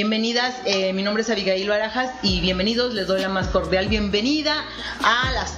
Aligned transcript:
Bienvenidas, 0.00 0.56
eh, 0.66 0.92
mi 0.92 1.02
nombre 1.02 1.22
es 1.22 1.30
Abigail 1.30 1.66
Barajas 1.70 2.10
y 2.20 2.42
bienvenidos, 2.42 2.92
les 2.92 3.06
doy 3.06 3.22
la 3.22 3.30
más 3.30 3.46
cordial 3.46 3.88
bienvenida 3.88 4.62
a 5.02 5.32
las 5.32 5.54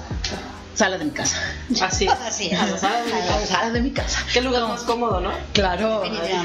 salas 0.76 1.00
de 1.00 1.07
mi 1.07 1.11
casa. 1.11 1.42
Así 1.83 2.04
es. 2.04 2.12
Así 2.12 2.46
es. 2.46 2.56
A 2.56 2.66
la 2.66 2.79
sala 2.79 3.03
de 3.03 3.06
mi 3.06 3.11
A 3.11 3.16
las 3.16 3.27
casa. 3.40 3.46
salas 3.48 3.72
de 3.72 3.80
mi 3.80 3.90
casa. 3.90 4.24
Qué 4.32 4.40
lugar 4.40 4.62
más 4.69 4.82
cómodo, 4.82 5.19
¿no? 5.21 5.32
Claro. 5.54 6.04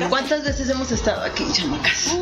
¿Cuántas 0.10 0.44
veces 0.44 0.68
hemos 0.70 0.92
estado 0.92 1.22
aquí, 1.24 1.46
chamacas? 1.54 2.16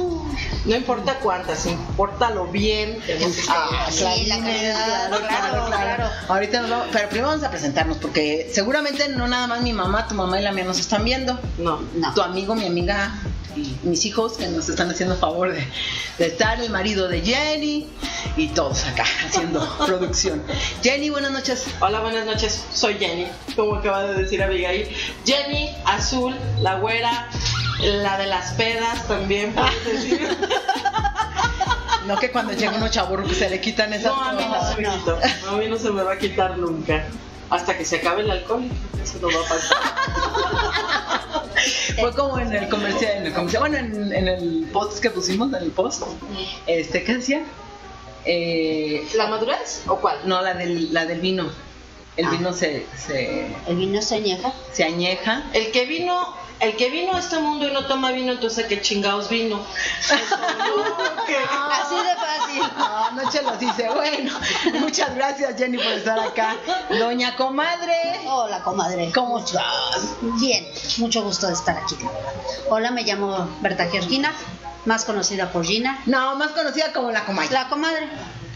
No 0.66 0.76
importa 0.76 1.16
cuántas, 1.20 1.66
importa 1.66 2.30
lo 2.30 2.46
bien 2.48 3.00
que 3.02 3.16
hemos. 3.16 3.36
Ah, 3.50 3.88
Sí, 3.90 4.26
la 4.28 4.38
calidad, 4.40 5.10
claro, 5.28 5.66
claro. 5.68 6.10
Ahorita 6.28 6.62
nos 6.62 6.70
vamos, 6.70 6.88
pero 6.92 7.10
primero 7.10 7.30
vamos 7.30 7.44
a 7.44 7.50
presentarnos 7.50 7.98
porque 7.98 8.50
seguramente 8.54 9.10
no 9.10 9.28
nada 9.28 9.48
más 9.48 9.62
mi 9.62 9.74
mamá, 9.74 10.08
tu 10.08 10.14
mamá 10.16 10.40
y 10.40 10.44
la 10.44 10.52
mía 10.52 10.64
nos 10.64 10.80
están 10.80 11.04
viendo. 11.04 11.40
No. 11.58 11.82
No. 11.96 12.14
Tu 12.14 12.22
amigo, 12.22 12.54
mi 12.56 12.68
amiga 12.68 13.12
y 13.56 13.76
mis 13.84 14.06
hijos 14.06 14.34
que 14.34 14.48
nos 14.48 14.70
están 14.70 14.90
haciendo 14.92 15.18
favor 15.18 15.52
de, 15.52 15.66
de 16.20 16.26
estar, 16.28 16.62
el 16.62 16.70
marido 16.70 17.08
de 17.10 17.22
Jenny 17.22 17.88
y 18.38 18.48
todos 18.50 18.86
acá 18.86 19.04
haciendo 19.28 19.60
producción. 19.86 20.42
Jenny, 20.84 21.10
buenas 21.10 21.32
noches. 21.32 21.66
Hola, 21.82 22.00
buenas 22.02 22.26
noches. 22.26 22.64
Soy 22.72 22.94
Jenny, 23.00 23.28
como 23.56 23.76
acaba 23.76 24.04
de 24.04 24.22
decir 24.24 24.42
Abigail. 24.42 24.88
Jenny, 25.26 25.70
azul, 25.86 26.34
la 26.62 26.76
güera, 26.76 27.28
la 27.82 28.18
de 28.18 28.28
las 28.28 28.54
pedas 28.54 29.08
también, 29.08 29.54
puedes 29.54 29.86
decir. 30.10 30.38
No 32.08 32.18
que 32.18 32.32
cuando 32.32 32.54
llega 32.54 32.74
uno 32.76 32.88
chaburro 32.90 33.24
que 33.28 33.36
se 33.36 33.50
le 33.50 33.62
quitan 33.62 33.94
esas 33.94 34.12
No, 34.16 34.22
a 34.24 34.34
mí 34.34 34.44
no 34.44 34.50
cosas. 34.58 34.76
se 34.76 34.82
me 34.82 34.90
quitó. 34.90 35.20
A 35.50 35.52
mí 35.58 35.68
no 35.68 35.78
se 35.78 35.92
me 35.92 36.04
va 36.04 36.14
a 36.14 36.18
quitar 36.18 36.58
nunca. 36.58 37.06
Hasta 37.50 37.78
que 37.78 37.84
se 37.86 37.98
acabe 37.98 38.22
el 38.24 38.32
alcohol, 38.32 38.64
eso 39.04 39.18
no 39.22 39.28
va 39.28 39.46
a 39.46 39.50
pasar. 39.50 39.78
Fue 42.00 42.14
como 42.16 42.40
en 42.40 42.54
el 42.54 42.70
comercial, 42.70 43.18
en 43.18 43.26
el 43.28 43.34
comercial, 43.34 43.60
bueno, 43.62 43.78
en, 43.78 44.14
en 44.14 44.28
el 44.28 44.70
post 44.72 45.00
que 45.00 45.10
pusimos, 45.12 45.50
en 45.54 45.56
el 45.64 45.72
post, 45.72 46.04
este, 46.66 47.04
¿qué 47.04 47.16
decía? 47.16 47.44
Eh, 48.26 49.06
¿La 49.16 49.28
madurez 49.28 49.84
o 49.88 49.98
cuál? 49.98 50.18
no, 50.26 50.42
la 50.42 50.54
del, 50.54 50.94
la 50.94 51.06
del 51.06 51.20
vino. 51.20 51.50
El 52.18 52.26
Ah. 52.26 52.30
vino 52.32 52.54
se, 52.54 52.86
se, 52.98 53.48
El 53.68 53.76
vino 53.78 54.02
se 54.02 54.16
añeja. 54.16 54.52
se 54.72 54.84
añeja. 54.84 55.44
El 55.54 55.72
que 55.72 55.86
vino, 55.86 56.34
el 56.62 56.76
que 56.78 56.90
vino 56.90 57.16
a 57.16 57.20
este 57.20 57.40
mundo 57.40 57.68
y 57.68 57.72
no 57.74 57.86
toma 57.88 58.12
vino, 58.12 58.32
entonces 58.34 58.66
¿qué 58.68 58.82
chingados 58.82 59.30
vino? 59.30 59.60
Eso, 60.00 60.38
no, 60.38 61.26
que- 61.26 61.36
Así 61.38 61.96
de 61.96 62.16
fácil. 62.16 62.78
No, 62.78 63.12
Noche 63.24 63.42
los 63.42 63.60
dice, 63.60 63.90
bueno, 63.90 64.32
muchas 64.80 65.14
gracias 65.16 65.58
Jenny 65.58 65.78
por 65.78 65.92
estar 65.94 66.20
acá. 66.20 66.56
Doña 66.90 67.36
Comadre, 67.36 68.22
Hola, 68.28 68.62
comadre. 68.64 69.12
¿cómo 69.14 69.40
estás? 69.40 69.64
Bien, 70.40 70.66
mucho 70.98 71.24
gusto 71.24 71.48
de 71.48 71.54
estar 71.54 71.78
aquí. 71.78 71.96
Hola, 72.70 72.92
me 72.92 73.04
llamo 73.04 73.50
Berta 73.62 73.88
Georgina, 73.90 74.32
más 74.86 75.04
conocida 75.06 75.52
por 75.52 75.66
Gina. 75.66 76.00
No, 76.06 76.36
más 76.36 76.52
conocida 76.52 76.94
como 76.94 77.12
la 77.12 77.26
Comadre. 77.26 77.52
La 77.54 77.68
comadre. 77.70 78.08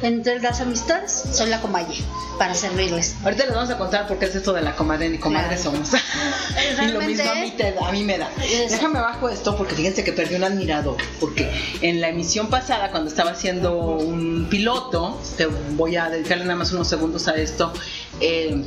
Entre 0.02 0.40
las 0.42 0.60
amistades, 0.60 1.24
soy 1.32 1.50
la 1.50 1.62
comalle, 1.62 2.04
para 2.38 2.54
servirles. 2.54 3.16
Ahorita 3.24 3.46
les 3.46 3.56
vamos 3.56 3.70
a 3.70 3.78
contar 3.78 4.08
por 4.08 4.20
qué 4.20 4.26
es 4.26 4.36
esto 4.36 4.52
de 4.54 4.62
la 4.62 4.76
comadre 4.76 5.10
ni 5.10 5.18
comadre 5.18 5.56
Claro. 5.56 5.64
somos. 5.64 5.90
y 6.84 6.88
lo 6.92 7.02
mismo 7.02 7.32
a 7.32 7.36
mí, 7.36 7.52
te 7.56 7.72
da- 7.72 7.88
a 7.88 7.92
mí 7.94 8.04
me 8.04 8.18
da. 8.18 8.30
Es- 8.44 8.72
Déjame 8.72 9.00
bajo 9.00 9.30
esto 9.30 9.56
porque 9.56 9.74
fíjense 9.76 10.04
que 10.04 10.12
perdí 10.12 10.36
un 10.36 10.44
admirador. 10.44 10.98
Porque 11.20 11.50
en 11.82 12.02
la 12.02 12.10
emisión 12.10 12.50
pasada, 12.50 12.92
cuando 12.92 13.10
estaba 13.10 13.32
haciendo 13.32 13.78
un 13.78 14.48
piloto, 14.50 15.20
te 15.38 15.46
voy 15.46 15.96
a 15.96 16.09
dedicarle 16.09 16.44
nada 16.44 16.58
más 16.58 16.72
unos 16.74 16.88
segundos 16.90 17.28
a 17.30 17.36
esto. 17.36 17.72
eh, 18.20 18.64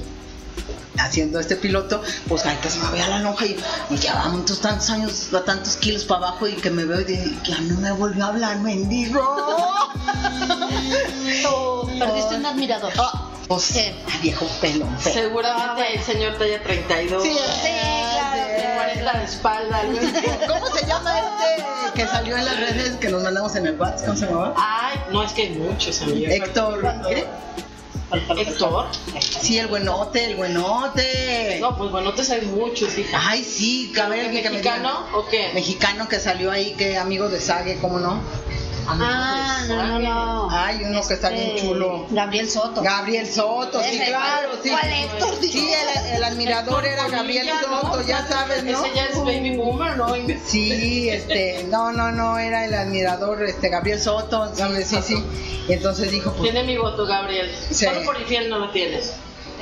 haciendo 0.98 1.40
este 1.40 1.56
piloto, 1.56 2.02
pues 2.28 2.42
que 2.62 2.70
se 2.70 2.78
me 2.78 2.90
vea 2.90 3.08
la 3.08 3.18
lonja 3.20 3.46
y, 3.46 3.56
y 3.90 3.96
ya 3.96 4.14
vamos 4.14 4.60
tantos, 4.60 4.90
años, 4.90 5.32
a 5.32 5.44
tantos 5.44 5.76
kilos 5.76 6.04
para 6.04 6.28
abajo 6.28 6.46
y 6.48 6.54
que 6.54 6.70
me 6.70 6.84
veo 6.84 7.00
y 7.00 7.04
de, 7.04 7.36
ya 7.44 7.58
no 7.60 7.78
me 7.80 7.92
volvió 7.92 8.24
a 8.24 8.28
hablar, 8.28 8.58
mendigo. 8.60 9.20
Perdiste 11.98 12.36
un 12.36 12.46
admirador. 12.46 12.92
Ah, 12.98 13.30
pues, 13.48 13.74
ah, 14.06 14.18
viejo 14.22 14.46
pelón. 14.60 14.96
feo. 14.98 15.12
Seguramente 15.12 15.94
el 15.94 16.02
señor 16.02 16.36
talla 16.38 16.62
32. 16.62 17.22
Sí, 17.22 17.30
claro, 17.30 18.42
sí. 18.56 18.62
40 18.76 19.18
de 19.18 19.24
espalda. 19.24 19.82
¿Cómo 20.46 20.66
se 20.76 20.86
llama 20.86 21.18
este 21.18 21.92
que 21.94 22.06
salió 22.06 22.36
en 22.36 22.44
las 22.44 22.60
redes 22.60 22.96
que 22.96 23.08
nos 23.08 23.22
mandamos 23.22 23.56
en 23.56 23.66
el 23.66 23.80
WhatsApp? 23.80 24.06
¿Cómo 24.06 24.18
se 24.18 24.26
llamaba? 24.26 24.54
Ay, 24.56 24.98
no, 25.10 25.22
es 25.24 25.32
que 25.32 25.42
hay 25.42 25.50
muchos 25.50 26.00
amigos. 26.02 26.30
Héctor. 26.30 26.82
¿qué? 27.08 27.26
Héctor. 28.10 28.86
Sí, 29.20 29.58
el 29.58 29.66
buenote, 29.66 30.24
el 30.24 30.36
buenote. 30.36 31.58
No, 31.60 31.76
pues 31.76 31.90
bueno, 31.90 32.14
te 32.14 32.32
hay 32.32 32.42
muchos, 32.46 32.96
hija. 32.96 33.20
Ay, 33.22 33.44
sí, 33.44 33.92
a 34.00 34.08
ver, 34.08 34.30
que 34.30 34.42
me 34.42 34.50
¿Mexicano 34.50 35.06
o 35.14 35.26
qué? 35.26 35.50
Mexicano 35.54 36.08
que 36.08 36.18
salió 36.18 36.50
ahí, 36.50 36.74
que 36.74 36.96
amigo 36.96 37.28
de 37.28 37.40
Sague, 37.40 37.78
¿cómo 37.80 37.98
no? 37.98 38.20
Ah, 38.90 39.64
no, 39.68 39.86
no, 39.86 39.98
no. 39.98 40.48
Ay, 40.50 40.82
uno 40.84 41.00
que 41.06 41.14
está 41.14 41.28
bien 41.28 41.48
Este, 41.50 41.60
chulo. 41.60 42.06
Gabriel 42.10 42.48
Soto. 42.48 42.82
Gabriel 42.82 43.26
Soto, 43.26 43.82
sí, 43.82 44.00
claro, 44.06 44.50
sí. 44.62 44.70
¿cuál 44.70 44.92
Héctor? 44.92 45.34
Sí, 45.42 45.70
el, 45.72 46.16
el 46.16 46.24
admirador 46.24 46.86
era 46.86 47.06
Gabriel 47.08 47.48
Soto, 47.60 48.02
ya 48.06 48.26
sabes, 48.26 48.64
¿no? 48.64 48.84
Ese 48.84 48.94
ya 48.94 49.04
es 49.06 49.16
baby 49.18 49.56
boomer, 49.56 49.96
¿no? 49.96 50.14
Sí, 50.46 51.10
este, 51.10 51.64
no, 51.70 51.92
no, 51.92 52.10
no, 52.12 52.38
era 52.38 52.64
el 52.64 52.72
admirador, 52.74 53.42
este, 53.42 53.68
Gabriel 53.68 54.00
Soto, 54.00 54.54
¿sabes? 54.54 54.88
sí, 54.88 54.96
sí. 55.02 55.22
Y 55.68 55.72
entonces 55.74 56.10
dijo, 56.10 56.32
pues, 56.32 56.50
Tiene 56.50 56.64
mi 56.66 56.78
voto, 56.78 57.04
Gabriel. 57.06 57.54
Sí. 57.70 57.84
Solo 57.84 58.02
por 58.04 58.18
infiel 58.18 58.48
no 58.48 58.58
lo 58.58 58.70
tienes. 58.70 59.12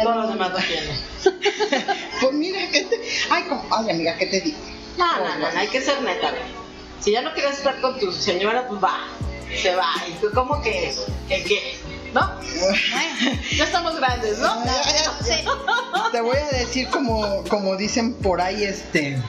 Todos 0.00 0.16
los 0.16 0.28
demás 0.28 0.52
lo 0.52 0.58
tienen. 0.58 1.00
pues 2.20 2.32
mira, 2.32 2.60
que 2.70 2.82
te, 2.82 3.00
ay, 3.30 3.42
como, 3.44 3.66
ay, 3.70 3.90
amiga, 3.90 4.16
¿qué 4.16 4.26
te 4.26 4.40
digo? 4.40 4.58
No, 4.98 5.18
no, 5.18 5.38
no, 5.38 5.52
no, 5.52 5.58
hay 5.58 5.66
que 5.68 5.80
ser 5.80 6.00
neta. 6.02 6.32
Si 7.00 7.12
ya 7.12 7.22
no 7.22 7.32
quieres 7.34 7.58
estar 7.58 7.80
con 7.80 7.98
tu 7.98 8.12
señora, 8.12 8.66
pues 8.68 8.82
va. 8.82 8.98
Se 9.62 9.74
va. 9.74 9.88
¿Y 10.08 10.12
tú 10.20 10.28
cómo 10.34 10.60
que? 10.62 10.94
¿Que 11.28 11.44
qué? 11.44 11.78
¿No? 12.12 12.30
Ya 13.56 13.64
estamos 13.64 13.96
grandes, 13.96 14.38
¿no? 14.38 14.62
sí. 15.22 15.44
Te 16.12 16.20
voy 16.20 16.36
a 16.36 16.56
decir 16.56 16.88
como, 16.88 17.44
como 17.44 17.76
dicen 17.76 18.14
por 18.14 18.40
ahí, 18.40 18.64
este, 18.64 19.20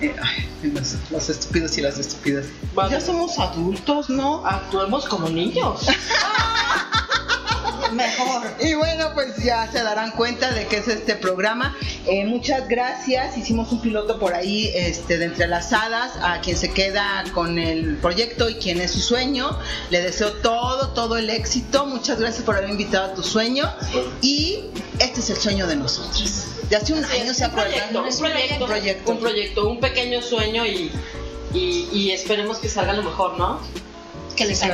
eh, 0.00 0.14
ay, 0.22 0.48
los, 0.72 0.96
los 1.10 1.28
estúpidos 1.28 1.76
y 1.78 1.80
las 1.80 1.98
estúpidas. 1.98 2.46
Vale. 2.74 2.92
Ya 2.92 3.00
somos 3.00 3.38
adultos, 3.38 4.10
¿no? 4.10 4.46
Actuemos 4.46 5.06
como 5.06 5.28
niños. 5.28 5.86
Mejor. 7.92 8.42
Y 8.60 8.74
bueno, 8.74 9.10
pues 9.14 9.36
ya 9.42 9.70
se 9.70 9.82
darán 9.82 10.10
cuenta 10.12 10.50
de 10.52 10.66
que 10.66 10.78
es 10.78 10.88
este 10.88 11.14
programa. 11.16 11.76
Eh, 12.06 12.24
muchas 12.24 12.68
gracias. 12.68 13.36
Hicimos 13.36 13.72
un 13.72 13.80
piloto 13.80 14.18
por 14.18 14.34
ahí 14.34 14.70
este, 14.74 15.18
de 15.18 15.26
entrelazadas 15.26 16.12
a 16.22 16.40
quien 16.40 16.56
se 16.56 16.70
queda 16.72 17.24
con 17.32 17.58
el 17.58 17.96
proyecto 17.96 18.48
y 18.48 18.54
quien 18.56 18.80
es 18.80 18.92
su 18.92 19.00
sueño. 19.00 19.58
Le 19.90 20.00
deseo 20.02 20.32
todo, 20.34 20.90
todo 20.90 21.16
el 21.16 21.30
éxito. 21.30 21.86
Muchas 21.86 22.20
gracias 22.20 22.44
por 22.44 22.56
haber 22.56 22.70
invitado 22.70 23.12
a 23.12 23.14
tu 23.14 23.22
sueño. 23.22 23.72
Y 24.20 24.64
este 24.98 25.20
es 25.20 25.30
el 25.30 25.36
sueño 25.36 25.66
de 25.66 25.76
nosotros. 25.76 26.44
De 26.68 26.76
hace 26.76 26.92
un 26.94 27.04
año 27.04 27.32
se 27.32 27.44
un 27.44 27.50
proyecto, 27.52 28.00
acuerdan. 28.00 28.12
un 28.12 28.18
proyecto, 28.18 28.64
Un 28.64 28.68
proyecto. 28.68 29.12
un 29.12 29.18
proyecto, 29.18 29.68
un 29.68 29.80
pequeño 29.80 30.20
sueño 30.22 30.66
y, 30.66 30.90
y, 31.54 31.88
y 31.92 32.10
esperemos 32.10 32.58
que 32.58 32.68
salga 32.68 32.92
lo 32.92 33.02
mejor, 33.04 33.38
¿no? 33.38 33.60
Que 34.34 34.46
les 34.46 34.62
Aquí 34.62 34.72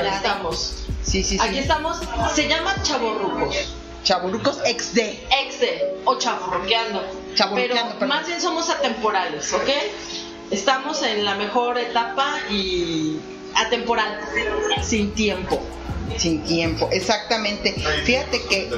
Sí, 1.02 1.22
sí, 1.24 1.38
Aquí 1.40 1.58
estamos. 1.58 1.98
Se 2.34 2.48
llama 2.48 2.74
Chaborrucos. 2.82 3.74
Chaburucos 4.04 4.58
XD. 4.58 4.98
Exe 5.44 5.94
o. 6.04 6.16
Chaburroqueando, 6.16 7.02
Pero 7.54 7.74
perdón. 7.74 8.08
más 8.08 8.26
bien 8.26 8.40
somos 8.40 8.68
atemporales, 8.70 9.52
¿ok? 9.52 9.68
Estamos 10.50 11.02
en 11.02 11.24
la 11.24 11.34
mejor 11.36 11.78
etapa 11.78 12.36
y 12.50 13.16
atemporal, 13.54 14.20
sin 14.82 15.12
tiempo. 15.12 15.60
Sin 16.18 16.42
tiempo, 16.44 16.88
exactamente. 16.92 17.74
Fíjate 18.04 18.42
que. 18.42 18.70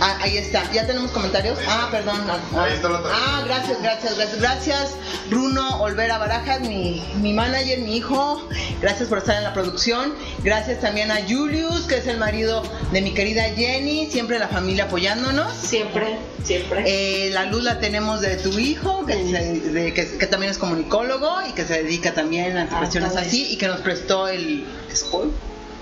Ah, 0.00 0.18
ahí 0.22 0.36
está. 0.36 0.70
¿Ya 0.72 0.86
tenemos 0.86 1.10
comentarios? 1.12 1.58
Ah, 1.68 1.88
perdón. 1.90 2.20
Ah, 2.28 2.38
ah. 2.54 2.64
Ahí 2.64 2.72
está 2.74 2.88
la 2.88 2.98
otra. 2.98 3.12
Ah, 3.14 3.42
gracias, 3.46 3.80
gracias, 3.80 4.16
gracias. 4.16 4.40
Gracias, 4.40 4.90
Bruno 5.30 5.80
Olvera 5.80 6.18
Barajas, 6.18 6.60
mi, 6.62 7.02
mi 7.20 7.32
manager, 7.32 7.78
mi 7.78 7.96
hijo. 7.96 8.48
Gracias 8.82 9.08
por 9.08 9.18
estar 9.18 9.36
en 9.36 9.44
la 9.44 9.52
producción. 9.54 10.14
Gracias 10.42 10.80
también 10.80 11.10
a 11.10 11.18
Julius, 11.28 11.82
que 11.82 11.98
es 11.98 12.06
el 12.08 12.18
marido 12.18 12.62
de 12.92 13.00
mi 13.02 13.14
querida 13.14 13.44
Jenny. 13.54 14.10
Siempre 14.10 14.38
la 14.38 14.48
familia 14.48 14.84
apoyándonos. 14.84 15.52
Siempre, 15.54 16.18
siempre. 16.42 16.82
Eh, 16.86 17.30
la 17.30 17.44
luz 17.46 17.62
la 17.62 17.78
tenemos 17.78 18.20
de 18.20 18.36
tu 18.36 18.58
hijo, 18.58 19.06
que, 19.06 19.14
se- 19.14 19.60
de- 19.70 19.94
que- 19.94 20.18
que 20.18 20.26
también 20.26 20.50
es 20.50 20.58
comunicólogo 20.58 21.30
y 21.48 21.52
que 21.52 21.64
se 21.64 21.82
dedica 21.84 22.12
también 22.14 22.56
a 22.58 22.66
cuestiones 22.68 23.10
todo 23.12 23.20
así 23.20 23.52
y 23.52 23.56
que 23.56 23.68
nos 23.68 23.80
prestó 23.80 24.26
el 24.28 24.64
spoil. 24.94 25.30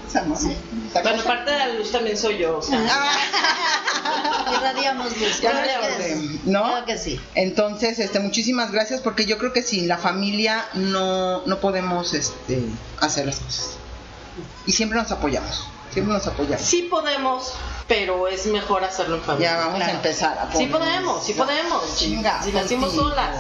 ¿Esa 0.09 0.23
no? 0.23 0.35
¿Esa 0.35 1.03
bueno, 1.03 1.23
parte 1.25 1.51
de 1.51 1.59
la 1.59 1.69
luz 1.69 1.91
también 1.91 2.17
soy 2.19 2.39
yo. 2.39 2.59
O 2.59 2.63
sea, 2.63 2.79
Ah, 2.91 4.53
Irradiamos 4.59 5.17
luz. 5.17 5.41
Ya 5.41 5.51
Claro 5.53 5.97
que 5.99 6.05
sí. 6.15 6.41
¿no? 6.45 6.63
Claro 6.65 6.85
que 6.87 6.99
sí. 6.99 7.21
Entonces, 7.35 7.99
este, 7.99 8.21
muchísimas 8.21 8.71
gracias 8.73 9.01
porque 9.01 9.25
yo 9.27 9.39
creo 9.39 9.53
que 9.53 9.63
sin 9.63 9.89
la 9.89 9.99
familia 9.99 10.67
no, 10.75 11.43
no 11.47 11.59
podemos 11.61 12.13
este, 12.15 12.63
hacer 13.01 13.27
las 13.27 13.37
cosas. 13.37 13.71
Y 14.67 14.73
siempre 14.73 14.99
nos 14.99 15.11
apoyamos, 15.11 15.67
siempre 15.93 16.13
nos 16.15 16.27
apoyamos. 16.27 16.65
sí 16.65 16.83
podemos, 16.91 17.53
pero 17.89 18.29
es 18.29 18.47
mejor 18.47 18.85
hacerlo 18.85 19.17
en 19.17 19.23
familia. 19.23 19.51
Ya 19.53 19.57
vamos 19.67 19.81
a 19.83 19.91
empezar 19.91 20.39
a 20.39 20.51
Sí 20.53 20.67
poner- 20.67 20.71
podemos, 20.71 21.25
sí 21.27 21.33
podemos. 21.35 21.97
Chinga, 21.97 22.43
si 22.43 22.53
nacimos 22.53 22.95
solas. 22.95 23.37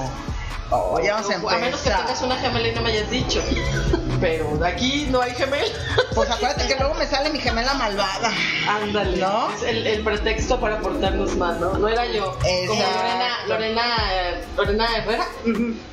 Oh, 0.75 0.99
ya 1.03 1.15
vamos 1.17 1.31
a 1.31 1.35
a 1.35 1.39
menos 1.59 1.81
que 1.83 1.89
empezar. 1.91 1.99
tengas 2.07 2.23
una 2.23 2.37
gemela 2.37 2.69
y 2.69 2.73
no 2.75 2.81
me 2.81 2.91
hayas 2.93 3.11
dicho. 3.11 3.43
Pero 4.23 4.57
de 4.57 4.67
aquí 4.69 5.07
no 5.11 5.21
hay 5.21 5.35
gemela. 5.35 5.67
Pues 6.15 6.31
acuérdate 6.31 6.67
que 6.67 6.77
luego 6.77 6.95
me 6.95 7.07
sale 7.07 7.29
mi 7.31 7.39
gemela 7.41 7.75
malvada. 7.75 8.33
Ándale. 8.69 9.19
¿No? 9.19 9.51
Es 9.55 9.63
el, 9.65 9.87
el 9.87 10.03
pretexto 10.03 10.59
para 10.61 10.79
portarnos 10.81 11.37
mal, 11.37 11.61
¿no? 11.61 11.75
No 11.77 11.89
era 11.89 12.07
yo. 12.07 12.33
Como 12.39 12.47
Exacto. 12.49 12.99
Lorena, 13.03 13.47
Lorena, 13.49 13.83
eh, 14.13 14.45
Lorena 14.57 14.97
Herrera, 14.97 15.27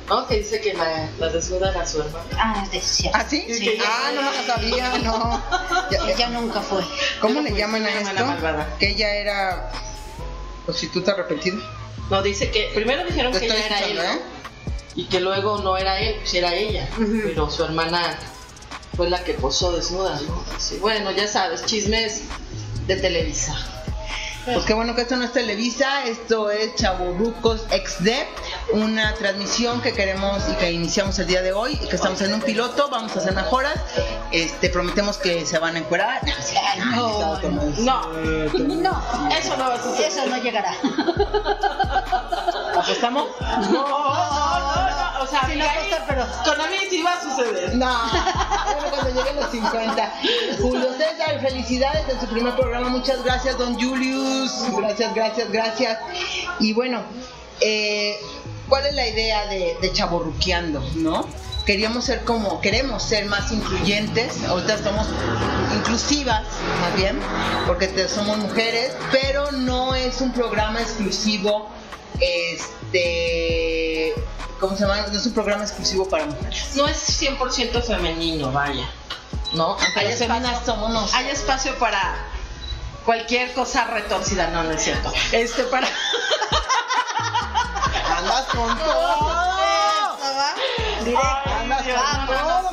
¿no? 0.08 0.26
Que 0.28 0.38
dice 0.38 0.60
que 0.60 0.72
la, 0.74 1.08
la 1.18 1.28
desnuda 1.28 1.70
era 1.72 1.84
su 1.86 2.00
hermana. 2.00 2.24
Ah, 2.38 2.64
es 2.72 2.84
cierto. 2.84 3.18
¿Ah, 3.20 3.26
sí? 3.28 3.44
Sí. 3.52 3.78
Ah, 3.84 4.10
no 4.14 4.22
lo 4.22 4.42
sabía, 4.46 4.98
no. 5.02 5.42
Ya- 5.90 6.08
Ella 6.08 6.28
nunca 6.28 6.60
fue. 6.62 6.82
¿Cómo 7.20 7.40
le 7.42 7.50
pues, 7.50 7.60
llaman 7.60 7.84
a 7.84 7.88
esto? 7.90 8.14
la 8.14 8.24
malvada. 8.24 8.76
Que 8.78 8.90
ella 8.90 9.12
era 9.14 9.72
prostituta 10.64 11.12
arrepentida. 11.12 11.56
No, 12.08 12.22
dice 12.22 12.50
que 12.50 12.70
primero 12.74 13.04
dijeron 13.04 13.32
Te 13.32 13.40
que 13.40 13.46
ella 13.46 13.66
era 13.66 13.80
él. 13.80 13.98
¿eh? 13.98 14.20
Y 14.94 15.04
que 15.04 15.20
luego 15.20 15.58
no 15.58 15.76
era 15.76 16.00
él, 16.00 16.16
pues 16.20 16.34
era 16.34 16.54
ella. 16.54 16.88
Pero 16.98 17.50
su 17.50 17.64
hermana 17.64 18.18
fue 18.96 19.08
la 19.08 19.22
que 19.22 19.34
posó 19.34 19.72
desnuda, 19.72 20.20
¿no? 20.26 20.44
Así, 20.54 20.78
bueno, 20.78 21.10
ya 21.12 21.28
sabes, 21.28 21.64
chismes 21.64 22.22
de 22.86 22.96
Televisa. 22.96 23.56
Pues 24.44 24.64
qué 24.64 24.74
bueno 24.74 24.94
que 24.94 25.02
esto 25.02 25.16
no 25.16 25.24
es 25.24 25.32
Televisa, 25.32 26.06
esto 26.06 26.50
es 26.50 26.74
Chaburrucos 26.74 27.62
XD, 27.70 28.08
una 28.72 29.14
transmisión 29.14 29.80
que 29.80 29.92
queremos 29.92 30.42
y 30.50 30.54
que 30.54 30.70
iniciamos 30.72 31.18
el 31.18 31.26
día 31.26 31.42
de 31.42 31.52
hoy, 31.52 31.78
y 31.82 31.86
que 31.88 31.96
estamos 31.96 32.20
en 32.22 32.34
un 32.34 32.40
piloto, 32.40 32.88
vamos 32.90 33.14
a 33.16 33.18
hacer 33.20 33.34
mejoras, 33.34 33.74
este, 34.32 34.70
prometemos 34.70 35.18
que 35.18 35.44
se 35.46 35.58
van 35.58 35.76
a 35.76 35.78
encuerar. 35.80 36.20
No, 36.90 37.38
No, 37.78 38.02
no, 38.08 39.02
eso 39.38 39.56
no 39.56 39.68
va 39.68 39.74
a 39.74 39.82
suceder. 39.82 40.08
eso 40.10 40.26
no 40.26 40.36
llegará. 40.38 40.72
¿Apostamos? 42.76 43.28
No, 43.40 43.56
no, 43.70 43.88
no, 43.90 45.14
no, 45.18 45.22
o 45.22 45.26
sea, 45.26 45.40
Sí, 45.46 45.56
no 45.56 45.64
apostar, 45.64 46.04
pero- 46.08 46.26
con 46.44 46.60
a 46.60 46.66
mí 46.68 46.76
sí 46.88 47.02
va 47.02 47.12
a 47.14 47.22
suceder. 47.22 47.74
No, 47.76 47.92
bueno, 48.64 48.90
cuando 48.90 49.10
lleguen 49.20 49.36
los 49.36 49.50
50. 49.50 50.12
Julio 50.60 50.88
César, 50.96 51.40
felicidades 51.40 52.08
en 52.08 52.20
su 52.20 52.26
primer 52.28 52.54
programa. 52.56 52.88
Muchas 52.88 53.22
gracias, 53.24 53.58
don 53.58 53.74
Julius. 53.74 54.52
Gracias, 54.76 55.14
gracias, 55.14 55.50
gracias. 55.50 55.98
Y 56.60 56.72
bueno, 56.72 57.02
eh, 57.60 58.16
¿cuál 58.70 58.86
es 58.86 58.94
la 58.94 59.06
idea 59.06 59.46
de, 59.48 59.76
de 59.82 59.92
Chaborruqueando, 59.92 60.82
no? 60.94 61.28
Queríamos 61.66 62.06
ser 62.06 62.24
como, 62.24 62.60
queremos 62.62 63.02
ser 63.02 63.26
más 63.26 63.52
incluyentes. 63.52 64.42
Ahorita 64.44 64.74
estamos 64.74 65.06
inclusivas, 65.74 66.42
más 66.80 66.96
bien, 66.96 67.20
porque 67.66 67.86
te- 67.88 68.08
somos 68.08 68.38
mujeres, 68.38 68.92
pero 69.12 69.52
no 69.52 69.94
es 69.94 70.22
un 70.22 70.32
programa 70.32 70.80
exclusivo. 70.80 71.68
Este. 72.18 74.14
¿Cómo 74.58 74.76
se 74.76 74.82
llama? 74.86 75.06
No 75.06 75.18
es 75.18 75.26
un 75.26 75.32
programa 75.34 75.64
exclusivo 75.64 76.08
para 76.08 76.26
mujeres. 76.26 76.70
No 76.74 76.86
es 76.88 76.96
100% 77.22 77.82
femenino, 77.82 78.50
vaya. 78.52 78.88
¿No? 79.52 79.76
Hay 79.96 80.06
espacio, 80.52 80.64
somos 80.64 81.14
hay 81.14 81.28
espacio 81.30 81.78
para 81.78 82.14
cualquier 83.04 83.52
cosa 83.54 83.84
retorcida, 83.86 84.48
no, 84.48 84.62
no 84.64 84.70
es 84.72 84.82
cierto. 84.82 85.12
Este, 85.32 85.64
para. 85.64 85.88
Andas 88.40 88.54
con 88.54 88.78
todo. 88.84 89.20
Directo. 91.04 91.22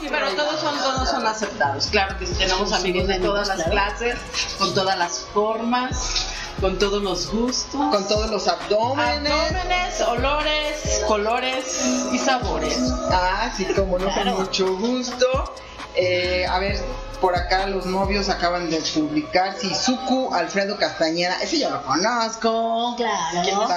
Pero 0.10 0.30
todos 0.36 0.60
son, 0.62 0.78
todos 0.80 1.10
son 1.10 1.26
aceptados. 1.28 1.88
Claro 1.88 2.18
que 2.18 2.26
tenemos 2.26 2.72
amigos 2.74 3.08
de 3.08 3.20
todas 3.20 3.48
las 3.48 3.64
clases, 3.64 4.18
con 4.58 4.74
todas 4.74 4.98
las 4.98 5.20
formas, 5.34 6.28
con 6.62 6.78
todos 6.80 7.02
los 7.04 7.28
gustos. 7.32 7.82
Con 7.92 8.08
todos 8.08 8.30
los 8.30 8.48
abdómenes. 8.48 9.32
Abdómenes, 9.32 10.02
olores, 10.02 11.04
colores 11.08 11.86
y 12.12 12.18
sabores. 12.20 12.78
Ah, 13.12 13.50
sí, 13.56 13.66
como 13.76 13.98
no, 14.00 14.06
Claro. 14.06 14.36
con 14.36 14.46
mucho 14.46 14.76
gusto. 14.78 15.56
Eh, 16.00 16.46
a 16.48 16.60
ver, 16.60 16.80
por 17.20 17.36
acá 17.36 17.66
los 17.66 17.86
novios 17.88 18.30
acaban 18.30 18.70
de 18.70 18.78
publicar 18.94 19.56
Sizuku 19.58 20.34
Alfredo 20.34 20.78
Castañeda. 20.78 21.42
Ese 21.42 21.58
ya 21.60 21.70
lo 21.72 21.82
conozco. 21.84 22.94
Claro. 22.98 23.42
¿Quién 23.44 23.60
es? 23.60 23.70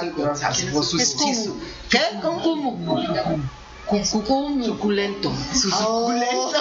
Ah, 0.43 0.51
¿Quién 0.55 0.67
es 0.77 0.93
Es 0.93 1.15
Kumu. 1.15 1.33
Sisu- 1.33 1.59
¿Qué? 1.89 2.01
¿Cómo? 2.21 2.99
Es 3.91 4.11
Kumu. 4.11 4.63
Suculento. 4.65 5.31
Su 5.53 5.69
Oh. 5.73 6.07
suculento. 6.07 6.51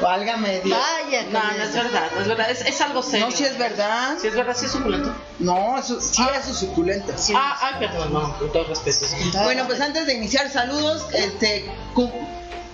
Válgame 0.00 0.60
Dios. 0.60 0.78
Vaya, 0.78 1.22
No, 1.30 1.40
no 1.56 1.62
es 1.64 1.72
verdad, 1.74 2.10
no 2.14 2.20
es 2.20 2.28
verdad, 2.28 2.50
es, 2.50 2.60
es 2.60 2.80
algo 2.82 3.02
serio. 3.02 3.26
No, 3.26 3.32
si 3.32 3.44
es 3.44 3.56
verdad. 3.58 4.16
Si 4.20 4.26
es 4.28 4.34
verdad, 4.34 4.54
sí 4.56 4.66
es 4.66 4.72
suculento. 4.72 5.12
No, 5.38 5.78
eso, 5.78 6.00
sí 6.00 6.22
es 6.38 6.44
su 6.44 6.54
suculento. 6.54 7.12
Sí. 7.16 7.32
Ah, 7.34 7.58
ay, 7.62 7.74
perdón, 7.78 8.12
no, 8.12 8.38
con 8.38 8.52
todo 8.52 8.64
respeto. 8.64 9.06
Bueno, 9.44 9.64
pues 9.66 9.80
antes 9.80 10.06
de 10.06 10.14
iniciar, 10.14 10.50
saludos. 10.52 11.06
Este, 11.14 11.64
Cu- 11.94 12.10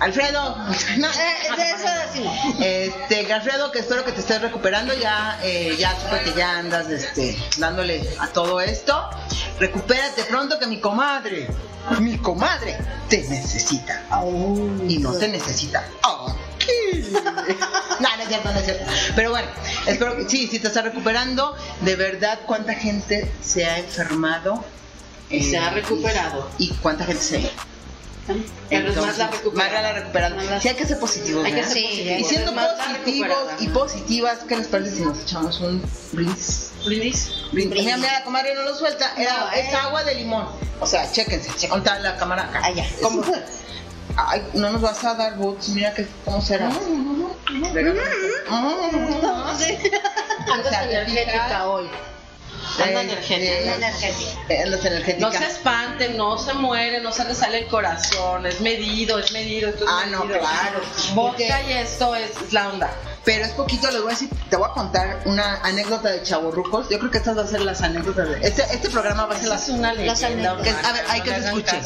Alfredo. 0.02 0.56
No, 0.98 1.08
Eh, 1.08 1.56
de 1.56 1.70
eso 1.70 1.88
decimos. 2.06 2.36
Este, 2.60 3.32
Alfredo, 3.32 3.70
que 3.70 3.78
espero 3.80 4.04
que 4.04 4.12
te 4.12 4.20
estés 4.20 4.40
recuperando. 4.42 4.92
Ya, 4.94 5.38
eh, 5.42 5.76
ya 5.78 5.94
supe 6.00 6.20
que 6.24 6.34
ya 6.36 6.58
andas 6.58 6.88
este, 6.90 7.36
dándole 7.58 8.02
a 8.18 8.26
todo 8.28 8.60
esto. 8.60 9.08
Recupérate 9.60 10.24
pronto 10.24 10.58
que 10.58 10.66
mi 10.66 10.80
comadre, 10.80 11.48
mi 12.00 12.18
comadre, 12.18 12.76
te 13.08 13.22
necesita. 13.28 14.02
Y 14.88 14.98
no 14.98 15.12
te 15.14 15.28
necesita 15.28 15.84
aquí. 16.02 17.12
no, 17.12 18.16
no 18.16 18.22
es 18.22 18.28
cierto, 18.28 18.52
no 18.52 18.58
es 18.58 18.64
cierto. 18.64 18.84
Pero 19.14 19.30
bueno, 19.30 19.48
espero 19.86 20.16
que 20.16 20.28
sí, 20.28 20.48
sí 20.48 20.58
te 20.58 20.66
estás 20.68 20.82
recuperando. 20.84 21.54
De 21.82 21.94
verdad, 21.96 22.40
¿cuánta 22.46 22.74
gente 22.74 23.30
se 23.40 23.64
ha 23.66 23.78
enfermado? 23.78 24.64
Y 25.30 25.42
se 25.44 25.56
Eh, 25.56 25.58
ha 25.58 25.70
recuperado. 25.70 26.50
¿Y 26.58 26.70
cuánta 26.74 27.04
gente 27.04 27.22
se 27.22 27.36
ha 27.36 27.40
ido? 27.40 27.50
Pero 28.68 28.90
es 28.90 28.96
más 28.96 29.18
la 29.18 29.28
recuperada. 29.28 29.72
más 29.72 29.82
la 29.82 29.92
recuperada. 29.92 30.36
Más 30.36 30.44
la- 30.46 30.60
Sí, 30.60 30.68
hay 30.68 30.74
que 30.76 30.86
ser 30.86 30.98
positivos. 31.00 31.44
Hay 31.44 31.52
que 31.52 31.64
ser 31.64 31.72
Sí, 31.72 31.82
positivos. 31.84 32.20
Y 32.20 32.24
siendo 32.24 32.52
positivos 32.54 33.38
y 33.60 33.68
positivas, 33.68 34.38
¿qué 34.48 34.56
les 34.56 34.68
parece 34.68 34.96
si 34.96 35.02
nos 35.02 35.18
echamos 35.20 35.60
un 35.60 35.82
brindis? 36.12 36.70
Brindis. 36.84 37.30
Brindis. 37.52 37.84
Mira, 37.84 37.96
mira, 37.96 38.12
la 38.18 38.24
comadre 38.24 38.54
no 38.54 38.62
lo 38.62 38.74
suelta. 38.76 39.12
Era, 39.16 39.36
No, 39.38 39.50
es 39.52 39.72
eh. 39.72 39.76
agua 39.76 40.04
de 40.04 40.14
limón. 40.14 40.46
O 40.80 40.86
sea, 40.86 41.10
chéquense. 41.10 41.68
¿Dónde 41.68 41.88
está 41.88 41.98
la 42.00 42.16
cámara 42.16 42.44
acá? 42.44 42.64
Allá. 42.64 42.86
¿Cómo? 43.02 43.22
Ay, 44.16 44.42
no 44.54 44.70
nos 44.70 44.82
vas 44.82 45.02
a 45.04 45.14
dar 45.14 45.36
bots. 45.36 45.70
Mira 45.70 45.94
que, 45.94 46.06
cómo 46.24 46.40
será. 46.42 46.68
No, 46.68 46.80
sí. 49.58 49.78
Andas 50.52 50.82
energética 50.84 51.66
hoy. 51.66 51.88
Anda 52.80 53.02
energética. 53.02 53.52
Anda 53.74 53.74
energética. 53.88 54.62
Andas 54.64 54.84
energética. 54.84 55.26
No 55.26 55.32
se 55.32 55.46
espanten, 55.46 56.16
no 56.16 56.38
se 56.38 56.52
muere, 56.54 57.00
no 57.00 57.12
se 57.12 57.24
le 57.24 57.34
sale 57.34 57.58
el 57.58 57.66
corazón, 57.66 58.46
es 58.46 58.60
medido, 58.60 59.18
es 59.18 59.32
medido. 59.32 59.68
Esto 59.70 59.84
es 59.84 59.90
Ah, 59.92 60.06
no, 60.10 60.22
claro. 60.26 60.80
Vodka 61.14 61.14
Porque- 61.14 61.54
y 61.68 61.72
esto 61.72 62.14
es, 62.14 62.30
es 62.44 62.52
la 62.52 62.68
onda. 62.68 62.90
Pero 63.24 63.44
es 63.44 63.52
poquito, 63.52 63.88
les 63.90 64.00
voy 64.02 64.10
a 64.10 64.14
decir, 64.14 64.28
te 64.50 64.56
voy 64.56 64.68
a 64.68 64.72
contar 64.72 65.22
una 65.26 65.60
anécdota 65.62 66.10
de 66.10 66.22
chavorrucos. 66.24 66.88
Yo 66.90 66.98
creo 66.98 67.10
que 67.10 67.18
estas 67.18 67.36
van 67.36 67.46
a 67.46 67.48
ser 67.48 67.60
las 67.60 67.80
anécdotas 67.82 68.28
de. 68.28 68.46
Este, 68.46 68.62
este 68.62 68.90
programa 68.90 69.26
va 69.26 69.34
a 69.36 69.38
ser 69.38 69.48
las. 69.48 69.62
Es 69.62 69.68
una 69.68 69.92
Las 69.94 70.22
anécdotas. 70.24 70.84
A 70.84 70.92
ver, 70.92 71.04
hay 71.08 71.20
que 71.20 71.30
se 71.30 71.38
escuche. 71.46 71.80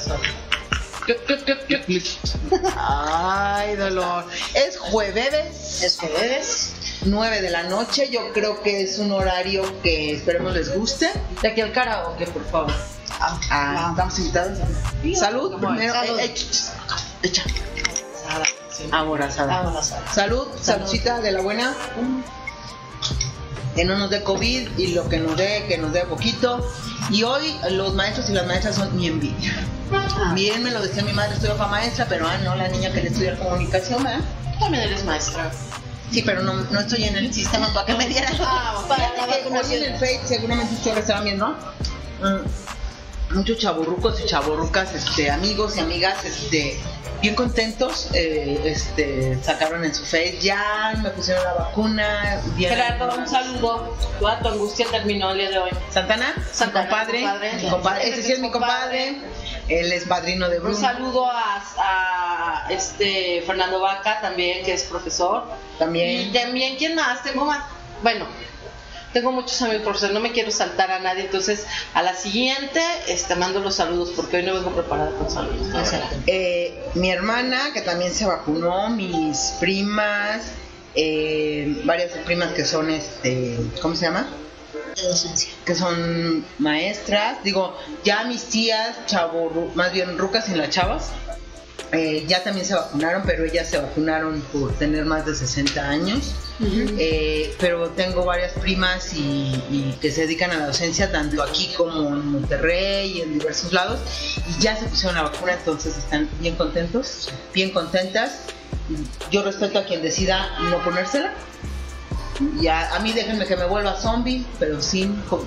Ay, 2.76 3.76
dolor. 3.76 4.24
Es 4.54 4.76
jueves, 4.78 5.82
Es 5.82 5.98
jueves. 5.98 6.72
9 7.06 7.40
de 7.42 7.50
la 7.50 7.62
noche. 7.64 8.08
Yo 8.10 8.32
creo 8.32 8.62
que 8.62 8.82
es 8.82 8.98
un 8.98 9.12
horario 9.12 9.62
que 9.82 10.12
esperemos 10.14 10.52
les 10.54 10.74
guste. 10.76 11.10
De 11.42 11.48
aquí 11.48 11.60
al 11.60 11.72
karaoke, 11.72 12.26
por 12.26 12.44
favor. 12.46 12.72
Ah, 13.20 13.38
Ah, 13.50 13.86
estamos 13.90 14.18
invitados. 14.18 14.58
Salud, 15.18 15.52
¿Cómo 15.52 15.68
es? 15.72 15.78
primero. 15.78 15.94
Salud. 15.94 16.20
Eh, 16.20 16.34
eh, 17.22 17.32
sí. 18.70 18.84
Aborazada. 18.92 19.58
Vámonos 19.62 19.92
a 19.92 20.00
ver. 20.00 20.08
Salud, 20.12 20.46
saludcita 20.60 21.20
de 21.20 21.32
la 21.32 21.40
buena. 21.40 21.74
Que 23.74 23.84
no 23.84 23.96
nos 23.98 24.08
dé 24.10 24.22
COVID 24.22 24.78
y 24.78 24.86
lo 24.94 25.08
que 25.08 25.18
nos 25.18 25.36
dé, 25.36 25.64
que 25.68 25.76
nos 25.78 25.92
dé 25.92 26.04
poquito. 26.06 26.66
Y 27.10 27.22
hoy 27.24 27.54
los 27.70 27.94
maestros 27.94 28.28
y 28.30 28.32
las 28.32 28.46
maestras 28.46 28.74
son 28.76 28.96
mi 28.96 29.06
envidia. 29.06 29.54
Ah, 29.92 30.32
Bien 30.34 30.62
me 30.62 30.70
lo 30.70 30.80
decía 30.82 31.02
mi 31.04 31.12
madre, 31.12 31.34
estudió 31.34 31.56
para 31.56 31.70
maestra, 31.70 32.06
pero 32.08 32.26
ah, 32.26 32.38
no, 32.38 32.54
la 32.56 32.68
niña 32.68 32.90
quería 32.92 33.10
estudiar 33.10 33.38
comunicación, 33.38 34.02
¿verdad? 34.02 34.20
También 34.58 34.84
eres 34.84 35.04
maestra. 35.04 35.50
Sí, 36.10 36.22
pero 36.22 36.42
no, 36.42 36.54
no 36.54 36.80
estoy 36.80 37.04
en 37.04 37.16
el 37.16 37.32
sistema 37.32 37.72
para 37.72 37.86
que 37.86 37.94
me 37.94 38.06
dieran. 38.08 38.32
Ah. 38.40 38.84
Para 38.88 39.14
la 39.16 39.26
vacunación. 39.26 39.82
en 39.82 39.92
el 39.94 39.98
Face, 39.98 40.20
seguramente 40.26 40.74
ustedes 40.74 40.98
estaban 40.98 41.24
viendo, 41.24 41.48
mm, 41.48 42.75
muchos 43.30 43.58
chaburrucos 43.58 44.20
y 44.20 44.26
chaburrucas, 44.26 44.94
este, 44.94 45.30
amigos 45.30 45.76
y 45.76 45.80
amigas, 45.80 46.24
este, 46.24 46.78
bien 47.20 47.34
contentos, 47.34 48.08
eh, 48.14 48.60
este, 48.64 49.42
sacaron 49.42 49.84
en 49.84 49.94
su 49.94 50.04
Face, 50.04 50.38
ya 50.40 50.94
me 51.02 51.10
pusieron 51.10 51.42
la 51.44 51.54
vacuna. 51.54 52.40
Gerardo, 52.56 53.16
un 53.16 53.28
saludo. 53.28 53.96
Toda 54.20 54.40
tu 54.40 54.48
angustia 54.48 54.86
terminó 54.90 55.30
el 55.30 55.38
día 55.38 55.50
de 55.50 55.58
hoy. 55.58 55.70
Santana, 55.90 56.34
Santana, 56.52 56.84
mi 56.84 56.90
compadre, 56.90 57.20
compadre. 57.20 57.52
mi 57.54 57.70
compadre, 57.70 58.08
ese 58.08 58.22
sí 58.22 58.32
es 58.32 58.38
mi 58.40 58.50
compadre, 58.50 59.20
él 59.68 59.92
es 59.92 60.04
padrino 60.04 60.48
de 60.48 60.58
Un 60.58 60.64
Bruno, 60.64 60.78
saludo 60.78 61.30
a, 61.30 61.62
a, 61.78 62.66
este 62.70 63.42
Fernando 63.46 63.80
Vaca 63.80 64.20
también, 64.20 64.64
que 64.64 64.74
es 64.74 64.84
profesor. 64.84 65.44
Y 65.74 65.78
también. 65.78 66.32
también, 66.32 66.76
¿quién 66.76 66.94
más? 66.94 67.22
Tengo 67.22 67.44
más. 67.44 67.64
Bueno, 68.02 68.26
tengo 69.16 69.32
muchos 69.32 69.62
amigos 69.62 69.82
profesores, 69.82 70.12
no 70.12 70.20
me 70.20 70.30
quiero 70.30 70.50
saltar 70.50 70.90
a 70.90 70.98
nadie, 70.98 71.22
entonces 71.22 71.64
a 71.94 72.02
la 72.02 72.14
siguiente 72.14 72.82
este, 73.08 73.34
mando 73.34 73.60
los 73.60 73.76
saludos 73.76 74.12
porque 74.14 74.36
hoy 74.36 74.42
no 74.42 74.52
vengo 74.52 74.72
preparada 74.72 75.10
con 75.12 75.30
saludos. 75.30 75.68
Eh, 76.26 76.84
mi 76.92 77.10
hermana, 77.10 77.72
que 77.72 77.80
también 77.80 78.12
se 78.12 78.26
vacunó, 78.26 78.90
mis 78.90 79.54
primas, 79.58 80.42
eh, 80.94 81.80
varias 81.84 82.10
primas 82.26 82.52
que 82.52 82.66
son, 82.66 82.90
este, 82.90 83.56
¿cómo 83.80 83.96
se 83.96 84.04
llama? 84.04 84.28
De 84.94 85.02
docencia. 85.04 85.48
Que 85.64 85.74
son 85.74 86.44
maestras. 86.58 87.42
Digo, 87.42 87.74
ya 88.04 88.24
mis 88.24 88.44
tías, 88.44 89.06
chavo, 89.06 89.72
más 89.74 89.94
bien 89.94 90.18
rucas 90.18 90.44
sin 90.44 90.58
las 90.58 90.68
chavas, 90.68 91.12
eh, 91.92 92.24
ya 92.26 92.42
también 92.42 92.66
se 92.66 92.74
vacunaron, 92.74 93.22
pero 93.24 93.44
ellas 93.44 93.68
se 93.68 93.78
vacunaron 93.78 94.40
por 94.52 94.72
tener 94.74 95.04
más 95.04 95.24
de 95.26 95.34
60 95.34 95.88
años. 95.88 96.34
Eh, 96.58 97.54
pero 97.60 97.90
tengo 97.90 98.24
varias 98.24 98.52
primas 98.52 99.12
y, 99.12 99.62
y 99.70 99.98
que 100.00 100.10
se 100.10 100.22
dedican 100.22 100.50
a 100.52 100.56
la 100.56 100.66
docencia, 100.68 101.12
tanto 101.12 101.42
aquí 101.42 101.70
como 101.76 102.08
en 102.08 102.26
Monterrey 102.32 103.18
y 103.18 103.20
en 103.20 103.38
diversos 103.38 103.74
lados, 103.74 104.00
y 104.48 104.62
ya 104.62 104.74
se 104.74 104.86
pusieron 104.86 105.16
la 105.16 105.22
vacuna, 105.24 105.52
entonces 105.52 105.98
están 105.98 106.30
bien 106.40 106.56
contentos, 106.56 107.30
bien 107.52 107.70
contentas. 107.72 108.40
Yo 109.30 109.42
respeto 109.42 109.78
a 109.78 109.84
quien 109.84 110.00
decida 110.00 110.58
no 110.70 110.82
ponérsela. 110.82 111.34
Y 112.60 112.66
a, 112.68 112.94
a 112.94 113.00
mí 113.00 113.12
déjenme 113.12 113.46
que 113.46 113.56
me 113.56 113.66
vuelva 113.66 113.96
zombie, 114.00 114.44
pero 114.58 114.80
sin 114.80 115.16
COVID. 115.22 115.44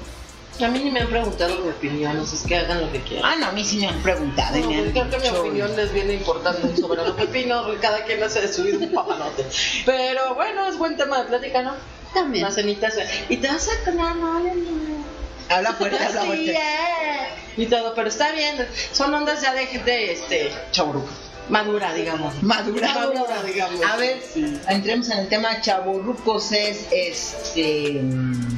A 0.61 0.67
mí 0.67 0.79
ni 0.79 0.91
me 0.91 0.99
han 1.01 1.07
preguntado 1.07 1.57
mi 1.59 1.69
opinión, 1.69 2.19
o 2.19 2.25
sea, 2.25 2.37
es 2.39 2.45
que 2.45 2.55
hagan 2.57 2.81
lo 2.81 2.91
que 2.91 3.01
quieran. 3.01 3.31
Ah, 3.31 3.35
no, 3.39 3.45
a 3.47 3.51
mí 3.53 3.63
sí 3.63 3.77
me 3.77 3.87
han 3.87 4.01
preguntado. 4.01 4.57
y 4.57 4.61
No, 4.61 4.69
me 4.69 4.77
han 4.79 4.91
creo 4.91 5.09
que 5.09 5.19
mi 5.19 5.27
opinión 5.29 5.75
les 5.75 5.93
viene 5.93 6.13
importando 6.15 6.67
un 6.67 6.75
soberano 6.77 7.15
pepino, 7.15 7.65
cada 7.81 8.03
quien 8.03 8.21
hace 8.23 8.41
de 8.41 8.51
su 8.51 8.63
vida 8.63 8.77
un 8.79 8.91
papalote. 8.91 9.45
Pero 9.85 10.35
bueno, 10.35 10.67
es 10.67 10.77
buen 10.77 10.97
tema 10.97 11.19
de 11.19 11.25
plática, 11.25 11.61
¿no? 11.61 11.73
También. 12.13 12.43
Las 12.43 12.55
cenitas. 12.55 12.95
Y 13.29 13.37
te 13.37 13.47
vas 13.47 13.67
a 13.69 13.85
comer, 13.85 14.15
no, 14.15 14.39
no, 14.39 14.53
no. 14.53 15.05
Habla 15.49 15.73
fuerte, 15.73 16.03
habla 16.03 16.21
Sí, 16.21 16.27
fuerte. 16.27 16.51
eh. 16.51 17.27
Y 17.57 17.65
todo, 17.67 17.93
pero 17.95 18.07
está 18.09 18.31
bien. 18.33 18.67
Son 18.91 19.13
ondas 19.13 19.41
ya 19.41 19.53
de 19.53 19.65
gente 19.65 20.11
este, 20.11 20.51
Chavorruco. 20.71 21.09
madura, 21.49 21.93
digamos. 21.93 22.41
Madura. 22.43 22.93
Madura, 22.93 23.43
digamos. 23.43 23.81
A 23.85 23.95
ver, 23.97 24.21
Sí. 24.33 24.59
entremos 24.67 25.09
en 25.09 25.19
el 25.19 25.27
tema 25.29 25.61
chavorrucos 25.61 26.51
es 26.51 26.85
este 26.91 27.99
mm, 28.03 28.57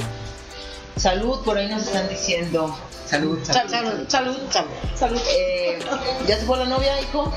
salud, 0.98 1.44
por 1.44 1.58
ahí 1.58 1.68
nos 1.68 1.84
están 1.84 2.08
diciendo. 2.10 2.78
Salud, 3.08 3.40
Salud, 3.44 3.70
salud. 3.70 4.06
salud, 4.08 4.38
salud, 4.52 4.70
salud. 4.96 5.22
Eh, 5.38 5.80
¿Ya 6.28 6.38
se 6.40 6.46
fue 6.46 6.58
la 6.58 6.66
novia, 6.66 7.00
hijo? 7.02 7.34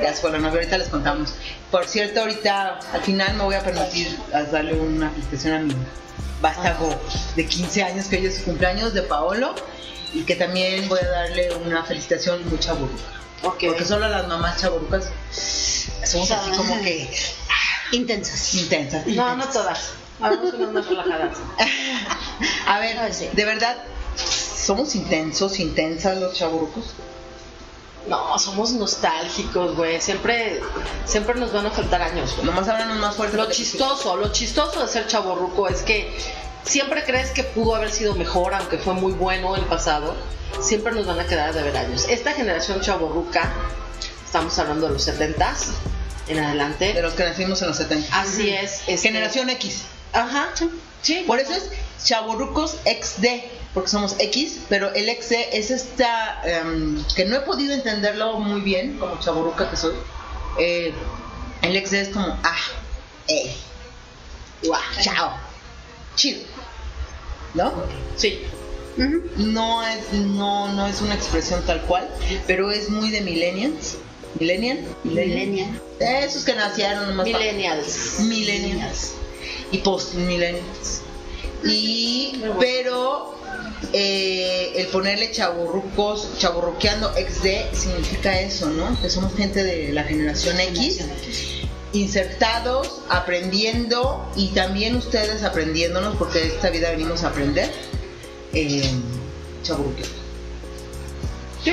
Ya 0.00 0.14
se 0.14 0.20
fue 0.20 0.30
la 0.30 0.38
novia, 0.38 0.54
ahorita 0.60 0.78
les 0.78 0.88
contamos. 0.88 1.34
Por 1.72 1.84
cierto, 1.88 2.20
ahorita 2.20 2.78
al 2.92 3.00
final 3.02 3.34
me 3.34 3.42
voy 3.42 3.56
a 3.56 3.64
permitir 3.64 4.16
a 4.32 4.42
darle 4.44 4.74
una 4.74 5.10
felicitación 5.10 5.54
a 5.54 5.58
mi 5.60 5.74
vástago 6.40 6.94
de 7.34 7.44
15 7.44 7.82
años, 7.82 8.06
que 8.06 8.18
hoy 8.18 8.26
es 8.26 8.36
su 8.38 8.44
cumpleaños, 8.44 8.94
de 8.94 9.02
Paolo, 9.02 9.52
y 10.14 10.22
que 10.22 10.36
también 10.36 10.88
voy 10.88 11.00
a 11.00 11.08
darle 11.08 11.52
una 11.56 11.82
felicitación 11.82 12.48
muy 12.48 12.60
chaburruca. 12.60 13.02
Ok. 13.42 13.64
Porque 13.66 13.84
solo 13.84 14.08
las 14.08 14.28
mamás 14.28 14.60
chaburrucas 14.60 15.08
somos 16.04 16.30
así 16.30 16.50
como 16.56 16.80
que 16.82 17.10
Intensas. 17.90 18.54
intensas. 18.54 19.06
No, 19.08 19.34
no 19.36 19.44
todas. 19.48 19.90
Hagamos 20.20 20.54
unas 20.54 20.72
más 20.72 20.86
relajadas. 20.86 21.36
A 22.66 22.78
ver, 22.78 23.12
sí. 23.14 23.28
de 23.32 23.44
verdad, 23.44 23.76
somos 24.16 24.94
intensos, 24.94 25.58
intensas 25.60 26.18
los 26.18 26.34
chaburrucos. 26.34 26.84
No, 28.08 28.38
somos 28.38 28.70
nostálgicos, 28.72 29.74
güey. 29.76 30.00
Siempre, 30.00 30.60
siempre 31.06 31.34
nos 31.34 31.52
van 31.52 31.66
a 31.66 31.70
faltar 31.70 32.02
años, 32.02 32.34
güey. 32.36 32.46
Nomás 32.46 32.68
háblanos 32.68 32.98
más 32.98 33.16
fuerte. 33.16 33.36
Lo 33.36 33.50
chistoso, 33.50 34.16
lo 34.16 34.30
chistoso 34.32 34.80
de 34.80 34.88
ser 34.88 35.06
chaborruco 35.08 35.68
es 35.68 35.82
que 35.82 36.16
siempre 36.64 37.04
crees 37.04 37.30
que 37.30 37.42
pudo 37.42 37.74
haber 37.74 37.90
sido 37.90 38.14
mejor, 38.14 38.54
aunque 38.54 38.78
fue 38.78 38.94
muy 38.94 39.12
bueno 39.12 39.56
el 39.56 39.64
pasado. 39.64 40.14
Siempre 40.60 40.92
nos 40.92 41.04
van 41.06 41.18
a 41.18 41.26
quedar 41.26 41.52
de 41.52 41.62
ver 41.62 41.76
años. 41.76 42.06
Esta 42.08 42.32
generación 42.32 42.80
chaborruca, 42.80 43.52
estamos 44.24 44.56
hablando 44.60 44.86
de 44.86 44.92
los 44.94 45.06
70s 45.08 45.66
en 46.28 46.38
adelante. 46.38 46.94
De 46.94 47.02
los 47.02 47.14
que 47.14 47.24
nacimos 47.24 47.60
en 47.62 47.68
los 47.68 47.76
70. 47.76 48.20
Así 48.20 48.50
es. 48.50 48.82
este- 48.86 48.98
Generación 48.98 49.50
X. 49.50 49.82
Ajá. 50.16 50.48
Sí. 51.02 51.24
Por 51.26 51.38
eso 51.38 51.52
es 51.52 51.70
chavorrucos 52.04 52.76
XD, 52.84 53.26
porque 53.74 53.88
somos 53.90 54.16
X, 54.18 54.58
pero 54.68 54.92
el 54.94 55.08
XD 55.10 55.32
es 55.52 55.70
esta 55.70 56.40
em, 56.44 57.02
que 57.14 57.24
no 57.26 57.36
he 57.36 57.40
podido 57.40 57.74
entenderlo 57.74 58.38
muy 58.38 58.60
bien, 58.60 58.98
como 58.98 59.18
chavorruca 59.20 59.70
que 59.70 59.76
soy. 59.76 59.94
Eh, 60.58 60.92
el 61.62 61.86
XD 61.86 61.94
es 61.94 62.08
como, 62.08 62.26
ah, 62.42 62.56
eh, 63.28 63.54
guau, 64.62 64.80
chao, 65.02 65.32
chido, 66.16 66.40
¿no? 67.54 67.72
Sí. 68.16 68.40
No 69.36 69.86
es, 69.86 70.12
no, 70.14 70.72
no 70.72 70.86
es 70.86 71.02
una 71.02 71.14
expresión 71.14 71.62
tal 71.66 71.82
cual, 71.82 72.08
pero 72.46 72.70
es 72.70 72.88
muy 72.88 73.10
de 73.10 73.20
millennials. 73.20 73.98
Millennial, 74.40 74.80
Millennial. 75.04 75.80
Esos 75.98 76.44
que 76.44 76.54
nacieron 76.54 77.08
nomás 77.08 77.26
pa- 77.28 77.38
Millennials. 77.38 78.20
millennials 78.20 79.12
y 79.72 79.78
post 79.78 80.14
millennials 80.14 81.02
y 81.64 82.42
pero 82.58 83.34
eh, 83.92 84.72
el 84.76 84.86
ponerle 84.88 85.32
chaburrucos 85.32 86.38
chaburruqueando 86.38 87.12
XD 87.12 87.74
significa 87.74 88.40
eso 88.40 88.68
no 88.70 89.00
que 89.00 89.10
somos 89.10 89.34
gente 89.34 89.64
de 89.64 89.92
la 89.92 90.04
generación 90.04 90.60
X 90.60 91.04
insertados 91.92 93.00
aprendiendo 93.08 94.30
y 94.36 94.48
también 94.48 94.96
ustedes 94.96 95.42
aprendiéndonos 95.42 96.16
porque 96.16 96.40
de 96.40 96.46
esta 96.48 96.70
vida 96.70 96.90
venimos 96.90 97.24
a 97.24 97.28
aprender 97.28 97.72
eh, 98.52 98.90
chaburruqueando. 99.62 100.14
Sí. 101.64 101.72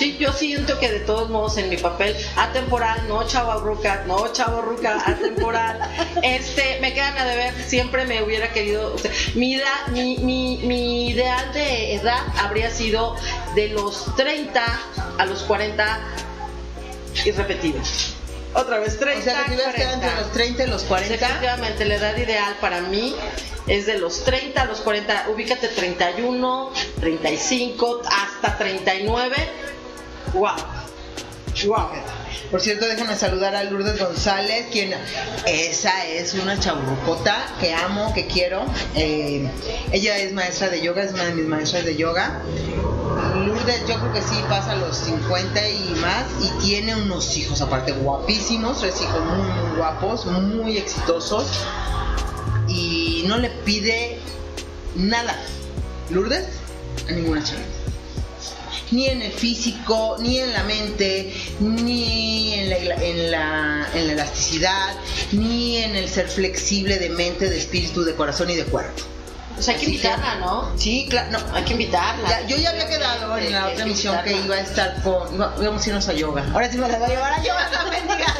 Sí, 0.00 0.16
yo 0.18 0.32
siento 0.32 0.78
que 0.78 0.90
de 0.90 1.00
todos 1.00 1.28
modos 1.28 1.58
en 1.58 1.68
mi 1.68 1.76
papel 1.76 2.16
atemporal, 2.36 3.06
no 3.06 3.26
chavarruca, 3.26 4.04
no 4.06 4.32
chavarruca, 4.32 4.98
atemporal, 5.06 5.78
este, 6.22 6.78
me 6.80 6.94
quedan 6.94 7.18
a 7.18 7.26
deber, 7.26 7.52
siempre 7.66 8.06
me 8.06 8.22
hubiera 8.22 8.50
querido, 8.50 8.94
o 8.94 8.98
sea, 8.98 9.10
mi, 9.34 9.56
edad- 9.56 9.88
mi, 9.88 10.16
mi, 10.16 10.56
mi 10.64 11.08
ideal 11.10 11.52
de 11.52 11.96
edad 11.96 12.18
habría 12.38 12.70
sido 12.70 13.14
de 13.54 13.68
los 13.68 14.16
30 14.16 14.64
a 15.18 15.26
los 15.26 15.42
40 15.42 16.00
irrepetible. 17.26 17.80
Otra 18.54 18.78
vez, 18.78 18.98
30, 18.98 19.20
o 19.20 19.22
sea 19.22 19.44
que 19.44 19.50
te 19.50 19.54
hubieras 19.56 19.74
quedado 19.74 19.98
40. 20.00 20.06
entre 20.08 20.20
los 20.22 20.32
30 20.32 20.64
y 20.64 20.66
los 20.68 20.82
40 20.84 21.14
Efectivamente, 21.14 21.84
la 21.84 21.94
edad 21.96 22.16
ideal 22.16 22.56
para 22.60 22.80
mí 22.80 23.14
es 23.66 23.84
de 23.86 23.98
los 23.98 24.24
30 24.24 24.62
a 24.62 24.64
los 24.64 24.80
40. 24.80 25.26
Ubícate 25.28 25.68
31, 25.68 26.72
35, 27.00 28.00
hasta 28.10 28.56
39. 28.56 29.36
¡Wow! 30.32 30.56
¡Wow! 31.66 31.88
Por 32.50 32.60
cierto, 32.60 32.86
déjenme 32.86 33.16
saludar 33.16 33.54
a 33.54 33.62
Lourdes 33.62 33.98
González, 34.00 34.66
quien 34.72 34.92
esa 35.46 36.04
es 36.06 36.34
una 36.34 36.58
chaburrucota 36.58 37.46
que 37.60 37.72
amo, 37.72 38.12
que 38.12 38.26
quiero. 38.26 38.64
Eh, 38.96 39.48
ella 39.92 40.18
es 40.18 40.32
maestra 40.32 40.68
de 40.68 40.80
yoga, 40.80 41.04
es 41.04 41.12
una 41.12 41.26
de 41.26 41.34
mis 41.34 41.46
maestras 41.46 41.84
de 41.84 41.94
yoga. 41.94 42.42
Lourdes, 43.46 43.86
yo 43.86 44.00
creo 44.00 44.12
que 44.12 44.22
sí 44.22 44.42
pasa 44.48 44.74
los 44.74 44.96
50 44.96 45.68
y 45.68 45.94
más 46.00 46.24
y 46.42 46.66
tiene 46.66 46.96
unos 46.96 47.36
hijos 47.36 47.60
aparte 47.60 47.92
guapísimos, 47.92 48.80
tres 48.80 49.00
hijos 49.00 49.24
muy, 49.24 49.46
muy 49.46 49.76
guapos, 49.76 50.26
muy 50.26 50.76
exitosos 50.76 51.46
y 52.66 53.24
no 53.28 53.38
le 53.38 53.50
pide 53.50 54.18
nada. 54.96 55.38
Lourdes 56.10 56.48
a 57.08 57.12
ninguna 57.12 57.44
chava 57.44 57.60
ni 58.90 59.06
en 59.08 59.22
el 59.22 59.32
físico, 59.32 60.16
ni 60.18 60.38
en 60.38 60.52
la 60.52 60.62
mente, 60.64 61.32
ni 61.60 62.54
en 62.54 62.70
la, 62.70 62.76
en 62.76 63.30
la, 63.30 63.88
en 63.94 64.06
la 64.06 64.12
elasticidad, 64.12 64.94
ni 65.32 65.78
en 65.78 65.96
el 65.96 66.08
ser 66.08 66.28
flexible 66.28 66.98
de 66.98 67.10
mente, 67.10 67.48
de 67.48 67.58
espíritu, 67.58 68.02
de 68.04 68.14
corazón 68.14 68.50
y 68.50 68.56
de 68.56 68.64
cuerpo. 68.64 69.02
Pues 69.60 69.68
hay 69.68 69.76
que 69.76 69.84
invitarla, 69.86 70.36
¿no? 70.36 70.72
Sí, 70.78 71.06
claro, 71.10 71.32
no. 71.32 71.54
Hay 71.54 71.64
que 71.64 71.72
invitarla. 71.72 72.26
Ya, 72.30 72.46
yo 72.46 72.56
ya 72.56 72.70
había 72.70 72.88
quedado 72.88 73.36
en 73.36 73.52
la 73.52 73.66
otra 73.66 73.76
que 73.76 73.82
emisión 73.82 74.16
que 74.24 74.32
iba 74.32 74.54
a 74.54 74.60
estar 74.60 75.02
con. 75.02 75.34
íbamos 75.34 75.84
a 75.84 75.88
irnos 75.88 76.08
a 76.08 76.14
yoga. 76.14 76.46
Ahora 76.54 76.70
sí 76.70 76.78
me 76.78 76.88
la 76.88 76.98
voy 76.98 77.08
a 77.08 77.10
llevar 77.10 77.32
a 77.34 77.42
yoga, 77.42 77.68
mendigas. 77.90 78.38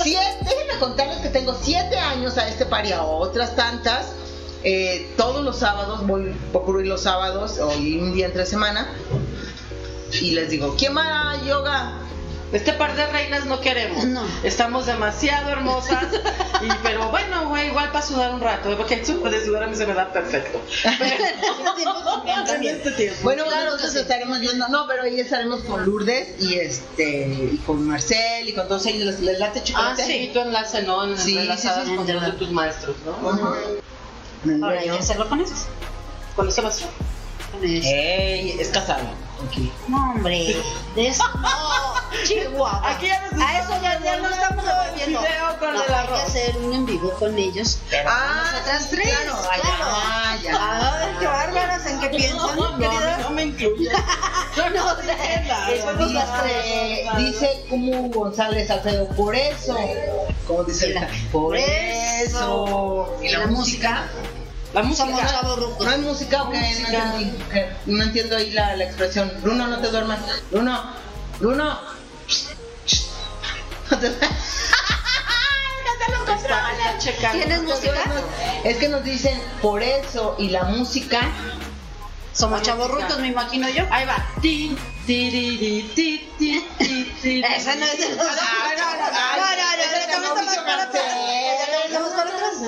Siete, 0.00 0.38
déjenme 0.42 0.78
contarles 0.78 1.18
que 1.18 1.30
tengo 1.30 1.58
siete 1.60 1.98
años 1.98 2.38
a 2.38 2.46
este 2.46 2.66
par 2.66 2.86
y 2.86 2.92
a 2.92 3.02
otras 3.02 3.56
tantas. 3.56 4.12
Eh, 4.62 5.12
todos 5.16 5.44
los 5.44 5.58
sábados, 5.58 6.06
voy, 6.06 6.32
procuro 6.52 6.80
ir 6.80 6.86
los 6.86 7.02
sábados 7.02 7.58
o 7.58 7.70
un 7.70 8.14
día 8.14 8.26
entre 8.26 8.46
semana. 8.46 8.94
Y 10.20 10.30
les 10.32 10.50
digo, 10.50 10.74
¿quién 10.78 10.96
va 10.96 11.32
a 11.32 11.44
yoga? 11.44 11.92
Este 12.52 12.72
par 12.72 12.94
de 12.94 13.04
reinas 13.06 13.46
no 13.46 13.60
queremos. 13.60 14.04
No. 14.04 14.22
Estamos 14.44 14.86
demasiado 14.86 15.50
hermosas. 15.50 16.04
y, 16.62 16.68
pero 16.84 17.08
bueno, 17.10 17.48
güey, 17.48 17.66
igual 17.68 17.90
para 17.90 18.04
sudar 18.06 18.32
un 18.32 18.40
rato. 18.40 18.70
¿eh? 18.70 18.76
Porque 18.76 18.94
eso 18.94 19.18
de 19.18 19.44
sudar 19.44 19.64
a 19.64 19.66
mí 19.66 19.74
se 19.74 19.84
me 19.86 19.94
da 19.94 20.12
perfecto. 20.12 20.60
También. 22.46 22.76
este 22.76 22.92
tiempo. 22.92 23.18
Bueno, 23.22 23.44
Claro 23.44 23.76
sí. 23.78 23.98
estaremos 23.98 24.38
viendo, 24.40 24.68
no, 24.68 24.86
pero 24.86 25.02
ahí 25.02 25.18
estaremos 25.18 25.62
con 25.62 25.84
Lourdes 25.84 26.40
y 26.40 26.54
este 26.54 27.50
y 27.54 27.56
con 27.66 27.86
Marcel 27.88 28.48
y 28.48 28.52
con 28.52 28.68
todos 28.68 28.86
ellos. 28.86 29.04
Les, 29.06 29.20
les 29.20 29.38
late 29.40 29.58
Ah, 29.60 29.64
chocolate. 29.64 30.04
sí, 30.06 30.30
tu 30.32 30.38
enlace, 30.40 30.82
¿no? 30.82 31.04
En 31.04 31.18
Sí, 31.18 31.36
enlazadas 31.38 31.84
sí, 31.86 31.90
sí, 31.90 31.96
con 31.96 32.06
de 32.06 32.32
tus 32.32 32.50
maestros, 32.52 32.96
¿no? 33.04 33.30
Ajá. 33.30 33.54
Ahora 34.62 34.80
que 34.82 34.90
hacerlo 34.90 35.28
con 35.28 35.40
esos. 35.40 35.66
Con. 36.36 36.46
Con 36.46 36.48
esos. 36.48 36.84
Ey, 37.62 38.56
es 38.60 38.68
casado. 38.68 39.08
Tranquilo. 39.44 39.72
No, 39.88 40.10
hombre. 40.12 40.56
De 40.94 41.08
eso 41.08 41.24
no. 41.40 41.94
Chihuahua. 42.24 42.80
Aquí 42.90 43.06
ya 43.06 43.20
nos 43.30 43.40
A 43.42 43.58
eso 43.60 43.82
ya, 43.82 44.00
ya 44.02 44.16
no 44.18 44.28
estamos 44.30 44.64
devolviendo. 44.64 45.20
video 45.20 45.58
con 45.58 45.74
no, 45.74 45.82
el 45.84 45.92
hay 45.94 46.04
arroz. 46.04 46.20
que 46.20 46.26
hacer 46.26 46.56
un 46.58 46.72
en 46.72 46.86
vivo 46.86 47.10
con 47.18 47.36
ellos. 47.38 47.78
Pero 47.90 48.08
Ah, 48.10 48.44
con 48.44 48.52
nosotras 48.54 48.88
tres. 48.90 49.08
claro, 49.08 49.34
ah, 49.36 49.56
claro. 49.60 50.42
ya, 50.42 50.50
ya. 50.52 51.00
Ay, 51.02 51.12
qué 51.20 51.26
bárbaras. 51.26 51.86
¿En 51.86 52.00
qué 52.00 52.08
piensan, 52.08 52.56
No, 52.56 52.76
no, 52.78 53.18
no 53.18 53.30
me 53.30 53.42
incluye. 53.44 53.90
No, 54.56 54.70
no, 54.70 54.84
o 54.92 55.02
sea, 55.02 55.68
estamos 55.74 56.12
las 56.12 56.40
tres. 56.42 57.16
Dice, 57.16 57.64
como 57.68 58.08
González 58.10 58.70
Alfredo, 58.70 59.08
por 59.08 59.34
eso. 59.34 59.76
Como 60.46 60.62
dice 60.62 60.94
Por 61.32 61.56
eso. 61.56 63.18
Y 63.20 63.30
la 63.30 63.46
música. 63.48 64.04
La 64.74 64.82
música. 64.82 65.06
Somos 65.06 65.30
chavos 65.30 65.58
rucos. 65.60 65.86
¿No 65.86 65.92
hay 65.92 65.98
música? 66.00 66.38
No. 66.38 66.52
No 67.86 68.02
entiendo 68.02 68.36
ahí 68.36 68.50
la, 68.50 68.76
la 68.76 68.84
expresión. 68.84 69.32
Bruno, 69.40 69.68
no 69.68 69.78
te 69.78 69.88
duermas. 69.88 70.18
Bruno, 70.50 70.82
Bruno. 71.38 71.78
No 73.90 73.98
te-. 73.98 74.10
¿Tienes 77.32 77.62
música? 77.62 78.02
Es 78.64 78.76
que 78.78 78.88
nos 78.88 79.04
dicen 79.04 79.40
por 79.62 79.82
eso 79.82 80.34
y 80.38 80.48
la 80.48 80.64
música. 80.64 81.20
Somos 82.32 82.62
chavos 82.62 82.90
rucos, 82.90 83.18
me 83.20 83.28
imagino 83.28 83.68
yo. 83.68 83.84
Ahí 83.90 84.04
va. 84.06 84.16
Esa 87.56 87.74
no 87.76 87.84
es 87.86 88.00
los. 88.00 88.26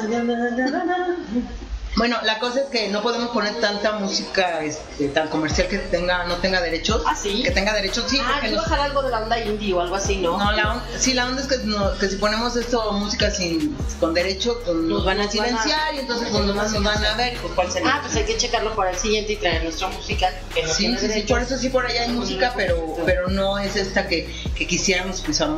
No, 0.09 0.23
no, 0.23 0.37
no, 0.37 0.51
no, 0.51 0.85
no, 0.85 0.85
no, 0.85 1.66
no. 1.97 2.01
Bueno, 2.07 2.19
la 2.25 2.39
cosa 2.39 2.61
es 2.61 2.67
que 2.67 2.89
no 2.89 3.03
podemos 3.03 3.31
poner 3.31 3.55
tanta 3.61 3.93
música 3.93 4.63
este, 4.63 5.09
tan 5.09 5.29
comercial 5.29 5.67
que 5.69 5.79
tenga 5.79 6.25
no 6.25 6.37
tenga 6.37 6.61
derechos. 6.61 7.03
¿Ah, 7.07 7.17
sí? 7.17 7.43
Que 7.43 7.51
tenga 7.51 7.73
derechos, 7.75 8.05
sí. 8.09 8.21
Ah, 8.23 8.41
yo 8.45 8.53
nos- 8.57 8.65
bajar 8.65 8.81
algo 8.81 9.03
de 9.03 9.11
la 9.11 9.21
onda 9.23 9.41
indie 9.41 9.73
o 9.75 9.81
algo 9.81 9.97
así, 9.97 10.17
¿no? 10.17 10.37
No, 10.39 10.53
la 10.53 10.75
on- 10.75 10.83
sí, 10.99 11.15
la 11.15 11.27
onda 11.27 11.41
es 11.43 11.49
que, 11.49 11.59
no- 11.65 11.97
que 11.99 12.09
si 12.09 12.17
ponemos 12.17 12.55
esto, 12.57 12.93
música 12.93 13.31
sin, 13.31 13.77
con 13.99 14.13
derecho, 14.15 14.61
pues, 14.65 14.77
nos 14.77 15.05
van 15.05 15.21
a 15.21 15.25
Nos 15.25 15.35
van 15.37 15.45
a- 15.47 15.49
silenciar 15.63 15.95
y 15.95 15.99
entonces 16.01 16.29
pues, 16.31 16.45
nomás 16.45 16.73
nos 16.73 16.85
van 16.85 17.05
a 17.05 17.15
ver. 17.17 17.39
Pues, 17.41 17.53
¿cuál 17.55 17.73
sería? 17.73 17.91
Ah, 17.95 18.01
pues 18.03 18.15
hay 18.17 18.25
que 18.25 18.37
checarlo 18.37 18.75
para 18.77 18.91
el 18.91 18.99
siguiente 18.99 19.33
y 19.33 19.37
traer 19.37 19.63
nuestra 19.65 19.89
música 19.89 20.29
que 20.55 20.63
no 20.63 20.69
Sí, 20.73 20.85
tiene 20.97 20.99
sí, 21.15 21.23
por 21.23 21.41
eso 21.41 21.57
sí 21.57 21.69
por 21.71 21.87
allá 21.87 22.03
hay 22.03 22.09
música, 22.13 22.53
pero 22.57 22.97
pero 23.07 23.29
no 23.29 23.59
es 23.59 23.75
esta 23.77 24.07
que, 24.07 24.29
que 24.55 24.67
quisiéramos 24.67 25.21
que 25.21 25.31
usamos. 25.31 25.57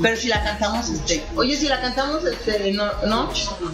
Pero 0.00 0.16
si 0.16 0.28
la 0.28 0.42
cantamos, 0.44 0.88
este, 0.90 1.24
oye, 1.34 1.56
si 1.56 1.66
la 1.68 1.80
cantamos, 1.80 2.24
este, 2.24 2.72
no, 2.72 2.86
no, 3.06 3.30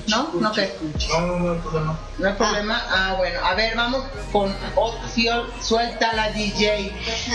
no, 0.09 0.30
no 0.40 0.52
qué, 0.52 0.73
No, 1.11 1.21
no, 1.26 1.38
no 1.54 1.61
problema. 1.62 1.99
No 2.18 2.28
hay 2.28 2.34
problema. 2.34 2.82
Ah, 2.90 3.14
bueno, 3.18 3.40
a 3.44 3.54
ver, 3.54 3.76
vamos 3.76 4.04
con 4.32 4.54
Opción, 4.76 5.46
suelta 5.62 6.12
la 6.12 6.30
DJ. 6.30 6.92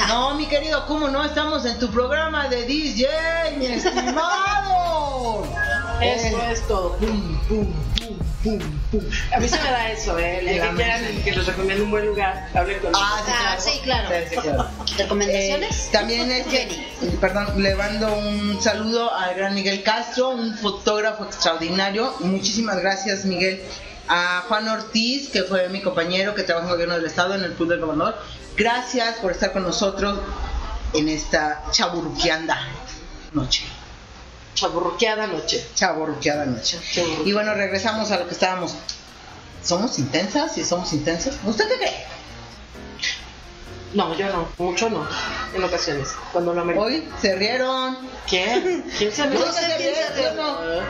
No, 0.08 0.36
mi 0.36 0.46
querido, 0.48 0.86
¿cómo 0.88 1.08
no? 1.10 1.24
Estamos 1.26 1.66
en 1.66 1.78
tu 1.80 1.90
programa 1.92 2.48
de 2.48 2.64
DJ, 2.66 3.08
mi 3.58 3.66
estimado. 3.68 5.48
Eso 6.02 6.42
es 6.50 6.66
todo. 6.68 6.96
pum, 6.98 7.38
pum, 7.50 7.74
pum, 8.00 8.18
pum, 8.44 8.60
pum. 8.90 9.02
A 9.36 9.40
mí 9.40 9.50
se 9.50 9.60
me 9.60 9.70
da 9.70 9.92
eso, 9.92 10.18
¿eh? 10.18 10.40
El 10.40 10.62
que 10.62 10.76
quieran 10.78 11.24
que 11.26 11.32
recomiende 11.34 11.84
un 11.84 11.92
buen 11.92 12.06
lugar, 12.06 12.48
hablen 12.54 12.80
conmigo. 12.80 12.98
Ah, 13.04 13.20
sí, 13.26 13.32
Ah, 13.34 13.36
claro. 13.36 13.62
sí, 13.62 13.80
claro. 13.84 14.08
Sí, 14.10 14.36
sí, 14.36 14.36
claro. 14.42 14.70
¿Recomendaciones? 14.98 15.88
Eh, 15.88 15.90
también 15.92 16.32
es 16.32 16.48
que, 16.48 16.88
perdón, 17.20 17.62
le 17.62 17.76
mando 17.76 18.14
un 18.16 18.62
saludo 18.62 19.14
al 19.14 19.36
gran 19.36 19.54
Miguel 19.54 19.84
Castro, 19.84 20.30
un 20.30 20.58
fotógrafo 20.58 21.26
extraordinario. 21.26 22.14
Muchísimas 22.22 22.78
gracias, 22.80 23.26
Miguel. 23.26 23.62
A 24.10 24.44
Juan 24.48 24.68
Ortiz, 24.68 25.30
que 25.30 25.44
fue 25.44 25.70
mi 25.70 25.82
compañero 25.82 26.34
que 26.34 26.44
trabaja 26.44 26.66
en 26.66 26.72
el 26.72 26.76
gobierno 26.76 26.96
del 26.96 27.06
estado 27.06 27.36
en 27.36 27.44
el 27.44 27.54
Club 27.54 27.70
del 27.70 27.80
Gobernador. 27.80 28.18
Gracias 28.58 29.18
por 29.20 29.32
estar 29.32 29.54
con 29.54 29.64
nosotros 29.64 30.20
en 30.94 31.08
esta 31.08 31.64
chaburruqueanda 31.72 32.58
noche. 33.34 33.64
Chaburruqueada 34.56 35.28
noche. 35.28 35.64
Chaburruqueada 35.76 36.46
noche. 36.46 36.80
Chaburruqueada. 36.92 37.28
Y 37.28 37.34
bueno, 37.34 37.54
regresamos 37.54 38.12
a 38.12 38.18
lo 38.18 38.28
que 38.28 38.34
estábamos. 38.34 38.74
¿Somos 39.64 40.00
intensas? 40.00 40.58
¿Y 40.58 40.64
somos 40.64 40.92
intensas? 40.94 41.36
¿Usted 41.46 41.68
qué 41.68 41.78
cree? 41.78 42.06
No, 43.94 44.16
yo 44.16 44.28
no, 44.28 44.48
mucho 44.60 44.88
no, 44.90 45.08
en 45.56 45.64
ocasiones, 45.64 46.10
cuando 46.32 46.54
lo 46.54 46.62
amerita. 46.62 46.86
Hoy 46.86 47.10
se 47.20 47.36
rieron. 47.36 47.98
¿Quién? 48.30 48.84
¿Quién 49.00 49.12
se 49.12 49.24
Yo 49.24 49.30
No 49.30 49.52
sé 49.52 49.62
quién 49.78 49.96
se 49.96 50.16
¿sí 50.22 50.26
o 50.30 50.34
no? 50.36 50.62
rió? 50.62 50.82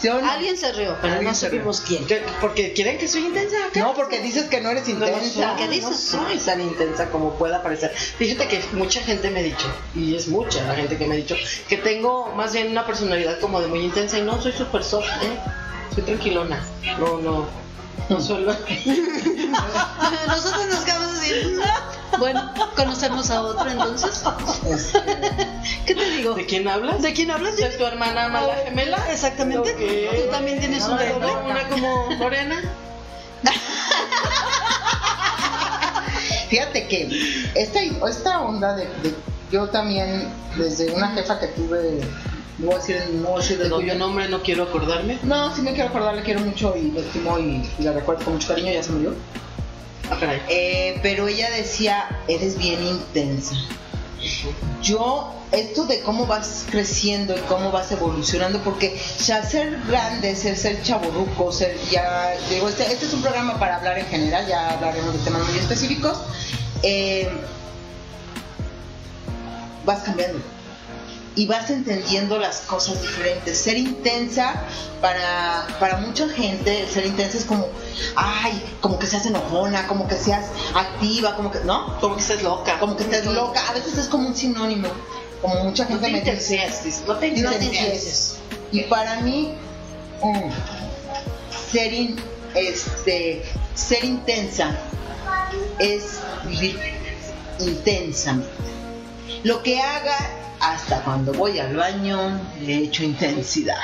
¿Sí 0.00 0.08
o 0.08 0.20
no? 0.22 0.30
Alguien 0.30 0.56
se 0.56 0.72
rió, 0.72 0.96
pero 1.02 1.12
Alguien 1.14 1.32
no 1.32 1.34
se 1.34 1.48
rió. 1.50 1.58
supimos 1.58 1.80
quién. 1.82 2.06
¿Qué? 2.06 2.22
¿Porque 2.40 2.72
quieren 2.72 2.96
que 2.96 3.08
soy 3.08 3.26
intensa? 3.26 3.56
¿Qué? 3.74 3.80
No, 3.80 3.92
porque 3.92 4.20
dices 4.20 4.44
que 4.46 4.62
no 4.62 4.70
eres 4.70 4.88
No, 4.88 5.00
no 5.00 5.06
intensa. 5.06 5.54
soy, 5.54 5.56
¿Qué 5.58 5.68
dices? 5.68 6.14
no 6.14 6.26
soy 6.28 6.38
tan 6.38 6.60
intensa 6.62 7.10
como 7.10 7.34
pueda 7.34 7.62
parecer. 7.62 7.90
Fíjate 7.94 8.48
que 8.48 8.64
mucha 8.72 9.02
gente 9.02 9.28
me 9.30 9.40
ha 9.40 9.42
dicho, 9.42 9.66
y 9.94 10.16
es 10.16 10.28
mucha 10.28 10.64
la 10.64 10.74
gente 10.74 10.96
que 10.96 11.06
me 11.06 11.14
ha 11.14 11.18
dicho, 11.18 11.36
que 11.68 11.76
tengo 11.76 12.32
más 12.34 12.54
bien 12.54 12.70
una 12.70 12.86
personalidad 12.86 13.38
como 13.38 13.60
de 13.60 13.66
muy 13.66 13.80
intensa 13.80 14.18
y 14.18 14.22
no, 14.22 14.40
soy 14.40 14.52
súper 14.52 14.82
soft, 14.82 15.04
¿eh? 15.22 15.38
Soy 15.94 16.04
tranquilona. 16.04 16.64
No, 16.98 17.18
no. 17.18 17.65
No 18.08 18.20
suelo. 18.20 18.52
Nosotros 20.28 20.66
nos 20.70 20.80
quedamos 20.84 21.18
así. 21.18 21.32
Bueno, 22.18 22.50
conocemos 22.76 23.28
a 23.30 23.42
otro 23.42 23.68
entonces. 23.68 24.22
Este, 24.70 25.02
¿Qué 25.84 25.94
te 25.94 26.10
digo? 26.12 26.34
¿De 26.34 26.46
quién 26.46 26.66
hablas? 26.66 27.02
¿De 27.02 27.12
quién 27.12 27.30
hablas? 27.30 27.56
¿De 27.56 27.68
tu 27.70 27.84
hermana 27.84 28.28
mala 28.28 28.54
gemela? 28.64 28.96
Exactamente. 29.12 29.72
¿Tú 30.24 30.30
también 30.30 30.58
tienes 30.60 30.84
un 30.88 30.96
¿De 30.96 31.10
doble? 31.10 31.26
una 31.44 31.68
como 31.68 32.10
morena? 32.12 32.62
Fíjate 36.48 36.86
que 36.88 37.50
esta, 37.54 37.80
esta 38.08 38.40
onda 38.40 38.74
de, 38.76 38.84
de- 39.02 39.14
yo 39.50 39.68
también, 39.68 40.28
desde 40.56 40.92
una 40.92 41.08
jefa 41.10 41.38
que 41.38 41.48
tuve, 41.48 42.00
no 42.58 42.66
voy 42.66 42.74
a 42.74 42.78
decir, 42.78 43.02
no 43.12 43.28
voy 43.28 43.38
a 43.38 43.42
decir 43.42 43.58
De 43.58 43.64
de 43.64 43.70
cuyo 43.70 43.94
nombre 43.94 44.28
no 44.28 44.42
quiero 44.42 44.64
acordarme. 44.64 45.18
No, 45.22 45.54
sí 45.54 45.62
me 45.62 45.72
quiero 45.72 45.90
acordar, 45.90 46.14
le 46.14 46.22
quiero 46.22 46.40
mucho 46.40 46.74
y 46.76 46.90
lo 46.90 47.00
estimo 47.00 47.38
y, 47.38 47.68
y 47.78 47.82
la 47.82 47.92
recuerdo 47.92 48.24
con 48.24 48.34
mucho 48.34 48.48
cariño, 48.48 48.72
ya 48.72 48.82
se 48.82 48.92
murió. 48.92 49.14
Ah, 50.10 50.16
caray. 50.18 50.40
Eh, 50.48 50.98
pero 51.02 51.28
ella 51.28 51.50
decía, 51.50 52.22
eres 52.28 52.56
bien 52.56 52.82
intensa. 52.82 53.54
Yo, 54.82 55.32
esto 55.52 55.86
de 55.86 56.00
cómo 56.00 56.26
vas 56.26 56.64
creciendo 56.70 57.36
y 57.36 57.40
cómo 57.40 57.70
vas 57.70 57.92
evolucionando, 57.92 58.60
porque 58.62 58.98
ya 59.24 59.44
ser 59.44 59.78
grande, 59.86 60.34
ser, 60.34 60.56
ser 60.56 60.82
chaborruco, 60.82 61.52
ser 61.52 61.76
ya, 61.90 62.32
digo, 62.48 62.68
este, 62.68 62.84
este 62.84 63.06
es 63.06 63.14
un 63.14 63.22
programa 63.22 63.58
para 63.58 63.76
hablar 63.76 63.98
en 63.98 64.06
general, 64.06 64.46
ya 64.46 64.70
hablaremos 64.70 65.12
de 65.12 65.18
temas 65.20 65.46
muy 65.48 65.58
específicos, 65.58 66.18
eh, 66.82 67.28
vas 69.84 70.02
cambiando 70.02 70.55
y 71.36 71.46
vas 71.46 71.68
entendiendo 71.70 72.38
las 72.38 72.60
cosas 72.62 73.00
diferentes. 73.00 73.58
Ser 73.58 73.76
intensa 73.76 74.64
para, 75.00 75.66
para 75.78 75.98
mucha 75.98 76.28
gente, 76.28 76.88
ser 76.92 77.06
intensa 77.06 77.38
es 77.38 77.44
como, 77.44 77.68
ay, 78.16 78.60
como 78.80 78.98
que 78.98 79.06
seas 79.06 79.26
enojona, 79.26 79.86
como 79.86 80.08
que 80.08 80.16
seas 80.16 80.46
activa, 80.74 81.36
como 81.36 81.50
que, 81.52 81.60
¿no? 81.60 81.98
Como 82.00 82.16
que 82.16 82.22
estés 82.22 82.42
loca. 82.42 82.78
Como 82.80 82.96
que 82.96 83.02
estés 83.04 83.26
loca. 83.26 83.60
A 83.68 83.72
veces 83.74 83.96
es 83.98 84.06
como 84.08 84.28
un 84.28 84.34
sinónimo. 84.34 84.88
Como 85.42 85.64
mucha 85.64 85.84
No 85.84 85.90
gente 85.90 86.06
te 86.06 86.12
me 86.12 86.18
dice. 86.20 86.32
no 87.06 87.18
te 87.18 87.30
No 87.30 87.52
intenses. 87.52 88.36
Y 88.72 88.80
para 88.84 89.20
mí, 89.20 89.52
mm, 90.22 90.50
ser, 91.72 91.92
in- 91.92 92.20
este, 92.54 93.44
ser 93.74 94.02
intensa 94.04 94.74
es 95.78 96.02
vivir 96.46 96.80
intensamente. 97.60 98.48
Lo 99.44 99.62
que 99.62 99.80
haga 99.80 100.16
hasta 100.72 101.00
cuando 101.02 101.32
voy 101.32 101.58
al 101.58 101.76
baño 101.76 102.40
le 102.60 102.78
echo 102.78 103.04
intensidad. 103.04 103.78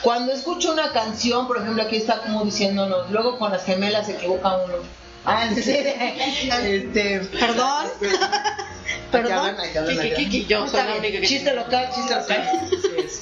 Cuando 0.00 0.32
escucho 0.32 0.72
una 0.72 0.92
canción, 0.92 1.46
por 1.46 1.58
ejemplo, 1.58 1.82
aquí 1.82 1.96
está 1.96 2.22
como 2.22 2.44
diciéndonos, 2.44 3.10
luego 3.10 3.38
con 3.38 3.52
las 3.52 3.64
gemelas 3.64 4.06
se 4.06 4.12
equivoca 4.12 4.56
uno. 4.56 4.76
Ah, 5.24 5.48
sí, 5.54 5.60
este, 5.60 7.20
Perdón. 7.38 7.86
Perdón. 9.12 9.56
Perdón. 9.72 9.98
Kiki, 9.98 10.14
Kiki, 10.14 10.46
yo 10.46 10.66
soy 10.66 10.84
la 10.84 10.96
única 10.96 11.20
que 11.20 11.26
Chiste 11.26 11.54
local, 11.54 11.90
chiste 11.94 12.14
local. 12.14 12.68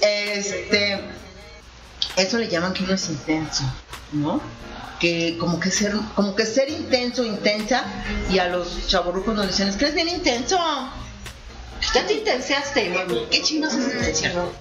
Este, 0.02 1.00
eso 2.16 2.38
le 2.38 2.48
llaman 2.48 2.72
que 2.72 2.84
uno 2.84 2.94
es 2.94 3.08
intenso, 3.10 3.64
¿no? 4.12 4.40
Que 4.98 5.36
como 5.38 5.58
que 5.58 5.70
ser, 5.70 5.94
como 6.14 6.34
que 6.34 6.46
ser 6.46 6.70
intenso, 6.70 7.24
intensa, 7.24 7.84
y 8.30 8.38
a 8.38 8.48
los 8.48 8.86
chavorrucos 8.86 9.34
nos 9.34 9.48
dicen, 9.48 9.68
es 9.68 9.76
que 9.76 9.84
eres 9.86 9.94
bien 9.94 10.08
intenso. 10.08 10.58
Ya 11.94 12.06
te 12.06 12.14
intenseaste, 12.14 12.88
mami. 12.90 13.26
¿Qué 13.30 13.42
chinos 13.42 13.74
es 13.74 13.94
intenso? 13.94 14.52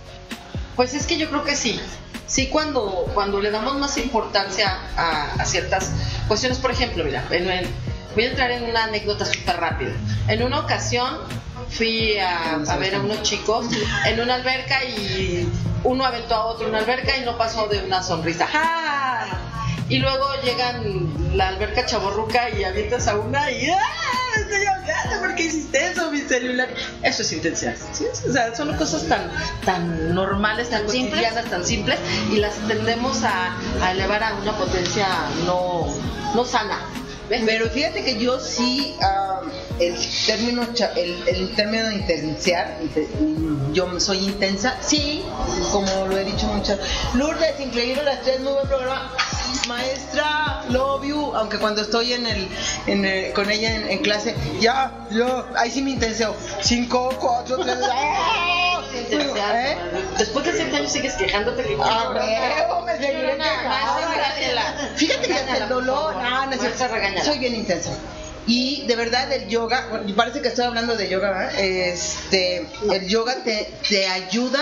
Pues 0.76 0.94
es 0.94 1.06
que 1.06 1.18
yo 1.18 1.30
creo 1.30 1.44
que 1.44 1.56
sí. 1.56 1.80
Sí, 2.28 2.48
cuando, 2.48 3.10
cuando 3.14 3.40
le 3.42 3.50
damos 3.52 3.76
más 3.78 3.98
importancia 3.98 4.78
a, 4.96 5.34
a 5.40 5.46
ciertas 5.46 5.92
cuestiones, 6.28 6.60
por 6.60 6.72
ejemplo, 6.72 7.04
mira, 7.04 7.24
en- 7.32 7.50
en- 7.50 7.68
voy 8.16 8.24
a 8.26 8.30
entrar 8.30 8.52
en 8.52 8.64
una 8.64 8.84
anécdota 8.86 9.26
súper 9.26 9.58
rápida. 9.58 9.92
En 10.28 10.44
una 10.44 10.60
ocasión 10.60 11.18
fui 11.70 12.18
a, 12.18 12.56
a 12.56 12.78
ver 12.78 12.96
a 12.96 13.00
unos 13.00 13.22
chicos 13.24 13.66
en 14.06 14.20
una 14.20 14.36
alberca 14.36 14.84
y 14.84 15.48
uno 15.84 16.06
aventó 16.06 16.36
a 16.36 16.46
otro 16.46 16.66
en 16.68 16.70
una 16.70 16.80
alberca 16.80 17.18
y 17.18 17.22
no 17.22 17.38
pasó 17.38 17.68
de 17.68 17.80
una 17.84 18.02
sonrisa. 18.04 18.48
¡Ja! 18.48 19.28
Y 19.90 19.98
luego 19.98 20.26
llegan 20.44 21.36
la 21.36 21.50
alberca 21.50 21.86
chaborruca 21.86 22.50
y 22.50 22.64
avientas 22.64 23.08
a 23.08 23.18
una 23.18 23.52
y 23.52 23.70
¡ah! 23.70 23.78
Estoy 24.40 25.20
¿por 25.20 25.36
qué 25.36 25.44
hiciste 25.44 25.88
eso, 25.92 26.12
mi 26.12 26.22
celular? 26.22 26.70
Eso 27.04 27.24
es 27.24 27.32
intensidad. 27.34 27.76
¿sí? 27.94 28.06
O 28.28 28.32
sea, 28.32 28.56
son 28.56 28.76
cosas 28.78 29.04
tan, 29.08 29.30
tan 29.66 30.14
normales, 30.14 30.70
tan, 30.70 30.88
simples. 30.90 31.10
cotidianas, 31.10 31.46
tan 31.50 31.66
simples 31.66 31.98
y 32.32 32.38
las 32.38 32.54
tendemos 32.68 33.24
a, 33.24 33.58
a 33.82 33.92
elevar 33.92 34.24
a 34.24 34.36
una 34.36 34.56
potencia 34.58 35.08
no, 35.46 35.88
no 36.36 36.46
sana. 36.46 36.80
¿ves? 37.28 37.42
Pero 37.46 37.70
fíjate 37.70 38.04
que 38.04 38.20
yo 38.20 38.40
sí, 38.40 38.96
ah, 39.02 39.42
el 39.80 39.96
término 40.28 40.64
el, 40.96 41.28
el 41.28 41.56
término 41.56 41.92
intensiar, 41.92 42.78
inte- 42.82 43.08
yo 43.74 44.00
soy 44.00 44.20
intensa, 44.26 44.78
sí, 44.82 45.24
como 45.72 46.06
lo 46.08 46.18
he 46.18 46.24
dicho 46.26 46.46
muchas. 46.48 46.80
Lourdes, 47.16 47.60
increíble 47.60 48.04
las 48.04 48.22
tres, 48.22 48.40
muy 48.42 48.54
buen 48.54 48.68
programa. 48.68 49.12
Maestra, 49.68 50.64
love 50.70 51.04
you, 51.06 51.36
aunque 51.36 51.58
cuando 51.58 51.82
estoy 51.82 52.14
en 52.14 52.26
el, 52.26 52.48
en 52.88 53.06
el- 53.06 53.34
con 53.34 53.50
ella 53.50 53.76
en, 53.76 53.90
en 53.90 54.00
clase, 54.00 54.36
ya, 54.60 54.92
yo, 55.12 55.46
ahí 55.58 55.72
sí 55.72 55.82
me 55.82 55.92
intenseo. 55.92 56.36
Cinco, 56.62 57.10
cuatro, 57.20 57.58
tres, 57.58 57.78
¡ah! 57.92 58.82
¿Eh? 59.12 59.78
Después 60.18 60.46
de 60.46 60.54
siete 60.54 60.76
años 60.76 60.92
sigues 60.92 61.14
quejándote 61.14 61.64
que 61.64 61.78
Ah, 61.82 62.12
me 62.86 62.98
seguiré 62.98 63.38
quejando. 63.38 64.96
Fíjate 64.96 65.28
que 65.28 65.34
hasta 65.34 65.58
el 65.58 65.70
dolor, 65.70 66.16
no, 66.16 66.46
no 66.46 66.88
regáñala. 66.88 67.24
soy 67.24 67.40
bien 67.40 67.56
intensa. 67.56 67.92
Y 68.48 68.86
de 68.88 68.96
verdad 68.96 69.32
el 69.32 69.48
yoga, 69.48 69.88
bueno, 69.90 70.16
parece 70.16 70.42
que 70.42 70.48
estoy 70.48 70.66
hablando 70.66 70.96
de 70.96 71.08
yoga, 71.08 71.30
¿verdad? 71.32 71.60
Este, 71.60 72.68
el 72.92 73.08
yoga 73.08 73.36
te, 73.44 73.72
te 73.88 74.08
ayuda 74.08 74.60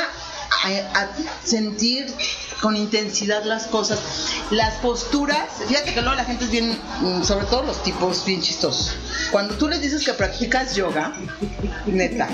a, 0.94 1.00
a 1.00 1.10
sentir 1.44 2.14
con 2.62 2.76
intensidad 2.76 3.44
las 3.44 3.68
cosas. 3.68 4.00
Las 4.52 4.76
posturas, 4.76 5.46
fíjate 5.68 5.94
que 5.94 6.02
luego 6.02 6.16
la 6.16 6.26
gente 6.26 6.46
es 6.46 6.52
bien, 6.52 6.78
mm, 7.02 7.24
sobre 7.24 7.46
todo 7.46 7.64
los 7.64 7.84
tipos 7.84 8.26
bien 8.26 8.42
chistosos. 8.42 8.96
Cuando 9.32 9.56
tú 9.56 9.68
les 9.68 9.82
dices 9.82 10.04
que 10.06 10.14
practicas 10.14 10.76
yoga, 10.76 11.14
neta, 11.86 12.28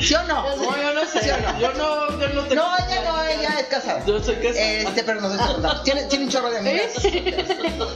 ¿sí 0.00 0.14
o 0.14 0.22
no? 0.24 0.42
No, 0.56 0.76
yo 0.76 0.94
no 0.94 1.06
sé. 1.06 1.22
¿Sí 1.22 1.30
o 1.30 1.38
no? 1.40 1.60
Yo 1.60 1.72
no, 1.74 2.20
yo 2.20 2.28
no 2.34 2.42
te- 2.44 2.54
No, 2.54 2.66
ella 2.76 3.02
no, 3.04 3.22
ella 3.24 3.60
es 3.60 3.66
casada. 3.66 4.04
Yo 4.06 4.22
soy 4.22 4.36
casada. 4.36 4.60
Este, 4.60 5.02
pero 5.04 5.20
no 5.20 5.28
soy 5.28 5.38
casada. 5.38 5.82
Tiene, 5.82 6.02
tiene 6.04 6.24
un 6.26 6.30
chorro 6.30 6.50
de 6.50 6.58
amigas. 6.58 6.92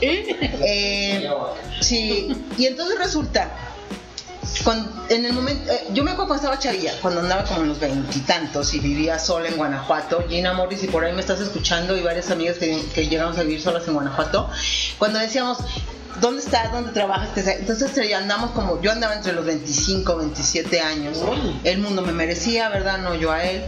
Eh, 0.01 1.29
sí, 1.81 2.45
y 2.57 2.65
entonces 2.65 2.97
resulta, 2.97 3.49
cuando- 4.63 5.05
en 5.09 5.25
el 5.25 5.33
momento, 5.33 5.71
eh, 5.71 5.87
yo 5.93 6.03
me 6.03 6.11
acuerdo 6.11 6.27
cuando 6.27 6.43
estaba 6.47 6.59
chavilla, 6.59 6.93
cuando 7.01 7.21
andaba 7.21 7.43
como 7.45 7.61
en 7.61 7.69
los 7.69 7.79
veintitantos 7.79 8.73
y, 8.73 8.79
vivía 8.79 9.17
sola 9.19 9.47
en 9.47 9.57
Guanajuato, 9.57 10.25
Gina 10.29 10.53
Morris, 10.53 10.83
y 10.83 10.87
por 10.87 11.03
ahí 11.03 11.13
me 11.13 11.21
estás 11.21 11.39
escuchando, 11.39 11.95
y 11.97 12.01
varias 12.01 12.29
amigas 12.29 12.57
que, 12.57 12.83
que 12.93 13.07
llegamos 13.07 13.37
a 13.37 13.43
vivir 13.43 13.61
solas 13.61 13.87
en 13.87 13.93
Guanajuato, 13.93 14.49
cuando 14.99 15.19
decíamos, 15.19 15.57
¿dónde 16.21 16.41
estás? 16.41 16.71
¿Dónde 16.71 16.91
trabajas? 16.91 17.29
Entonces 17.35 17.91
andamos 18.13 18.51
como, 18.51 18.81
yo 18.81 18.91
andaba 18.91 19.15
entre 19.15 19.33
los 19.33 19.45
25, 19.45 20.15
27 20.17 20.81
años, 20.81 21.17
el 21.63 21.79
mundo 21.79 22.01
me 22.01 22.11
merecía, 22.11 22.69
¿verdad? 22.69 22.99
No 22.99 23.15
yo 23.15 23.31
a 23.31 23.43
él. 23.43 23.63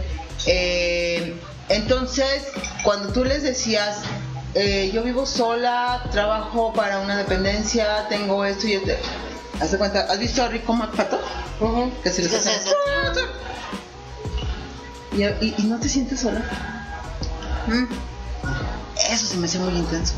Eh, 0.46 1.34
entonces, 1.68 2.48
cuando 2.84 3.12
tú 3.12 3.24
les 3.24 3.42
decías, 3.42 3.98
eh, 4.54 4.90
yo 4.94 5.02
vivo 5.02 5.26
sola, 5.26 6.02
trabajo 6.12 6.72
para 6.72 7.00
una 7.00 7.16
dependencia, 7.16 8.06
tengo 8.08 8.44
esto 8.44 8.66
y 8.68 8.74
esto. 8.74 8.92
¿Haz 9.60 9.70
de 9.72 9.78
cuenta? 9.78 10.06
¿Has 10.10 10.18
visto 10.18 10.42
a 10.42 10.48
Rico 10.48 10.72
McPato? 10.74 11.20
Ujú. 11.60 11.90
Que 12.02 12.10
se 12.10 12.22
les 12.22 12.30
Sí, 12.32 12.38
sí, 12.42 12.48
hace- 12.50 12.68
sí. 12.68 13.22
¿Y, 15.12 15.22
y- 15.44 15.54
y 15.58 15.62
no 15.64 15.78
te 15.80 15.88
sientes 15.88 16.20
sola? 16.20 16.42
Mm. 17.66 17.84
Eso 19.10 19.26
se 19.26 19.36
me 19.36 19.46
hace 19.46 19.58
muy 19.58 19.74
intenso. 19.74 20.14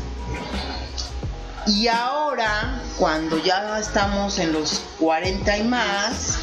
Y 1.67 1.87
ahora, 1.87 2.81
cuando 2.97 3.37
ya 3.37 3.79
estamos 3.79 4.39
en 4.39 4.53
los 4.53 4.81
40 4.99 5.57
y 5.57 5.63
más, 5.63 6.35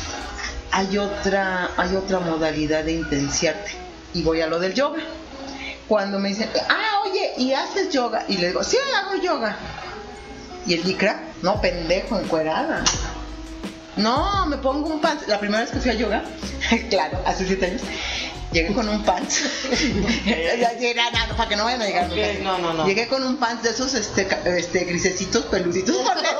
hay 0.72 0.96
otra, 0.98 1.70
hay 1.76 1.96
otra 1.96 2.20
modalidad 2.20 2.84
de 2.84 2.92
intensiarte. 2.92 3.72
Y 4.14 4.22
voy 4.22 4.40
a 4.40 4.46
lo 4.46 4.58
del 4.58 4.72
yoga. 4.74 5.00
Cuando 5.88 6.18
me 6.18 6.30
dicen, 6.30 6.50
ah, 6.68 7.02
oye, 7.04 7.32
¿y 7.36 7.52
haces 7.52 7.90
yoga? 7.90 8.24
Y 8.28 8.38
le 8.38 8.48
digo, 8.48 8.62
sí, 8.64 8.76
hago 8.96 9.20
yoga. 9.22 9.56
¿Y 10.66 10.74
el 10.74 10.84
licra? 10.84 11.20
No, 11.42 11.60
pendejo, 11.60 12.18
encuerada. 12.18 12.82
No, 13.96 14.46
me 14.46 14.58
pongo 14.58 14.88
un 14.88 15.00
pants. 15.00 15.26
La 15.28 15.38
primera 15.38 15.62
vez 15.62 15.70
que 15.70 15.80
fui 15.80 15.90
a 15.90 15.94
yoga, 15.94 16.24
claro, 16.90 17.22
hace 17.24 17.46
siete 17.46 17.66
años, 17.66 17.82
llegué 18.52 18.74
con 18.74 18.88
un 18.88 19.02
pants. 19.04 19.42
No, 20.96 21.28
no, 21.28 21.36
para 21.36 21.48
que 21.48 21.56
no 21.56 21.64
vayan 21.64 21.82
a 21.82 21.86
llegar. 21.86 22.04
Ok, 22.06 22.16
nunca. 22.16 22.42
no, 22.42 22.58
no, 22.58 22.74
no. 22.74 22.86
Llegué 22.86 23.06
con 23.08 23.22
un 23.22 23.36
pants 23.36 23.62
de 23.62 23.70
esos 23.70 23.94
este, 23.94 24.26
este, 24.56 24.84
grisecitos, 24.84 25.44
peluditos 25.46 25.96
por 25.96 26.14
dentro. 26.14 26.36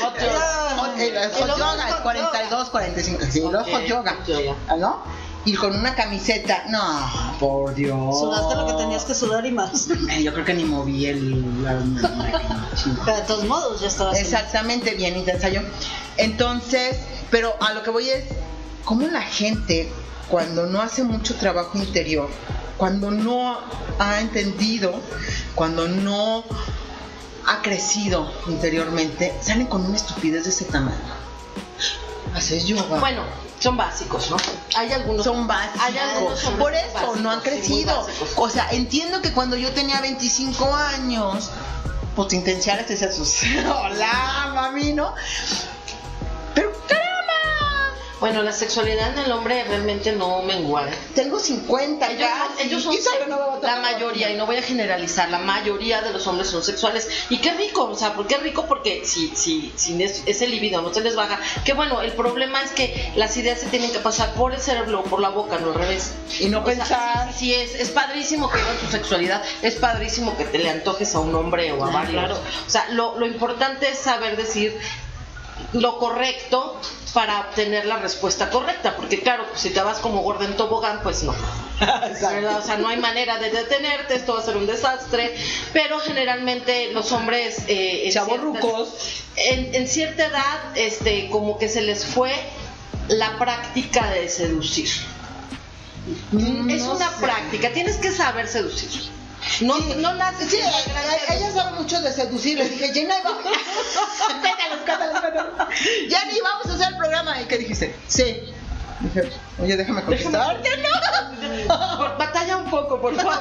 Hot 0.00 0.20
yoga. 0.20 0.94
El 0.98 1.30
hot 1.32 1.58
yoga, 1.58 1.88
el 1.88 2.02
42, 2.02 2.70
45. 2.70 3.20
Sí, 3.30 3.40
hot 3.40 3.52
yoga. 3.86 4.12
hot 4.12 4.26
yoga. 4.26 4.56
¿Ah, 4.68 4.76
¿No? 4.76 5.02
Y 5.46 5.54
con 5.54 5.76
una 5.76 5.94
camiseta. 5.94 6.64
No, 6.70 7.36
por 7.38 7.74
Dios. 7.74 8.18
Sudaste 8.18 8.54
lo 8.56 8.66
que 8.66 8.72
tenías 8.74 9.04
que 9.04 9.14
sudar 9.14 9.44
y 9.44 9.52
más. 9.52 9.88
Eh, 10.10 10.22
Yo 10.22 10.32
creo 10.32 10.44
que 10.44 10.54
ni 10.54 10.64
moví 10.64 11.06
el. 11.06 11.62
la- 11.62 11.74
la- 11.74 12.68
Pero 13.04 13.16
de 13.16 13.22
todos 13.24 13.44
modos 13.44 13.80
ya 13.80 13.88
estabas. 13.88 14.18
Exactamente, 14.18 14.94
bien 14.94 15.16
intensa 15.16 15.48
yo. 15.50 15.60
Entonces, 16.16 16.96
pero 17.30 17.54
a 17.60 17.72
lo 17.74 17.82
que 17.82 17.90
voy 17.90 18.08
es, 18.08 18.24
¿cómo 18.84 19.06
la 19.08 19.22
gente, 19.22 19.90
cuando 20.28 20.66
no 20.66 20.80
hace 20.80 21.02
mucho 21.04 21.34
trabajo 21.36 21.76
interior, 21.78 22.28
cuando 22.78 23.10
no 23.10 23.58
ha 23.98 24.20
entendido, 24.20 24.94
cuando 25.54 25.88
no 25.88 26.44
ha 27.46 27.60
crecido 27.62 28.32
interiormente, 28.48 29.34
salen 29.42 29.66
con 29.66 29.84
una 29.84 29.96
estupidez 29.96 30.44
de 30.44 30.50
ese 30.50 30.64
tamaño? 30.64 31.23
Haces 32.34 32.66
yoga. 32.66 32.98
Bueno, 32.98 33.22
son 33.60 33.76
básicos, 33.76 34.30
¿no? 34.30 34.36
Hay 34.76 34.92
algunos. 34.92 35.24
son 35.24 35.46
básicos. 35.46 35.82
Hay 35.82 35.98
algunos 35.98 36.44
hombres 36.44 36.58
Por 36.60 36.74
eso 36.74 36.92
básicos, 36.94 37.20
no 37.20 37.30
han 37.30 37.40
crecido. 37.40 38.06
o 38.36 38.50
sea, 38.50 38.68
entiendo 38.70 39.22
que 39.22 39.32
cuando 39.32 39.56
yo 39.56 39.72
tenía 39.72 40.00
25 40.00 40.74
años, 40.74 41.50
pues 42.16 42.28
te 42.28 42.36
intensiaras 42.36 42.86
te 42.86 42.94
decías, 42.94 43.14
pues, 43.16 43.42
hola, 43.66 44.52
mami, 44.54 44.92
¿no? 44.92 45.14
Bueno, 48.20 48.42
la 48.42 48.52
sexualidad 48.52 49.12
en 49.18 49.24
el 49.24 49.32
hombre 49.32 49.64
realmente 49.64 50.12
no 50.12 50.40
mengua. 50.42 50.88
¿eh? 50.88 50.94
tengo 51.14 51.38
50 51.38 52.10
Ellos, 52.10 52.28
son- 52.28 52.66
ellos 52.66 52.82
son 52.82 52.92
y 52.94 52.96
sabe, 52.98 53.26
no 53.26 53.36
me 53.36 53.42
va 53.44 53.54
a 53.54 53.60
la 53.60 53.76
mayoría, 53.76 54.30
y 54.30 54.36
no 54.36 54.46
voy 54.46 54.56
a 54.56 54.62
generalizar, 54.62 55.28
la 55.30 55.38
mayoría 55.38 56.00
de 56.00 56.10
los 56.12 56.26
hombres 56.26 56.48
son 56.48 56.62
sexuales. 56.62 57.08
Y 57.28 57.38
qué 57.38 57.52
rico, 57.52 57.84
o 57.84 57.94
sea, 57.96 58.14
¿por 58.14 58.26
qué 58.26 58.38
rico? 58.38 58.66
Porque 58.66 59.04
si, 59.04 59.28
si, 59.36 59.72
si 59.76 60.02
es- 60.02 60.22
ese 60.26 60.46
libido 60.46 60.80
no 60.80 60.92
se 60.94 61.00
les 61.02 61.16
baja, 61.16 61.38
que 61.64 61.72
bueno, 61.74 62.00
el 62.00 62.12
problema 62.12 62.62
es 62.62 62.70
que 62.70 63.12
las 63.16 63.36
ideas 63.36 63.60
se 63.60 63.66
tienen 63.66 63.90
que 63.92 63.98
pasar 63.98 64.32
por 64.34 64.54
el 64.54 64.60
cerebro 64.60 65.00
o 65.00 65.04
por 65.04 65.20
la 65.20 65.28
boca, 65.28 65.58
no 65.58 65.68
al 65.68 65.74
revés. 65.74 66.12
Y 66.40 66.46
no 66.48 66.60
O 66.60 66.64
sea, 66.64 66.74
pensar. 66.76 67.32
sí, 67.32 67.38
sí, 67.38 67.54
es, 67.54 67.74
es 67.74 67.90
padrísimo 67.90 68.50
que 68.50 68.58
vivan 68.58 68.76
tu 68.78 68.86
sexualidad, 68.90 69.42
es 69.62 69.74
padrísimo 69.74 70.36
que 70.36 70.44
te 70.44 70.58
le 70.58 70.70
antojes 70.70 71.14
a 71.14 71.18
un 71.20 71.34
hombre 71.34 71.72
o 71.72 71.84
a 71.84 71.88
Ah, 71.88 71.92
varios. 71.92 72.12
claro. 72.12 72.38
O 72.66 72.70
sea, 72.70 72.86
lo, 72.90 73.18
lo 73.18 73.26
importante 73.26 73.88
es 73.90 73.98
saber 73.98 74.36
decir 74.36 74.78
lo 75.72 75.98
correcto 75.98 76.80
para 77.12 77.40
obtener 77.40 77.86
la 77.86 77.98
respuesta 77.98 78.50
correcta, 78.50 78.96
porque 78.96 79.20
claro, 79.20 79.46
pues, 79.48 79.60
si 79.60 79.70
te 79.70 79.80
vas 79.80 79.98
como 79.98 80.22
gordo 80.22 80.44
en 80.44 80.56
tobogán, 80.56 81.00
pues 81.02 81.22
no. 81.22 81.32
O 81.32 82.62
sea, 82.62 82.76
no 82.76 82.88
hay 82.88 82.98
manera 82.98 83.38
de 83.38 83.50
detenerte, 83.50 84.16
esto 84.16 84.34
va 84.34 84.40
a 84.40 84.42
ser 84.42 84.56
un 84.56 84.66
desastre, 84.66 85.34
pero 85.72 85.98
generalmente 86.00 86.92
los 86.92 87.12
hombres 87.12 87.64
eh, 87.68 88.04
en, 88.06 88.12
cierta, 88.12 88.60
en, 89.36 89.74
en 89.74 89.88
cierta 89.88 90.26
edad, 90.26 90.76
este, 90.76 91.28
como 91.30 91.58
que 91.58 91.68
se 91.68 91.82
les 91.82 92.04
fue 92.04 92.32
la 93.08 93.38
práctica 93.38 94.10
de 94.10 94.28
seducir. 94.28 94.88
Mm, 96.32 96.70
es 96.70 96.82
una 96.82 97.10
sé. 97.10 97.20
práctica, 97.20 97.72
tienes 97.72 97.96
que 97.96 98.10
saber 98.10 98.48
seducir. 98.48 98.90
No, 99.60 99.78
no 99.78 100.14
naces 100.14 100.50
Sí, 100.50 100.56
ella, 100.58 101.52
sabe 101.52 101.78
mucho 101.78 102.00
de 102.00 102.12
seducir. 102.12 102.58
Le 102.58 102.68
dije, 102.68 102.92
Jenna, 102.92 103.14
vamos. 103.22 103.42
Pétalos, 104.42 104.80
pétalos, 104.84 105.20
pétalos. 105.20 105.52
Ya 106.08 106.24
ni 106.24 106.40
vamos 106.40 106.66
a 106.66 106.74
hacer 106.74 106.88
el 106.92 106.96
programa. 106.98 107.40
¿Y 107.40 107.44
qué 107.44 107.58
dijiste? 107.58 107.94
Sí. 108.08 108.40
Dije, 109.00 109.30
oye, 109.62 109.76
déjame 109.76 110.02
contestar. 110.02 110.60
Por- 111.66 112.18
batalla 112.18 112.56
un 112.56 112.70
poco, 112.70 113.00
por 113.00 113.14
favor. 113.16 113.34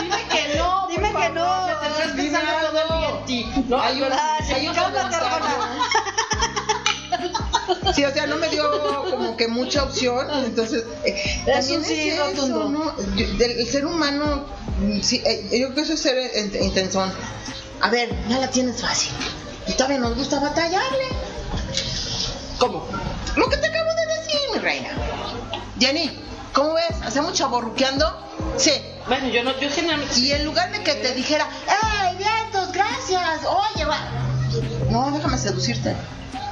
Dime 0.00 0.24
que 0.28 0.56
no. 0.58 0.80
por 0.82 0.90
Dime 0.90 1.08
que 1.08 1.12
favor, 1.14 1.30
no, 1.32 1.66
Me 1.66 1.74
tendrás 1.74 2.08
salir 2.08 2.32
todo 2.60 2.80
el 2.80 2.88
día 3.00 3.08
en 3.08 3.24
ti. 3.24 3.46
No, 3.68 3.76
un 3.76 4.74
cálmate, 4.74 4.80
comentario. 4.80 5.50
Sí, 7.94 8.04
o 8.04 8.12
sea, 8.12 8.26
no 8.26 8.36
me 8.36 8.48
dio 8.48 8.64
como 9.10 9.36
que 9.36 9.48
mucha 9.48 9.84
opción, 9.84 10.26
entonces 10.44 10.84
eh, 11.04 11.42
Es 11.46 11.70
un 11.70 11.84
sí 11.84 12.08
es 12.08 12.14
eso, 12.14 12.24
rotundo. 12.26 12.68
¿no? 12.68 12.96
Yo- 13.16 13.26
del- 13.36 13.58
el 13.60 13.66
ser 13.66 13.86
humano, 13.86 14.44
sí, 15.02 15.22
eh, 15.24 15.48
yo 15.52 15.66
creo 15.66 15.74
que 15.74 15.80
eso 15.82 15.94
es 15.94 16.00
ser 16.00 16.16
eh, 16.18 16.60
intensón. 16.62 17.12
A 17.80 17.90
ver, 17.90 18.14
ya 18.28 18.38
la 18.38 18.50
tienes 18.50 18.80
fácil. 18.80 19.12
Y 19.66 19.72
todavía 19.72 19.98
nos 19.98 20.16
gusta 20.16 20.40
batallarle. 20.40 21.08
¿Cómo? 22.58 22.86
Lo 23.36 23.48
que 23.48 23.56
te 23.56 23.66
acabo 23.68 23.90
de 23.94 24.06
decir, 24.16 24.40
mi 24.52 24.58
reina. 24.58 24.90
Jenny, 25.78 26.10
¿cómo 26.52 26.74
ves? 26.74 26.96
¿Hacemos 27.02 27.32
chaborruqueando? 27.32 28.28
Sí. 28.56 28.72
Bueno, 29.06 29.28
yo 29.28 29.42
no, 29.42 29.58
yo 29.58 29.70
generalmente. 29.70 30.18
Y 30.20 30.32
en 30.32 30.44
lugar 30.44 30.70
de 30.72 30.82
que 30.82 30.94
te 30.94 31.14
dijera, 31.14 31.48
¡Ey, 31.66 32.16
vientos, 32.16 32.72
gracias! 32.72 33.40
Oye, 33.46 33.84
va. 33.84 33.98
No, 34.90 35.10
déjame 35.10 35.38
seducirte. 35.38 35.96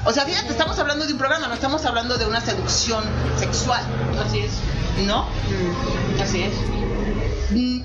O 0.05 0.13
sea, 0.13 0.25
fíjate, 0.25 0.49
estamos 0.49 0.79
hablando 0.79 1.07
de 1.07 1.13
un 1.13 1.19
programa, 1.19 1.49
no 1.49 1.55
estamos 1.55 1.85
hablando 1.85 2.17
de 2.17 2.27
una 2.27 2.41
seducción 2.41 3.05
sexual, 3.39 3.83
Así 4.25 4.39
es. 4.41 4.53
¿no? 5.07 5.27
Así 6.23 6.43
es. 6.43 6.53
Mm, 7.51 7.83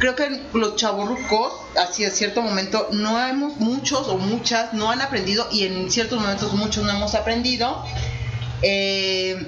Creo 0.00 0.16
que 0.16 0.42
los 0.54 0.76
chavorrucos, 0.76 1.52
así 1.76 2.04
en 2.04 2.10
cierto 2.10 2.40
momento, 2.42 2.88
no 2.92 3.24
hemos, 3.24 3.58
muchos 3.58 4.08
o 4.08 4.16
muchas, 4.16 4.72
no 4.72 4.90
han 4.90 5.02
aprendido, 5.02 5.46
y 5.52 5.66
en 5.66 5.90
ciertos 5.90 6.18
momentos 6.18 6.52
muchos 6.54 6.84
no 6.84 6.90
hemos 6.90 7.14
aprendido 7.14 7.84
eh, 8.62 9.46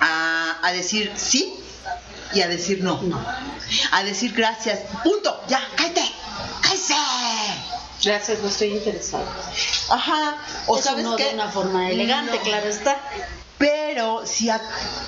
a, 0.00 0.58
a 0.62 0.72
decir 0.72 1.12
sí 1.16 1.54
y 2.34 2.40
a 2.42 2.48
decir 2.48 2.82
no. 2.82 3.00
No. 3.02 3.24
A 3.92 4.02
decir 4.02 4.32
gracias. 4.34 4.80
Punto. 5.04 5.40
Ya, 5.48 5.60
cállate. 5.76 6.02
Cállese. 6.62 6.94
Gracias, 8.04 8.38
no 8.40 8.48
estoy 8.48 8.68
interesado. 8.72 9.24
Ajá. 9.90 10.36
O 10.66 10.76
Eso 10.76 10.88
sabes 10.88 11.04
no 11.04 11.16
qué? 11.16 11.24
de 11.26 11.34
una 11.34 11.50
forma 11.50 11.88
elegante, 11.90 12.36
No. 12.36 12.42
claro 12.42 12.68
está. 12.68 12.98
Pero 13.58 14.22
si 14.26 14.48
a 14.48 14.60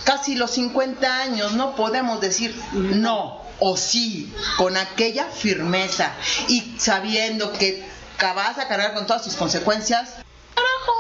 casi 0.05 0.35
los 0.35 0.51
50 0.53 1.13
años 1.23 1.53
no 1.53 1.75
podemos 1.75 2.21
decir 2.21 2.55
no 2.73 3.41
o 3.65 3.77
sí 3.77 4.29
con 4.57 4.77
aquella 4.77 5.27
firmeza 5.27 6.13
y 6.49 6.75
sabiendo 6.79 7.53
que 7.53 7.85
vas 8.21 8.59
a 8.59 8.67
cargar 8.67 8.93
con 8.95 9.07
todas 9.07 9.23
sus 9.25 9.35
consecuencias, 9.35 10.11
carajo. 10.55 10.93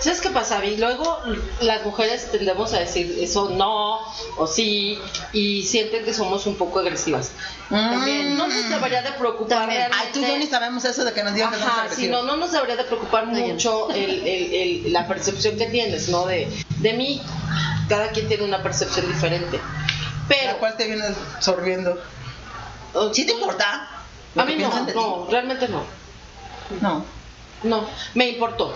¿Sabes 0.00 0.20
qué 0.20 0.28
pasa? 0.30 0.62
Y 0.64 0.76
luego 0.76 1.18
las 1.60 1.84
mujeres 1.84 2.30
tendemos 2.30 2.74
a 2.74 2.80
decir 2.80 3.16
eso 3.20 3.48
no 3.50 4.00
o 4.36 4.46
sí 4.46 4.98
y 5.32 5.62
sienten 5.62 6.04
que 6.04 6.12
somos 6.12 6.44
un 6.46 6.56
poco 6.56 6.80
agresivas. 6.80 7.30
También 7.70 8.36
no 8.36 8.46
nos 8.48 8.68
debería 8.68 9.00
de 9.00 9.12
preocupar. 9.12 9.70
Ay, 9.70 10.08
tú 10.12 10.20
yo 10.20 10.36
ni 10.36 10.46
sabemos 10.46 10.84
eso 10.84 11.04
de 11.04 11.12
que 11.14 11.22
nos 11.22 11.32
digan 11.34 11.50
que 11.52 11.58
somos 11.58 11.78
agresivos. 11.78 12.10
no, 12.24 12.30
no 12.32 12.36
nos 12.36 12.52
debería 12.52 12.76
de 12.76 12.84
preocupar 12.84 13.26
mucho 13.26 13.90
el, 13.90 14.26
el- 14.26 14.54
el- 14.86 14.92
la 14.92 15.06
percepción 15.08 15.56
que 15.56 15.66
tienes, 15.66 16.08
¿no? 16.10 16.26
De, 16.26 16.48
de 16.80 16.92
mí, 16.92 17.22
cada 17.88 18.08
quien 18.10 18.28
tiene 18.28 18.44
una 18.44 18.62
percepción 18.62 19.06
diferente. 19.10 19.58
La 20.28 20.36
Pero, 20.36 20.58
cual 20.58 20.76
te 20.76 20.86
vienes 20.86 21.12
sorbiendo. 21.40 22.00
¿Sí 23.12 23.26
te 23.26 23.32
importa? 23.32 23.88
A 24.36 24.44
mí 24.44 24.56
no, 24.56 24.86
no, 24.94 25.26
realmente 25.30 25.68
no. 25.68 25.82
No. 26.80 27.04
No, 27.62 27.88
me 28.14 28.28
importó. 28.28 28.74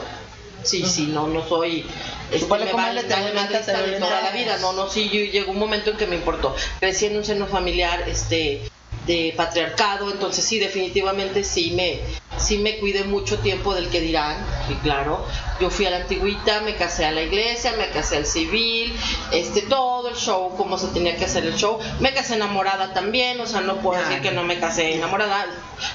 Sí, 0.62 0.84
sí, 0.84 1.06
no, 1.06 1.26
no 1.28 1.46
soy. 1.46 1.84
Este, 2.32 2.46
Vale, 2.46 2.66
me 2.66 2.72
vale, 2.72 3.04
te 3.04 3.14
vale 3.14 3.30
te 3.30 3.72
violenta. 3.72 4.06
toda 4.06 4.22
la 4.22 4.30
vida. 4.30 4.58
No, 4.58 4.72
no, 4.72 4.88
sí, 4.88 5.08
yo, 5.08 5.20
llegó 5.20 5.52
un 5.52 5.58
momento 5.58 5.90
en 5.90 5.96
que 5.96 6.06
me 6.06 6.16
importó. 6.16 6.54
Crecí 6.80 7.06
en 7.06 7.16
un 7.16 7.24
seno 7.24 7.46
familiar 7.46 8.08
este, 8.08 8.68
de 9.08 9.32
patriarcado, 9.36 10.12
entonces 10.12 10.44
sí, 10.44 10.58
definitivamente 10.58 11.42
sí 11.42 11.72
me, 11.74 11.98
sí 12.38 12.58
me 12.58 12.78
cuidé 12.78 13.04
mucho 13.04 13.38
tiempo 13.38 13.74
del 13.74 13.88
que 13.88 14.00
dirán. 14.00 14.36
Y 14.68 14.74
claro, 14.74 15.24
yo 15.58 15.70
fui 15.70 15.86
a 15.86 15.90
la 15.90 15.96
antigüita, 15.96 16.60
me 16.60 16.76
casé 16.76 17.06
a 17.06 17.10
la 17.10 17.22
iglesia, 17.22 17.72
me 17.78 17.88
casé 17.88 18.18
al 18.18 18.26
civil, 18.26 18.94
este, 19.32 19.62
todo 19.62 20.10
el 20.10 20.14
show, 20.14 20.54
como 20.56 20.78
se 20.78 20.88
tenía 20.88 21.16
que 21.16 21.24
hacer 21.24 21.44
el 21.46 21.56
show. 21.56 21.78
Me 22.00 22.12
casé 22.12 22.34
enamorada 22.34 22.92
también, 22.92 23.40
o 23.40 23.46
sea, 23.46 23.62
no 23.62 23.78
puedo 23.78 24.00
decir 24.00 24.20
que 24.20 24.30
no 24.30 24.44
me 24.44 24.60
casé 24.60 24.94
enamorada. 24.94 25.46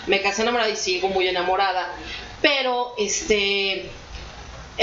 Me 0.08 0.22
casé 0.22 0.42
enamorada 0.42 0.70
y 0.70 0.76
sigo 0.76 1.08
muy 1.08 1.28
enamorada. 1.28 1.88
Pero, 2.42 2.96
este, 2.98 3.90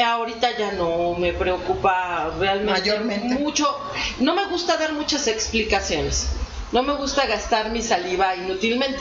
ahorita 0.02 0.56
ya 0.56 0.72
no 0.72 1.14
me 1.14 1.32
preocupa 1.32 2.30
realmente 2.38 2.80
Mayormente. 2.80 3.34
mucho. 3.34 3.76
No 4.20 4.34
me 4.34 4.46
gusta 4.46 4.76
dar 4.76 4.92
muchas 4.92 5.26
explicaciones. 5.26 6.28
No 6.72 6.82
me 6.82 6.94
gusta 6.94 7.26
gastar 7.26 7.70
mi 7.70 7.82
saliva 7.82 8.34
inútilmente. 8.36 8.98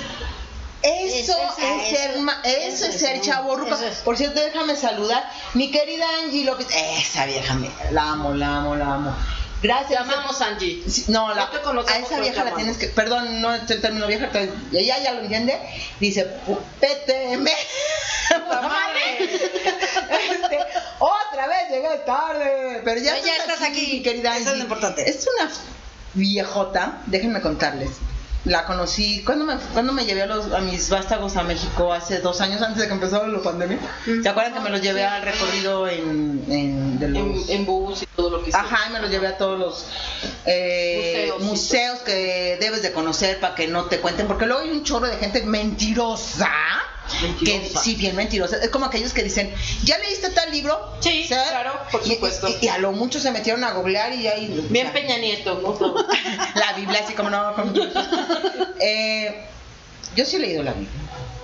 Eso, 0.81 1.33
Eso 1.33 1.57
es 1.57 1.97
ser, 1.97 2.19
ma- 2.19 2.41
eso, 2.43 2.85
eso 2.85 2.85
es 2.85 2.99
ser 2.99 3.19
chavo 3.21 3.55
ruco. 3.57 3.77
Por 4.05 4.17
cierto, 4.17 4.39
déjame 4.39 4.75
saludar. 4.77 5.29
Mi 5.53 5.69
querida 5.71 6.05
Angie 6.23 6.45
López. 6.45 6.67
Esa 6.73 7.25
vieja, 7.25 7.53
me, 7.55 7.69
la 7.91 8.11
amo, 8.11 8.33
la 8.33 8.57
amo, 8.57 8.75
la 8.75 8.93
amo. 8.93 9.15
Te 9.61 9.67
Gracias. 9.67 9.99
amamos, 9.99 10.39
Angie. 10.41 10.81
No, 11.09 11.35
la, 11.35 11.49
No 11.73 11.83
te 11.83 11.91
a 11.91 11.97
esa 11.97 12.19
vieja 12.21 12.43
te 12.45 12.49
la 12.51 12.55
tienes 12.55 12.77
que. 12.77 12.87
Perdón, 12.87 13.41
no 13.41 13.53
es 13.53 13.69
el 13.69 13.81
término 13.81 14.07
vieja, 14.07 14.29
ella 14.71 14.97
ya 14.99 15.11
lo 15.11 15.19
entiende. 15.21 15.59
Dice, 15.99 16.25
"Pu- 16.47 16.57
péteme. 16.79 17.51
¡Puta 18.29 18.61
madre! 18.61 19.19
Este, 19.21 20.59
otra 20.99 21.47
vez 21.47 21.69
llegué 21.71 21.97
tarde. 22.05 22.81
Pero 22.85 23.01
ya, 23.01 23.13
Pero 23.15 23.25
ya 23.25 23.35
estás 23.35 23.61
aquí. 23.63 23.95
mi 23.95 24.01
querida 24.01 24.31
Eso 24.37 24.39
es 24.43 24.47
Angie. 24.47 24.57
lo 24.59 24.63
importante. 24.63 25.09
Es 25.09 25.27
una 25.37 25.51
viejota, 26.13 27.01
déjenme 27.07 27.41
contarles. 27.41 27.91
La 28.45 28.63
conocí 28.65 29.21
cuando 29.25 29.43
me, 29.43 29.55
cuando 29.73 29.91
me 29.91 30.05
llevé 30.05 30.21
a, 30.21 30.25
los, 30.25 30.53
a 30.53 30.59
mis 30.61 30.89
vástagos 30.89 31.35
a 31.35 31.43
México 31.43 31.91
hace 31.91 32.19
dos 32.19 32.39
años 32.39 32.61
antes 32.61 32.81
de 32.81 32.87
que 32.87 32.93
empezara 32.93 33.27
la 33.27 33.41
pandemia. 33.41 33.77
¿Se 34.23 34.29
acuerdan 34.29 34.53
que 34.53 34.59
me 34.61 34.69
los 34.69 34.81
llevé 34.81 35.03
al 35.03 35.21
recorrido 35.23 35.89
en, 35.89 36.45
en, 36.47 36.99
de 36.99 37.09
los- 37.09 37.49
En, 37.49 37.57
en 37.59 37.65
bus 37.65 38.03
y 38.03 38.05
todo 38.15 38.29
lo 38.29 38.41
que 38.43 38.51
sea. 38.51 38.61
Ajá, 38.61 38.89
y 38.89 38.93
me 38.93 39.01
los 39.01 39.11
llevé 39.11 39.27
a 39.27 39.37
todos 39.37 39.59
los 39.59 39.85
eh, 40.45 41.31
museos 41.41 41.99
que 41.99 42.57
debes 42.61 42.81
de 42.81 42.93
conocer 42.93 43.41
para 43.41 43.55
que 43.55 43.67
no 43.67 43.85
te 43.85 43.99
cuenten, 43.99 44.25
porque 44.25 44.45
luego 44.45 44.61
hay 44.61 44.71
un 44.71 44.83
chorro 44.85 45.07
de 45.07 45.17
gente 45.17 45.43
mentirosa. 45.43 46.49
Que, 47.09 47.27
Mentirosa. 47.27 47.79
sí, 47.81 47.95
bien 47.95 48.15
mentirosa. 48.15 48.57
Es 48.57 48.69
como 48.69 48.85
aquellos 48.85 49.13
que 49.13 49.23
dicen, 49.23 49.53
¿ya 49.83 49.97
leíste 49.97 50.29
tal 50.29 50.51
libro? 50.51 50.93
Sí, 50.99 51.25
claro, 51.27 51.73
por 51.91 52.05
Y- 52.05 52.11
supuesto. 52.15 52.47
Y, 52.61 52.65
y 52.65 52.67
a 52.69 52.77
lo 52.77 52.91
mucho 52.91 53.19
se 53.19 53.31
metieron 53.31 53.63
a 53.63 53.71
googlear 53.71 54.13
y 54.13 54.27
ahí... 54.27 54.47
Bien 54.69 54.87
o 54.87 54.91
sea, 54.91 55.01
Peña 55.01 55.17
Nieto, 55.17 55.59
¿no? 55.61 55.95
La 56.55 56.73
Biblia, 56.73 57.01
así 57.03 57.13
como 57.13 57.29
no... 57.29 57.53
como- 57.55 57.73
Eh, 58.81 59.43
yo 60.15 60.25
sí 60.25 60.37
he 60.37 60.39
leído 60.39 60.63
la 60.63 60.71
Biblia. 60.73 60.89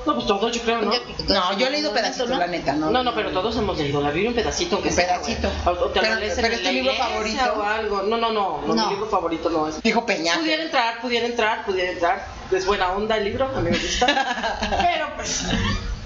No, 0.06 0.13
pues 0.15 0.28
todos 0.28 0.52
yo 0.56 0.62
creo, 0.62 0.82
¿no? 0.82 0.91
No, 1.28 1.58
yo 1.58 1.68
he 1.68 1.70
leído 1.72 1.91
pedacitos, 1.91 2.30
¿no? 2.30 2.38
la 2.38 2.48
neta, 2.48 2.74
¿no? 2.74 2.91
No, 2.91 3.04
no, 3.04 3.13
pero 3.15 3.32
todos 3.32 3.56
hemos 3.58 3.78
leído 3.78 4.02
la 4.02 4.12
Biblia 4.12 4.30
un 4.30 4.36
pedacito, 4.36 4.76
aunque 4.76 4.89
Un 4.89 4.96
sea, 4.96 5.08
pedacito. 5.08 5.50
O, 5.65 5.70
o 5.72 5.74
te 5.89 6.00
Pero- 6.00 6.15
pero 6.15 6.26
es 6.54 6.60
tu 6.60 6.65
la 6.65 6.72
libro 6.72 6.94
favorito. 6.94 7.54
o 7.58 7.63
algo. 7.63 8.02
No, 8.04 8.18
no, 8.18 8.32
no, 8.32 8.62
no, 8.65 8.76
No. 8.76 8.86
mi 8.86 8.94
libro 8.94 9.08
favorito 9.10 9.50
no 9.50 9.68
es. 9.68 9.82
Dijo 9.82 10.06
Peña. 10.06 10.36
Pudiera 10.36 10.63
entrar, 10.63 11.02
pudiera 11.02 11.26
entrar, 11.26 11.65
pudiera 11.65 11.91
entrar. 11.91 12.26
Es 12.52 12.65
buena 12.65 12.91
onda 12.91 13.18
el 13.18 13.24
libro, 13.24 13.46
a 13.56 13.60
mí 13.62 13.72
me 13.72 13.78
gusta. 13.78 14.06
Pero 14.82 15.08
pues, 15.15 15.44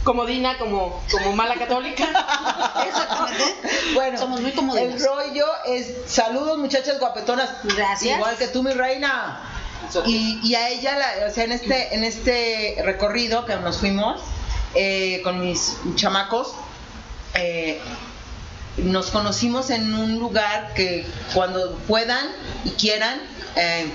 como 0.03 0.25
Dina, 0.25 0.57
como, 0.57 1.03
como 1.11 1.33
mala 1.33 1.55
católica. 1.55 2.05
Exactamente. 2.87 3.43
Bueno, 3.93 4.17
Somos 4.17 4.41
muy 4.41 4.51
el 4.51 5.03
rollo 5.03 5.45
es 5.65 5.93
saludos 6.07 6.57
muchachas 6.57 6.99
guapetonas. 6.99 7.49
Gracias. 7.63 8.15
Igual 8.17 8.37
que 8.37 8.47
tú, 8.47 8.63
mi 8.63 8.71
reina. 8.71 9.41
Y, 10.05 10.39
y 10.43 10.55
a 10.55 10.69
ella, 10.69 10.97
la, 10.97 11.27
o 11.27 11.33
sea, 11.33 11.45
en 11.45 11.51
este, 11.51 11.95
en 11.95 12.03
este 12.03 12.77
recorrido 12.83 13.45
que 13.45 13.55
nos 13.55 13.77
fuimos 13.77 14.21
eh, 14.75 15.21
con 15.23 15.39
mis 15.39 15.77
chamacos, 15.95 16.53
eh, 17.33 17.79
nos 18.77 19.09
conocimos 19.09 19.69
en 19.69 19.93
un 19.93 20.19
lugar 20.19 20.73
que 20.73 21.05
cuando 21.33 21.75
puedan 21.87 22.27
y 22.65 22.71
quieran, 22.71 23.19
eh, 23.55 23.91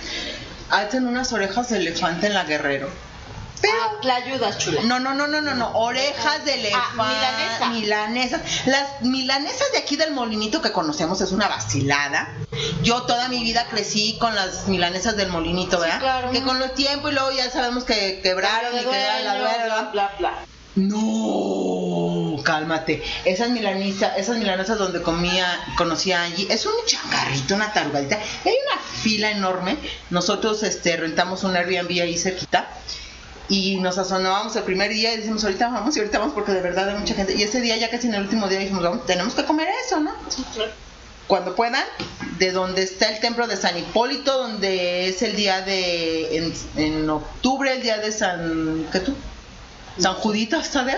hacen 0.70 1.07
unas 1.07 1.33
orejas 1.33 1.70
de 1.70 1.79
elefante 1.79 2.27
en 2.27 2.35
la 2.35 2.44
Guerrero. 2.44 2.88
Pero 3.64 3.79
Ah, 3.83 3.96
la 4.03 4.14
ayudas, 4.16 4.59
chula. 4.59 4.83
no, 4.83 5.00
no, 5.00 5.14
no, 5.14 5.27
no, 5.27 5.40
no, 5.40 5.55
no. 5.55 5.70
Orejas 5.74 6.44
de 6.44 6.55
elefante. 6.55 6.92
milanesa. 6.96 7.68
Milanesas. 7.70 8.40
Las 8.66 9.00
milanesas 9.03 9.72
de 9.72 9.79
aquí 9.79 9.96
del 9.96 10.12
molinito 10.12 10.61
que 10.61 10.70
conocemos 10.72 11.20
es 11.22 11.33
una 11.33 11.48
vacilada. 11.48 12.29
Yo 12.83 13.03
toda 13.03 13.29
mi 13.29 13.42
vida 13.42 13.66
crecí 13.70 14.18
con 14.18 14.35
las 14.35 14.68
milanesas 14.68 15.16
del 15.16 15.29
molinito, 15.29 15.81
¿verdad? 15.81 15.98
claro. 15.98 16.31
Que 16.31 16.42
con 16.42 16.59
los 16.59 16.74
tiempos 16.74 17.11
y 17.11 17.14
luego 17.14 17.31
ya 17.33 17.50
sabemos 17.50 17.85
que 17.85 18.20
quebraron 18.22 18.74
y 18.74 18.79
de 18.79 18.85
que 18.85 19.00
era 19.00 19.20
la 19.20 19.38
dueña, 19.38 19.64
bla, 19.66 19.90
bla, 19.92 20.12
bla. 20.18 20.35
No, 20.77 22.42
cálmate. 22.42 23.03
Esas 23.24 23.50
milanesas, 23.50 24.12
esas 24.18 24.37
milanesas 24.37 24.79
donde 24.79 25.03
comía, 25.03 25.46
conocía 25.77 26.20
a 26.20 26.24
Angie, 26.24 26.46
es 26.53 26.66
un 26.66 26.72
changarrito, 26.87 27.55
una 27.55 27.72
tarugadita. 27.72 28.16
Hay 28.44 28.53
una 28.66 28.81
fila 28.83 29.31
enorme. 29.31 29.77
Nosotros 30.11 30.62
este 30.62 30.96
rentamos 30.96 31.44
un 31.44 31.57
Airbnb 31.57 31.90
ahí 32.03 32.18
cerquita 32.18 32.68
y 33.48 33.76
nos 33.76 33.98
asomábamos 33.98 34.57
el 34.57 34.62
primer 34.62 34.90
día 34.90 35.12
y 35.12 35.18
decimos 35.18 35.44
ahorita 35.44 35.68
vamos 35.68 35.96
y 35.96 36.00
ahorita 36.00 36.18
vamos 36.18 36.35
porque 36.35 36.52
de 36.52 36.61
verdad 36.62 36.88
hay 36.88 36.98
mucha 36.98 37.14
gente. 37.14 37.35
Y 37.35 37.42
ese 37.42 37.61
día 37.61 37.76
ya 37.76 37.90
casi 37.90 38.07
en 38.07 38.14
el 38.14 38.22
último 38.22 38.48
día 38.48 38.59
dijimos, 38.59 38.83
vamos, 38.83 39.07
tenemos 39.07 39.35
que 39.35 39.44
comer 39.44 39.68
eso, 39.87 40.00
¿no? 40.00 40.12
Cuando 41.26 41.54
puedan, 41.54 41.85
de 42.38 42.52
donde 42.52 42.83
está 42.83 43.09
el 43.11 43.20
templo 43.20 43.46
de 43.46 43.57
San 43.57 43.78
Hipólito, 43.78 44.37
donde 44.37 45.09
es 45.09 45.22
el 45.22 45.37
día 45.37 45.62
de, 45.62 46.37
en, 46.37 46.54
en 46.76 47.09
octubre, 47.09 47.72
el 47.72 47.83
día 47.83 47.98
de 47.98 48.12
San, 48.12 48.87
¿qué 48.92 49.00
tú? 49.00 49.14
San 49.98 50.14
Judito, 50.14 50.59
¿está 50.59 50.85
de? 50.85 50.96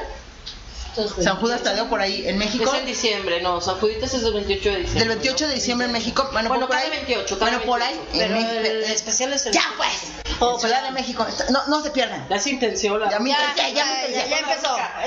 Entonces, 0.97 1.25
San 1.25 1.37
Judas 1.37 1.63
Tadeo 1.63 1.89
por 1.89 2.01
ahí 2.01 2.27
en 2.27 2.39
México. 2.39 2.73
Es 2.73 2.81
en 2.81 2.87
diciembre, 2.87 3.41
no, 3.43 3.61
San 3.61 3.77
Juditas 3.77 4.15
es 4.15 4.23
el 4.23 4.33
28 4.33 4.71
de 4.71 4.77
diciembre. 4.77 5.01
Del 5.01 5.09
28 5.09 5.49
de 5.49 5.55
diciembre 5.55 5.87
en 5.87 5.93
México. 5.93 6.29
Bueno, 6.33 6.49
Bueno, 6.49 6.67
por 6.67 6.75
cada 6.77 6.85
ahí. 6.87 6.91
28, 6.91 7.39
cada 7.39 7.51
bueno, 7.53 7.67
por 7.67 7.83
ahí. 7.83 7.95
28. 7.95 8.13
en 8.13 8.19
Pero 8.29 8.35
México. 8.41 8.61
el 8.71 8.83
especial 8.85 9.33
es 9.33 9.47
el. 9.47 9.53
Ya 9.53 9.63
pues. 9.77 10.61
Ciudad 10.61 10.83
de 10.83 10.91
México. 10.91 11.27
No, 11.51 11.67
no 11.67 11.83
se 11.83 11.91
pierdan. 11.91 12.27
Ya 12.29 12.39
se 12.39 12.51
intenció 12.51 12.99
la. 12.99 13.11
Ya 13.11 13.19
Ya, 13.19 13.55
ya, 13.57 13.69
ya, 13.69 14.09
ya 14.09 14.27
Ya, 14.29 14.39
empezó 14.39 14.77
ya, 14.77 15.05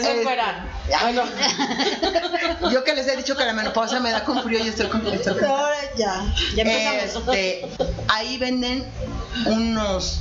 se 0.00 0.22
fueran. 0.22 0.70
ya. 0.88 1.02
Bueno, 1.02 1.24
Yo 2.72 2.84
que 2.84 2.94
les 2.94 3.06
he 3.08 3.16
dicho 3.16 3.36
que 3.36 3.44
la 3.44 3.52
menopausia 3.52 4.00
me 4.00 4.10
da 4.10 4.24
con 4.24 4.42
frío 4.42 4.58
y 4.64 4.68
estoy 4.68 4.88
con 4.88 5.02
con- 5.02 5.44
Ahora 5.44 5.76
ya. 5.96 6.24
Ya 6.54 6.62
empezamos. 6.62 7.36
Este, 7.36 7.68
ahí 8.08 8.38
venden 8.38 8.86
unos. 9.46 10.20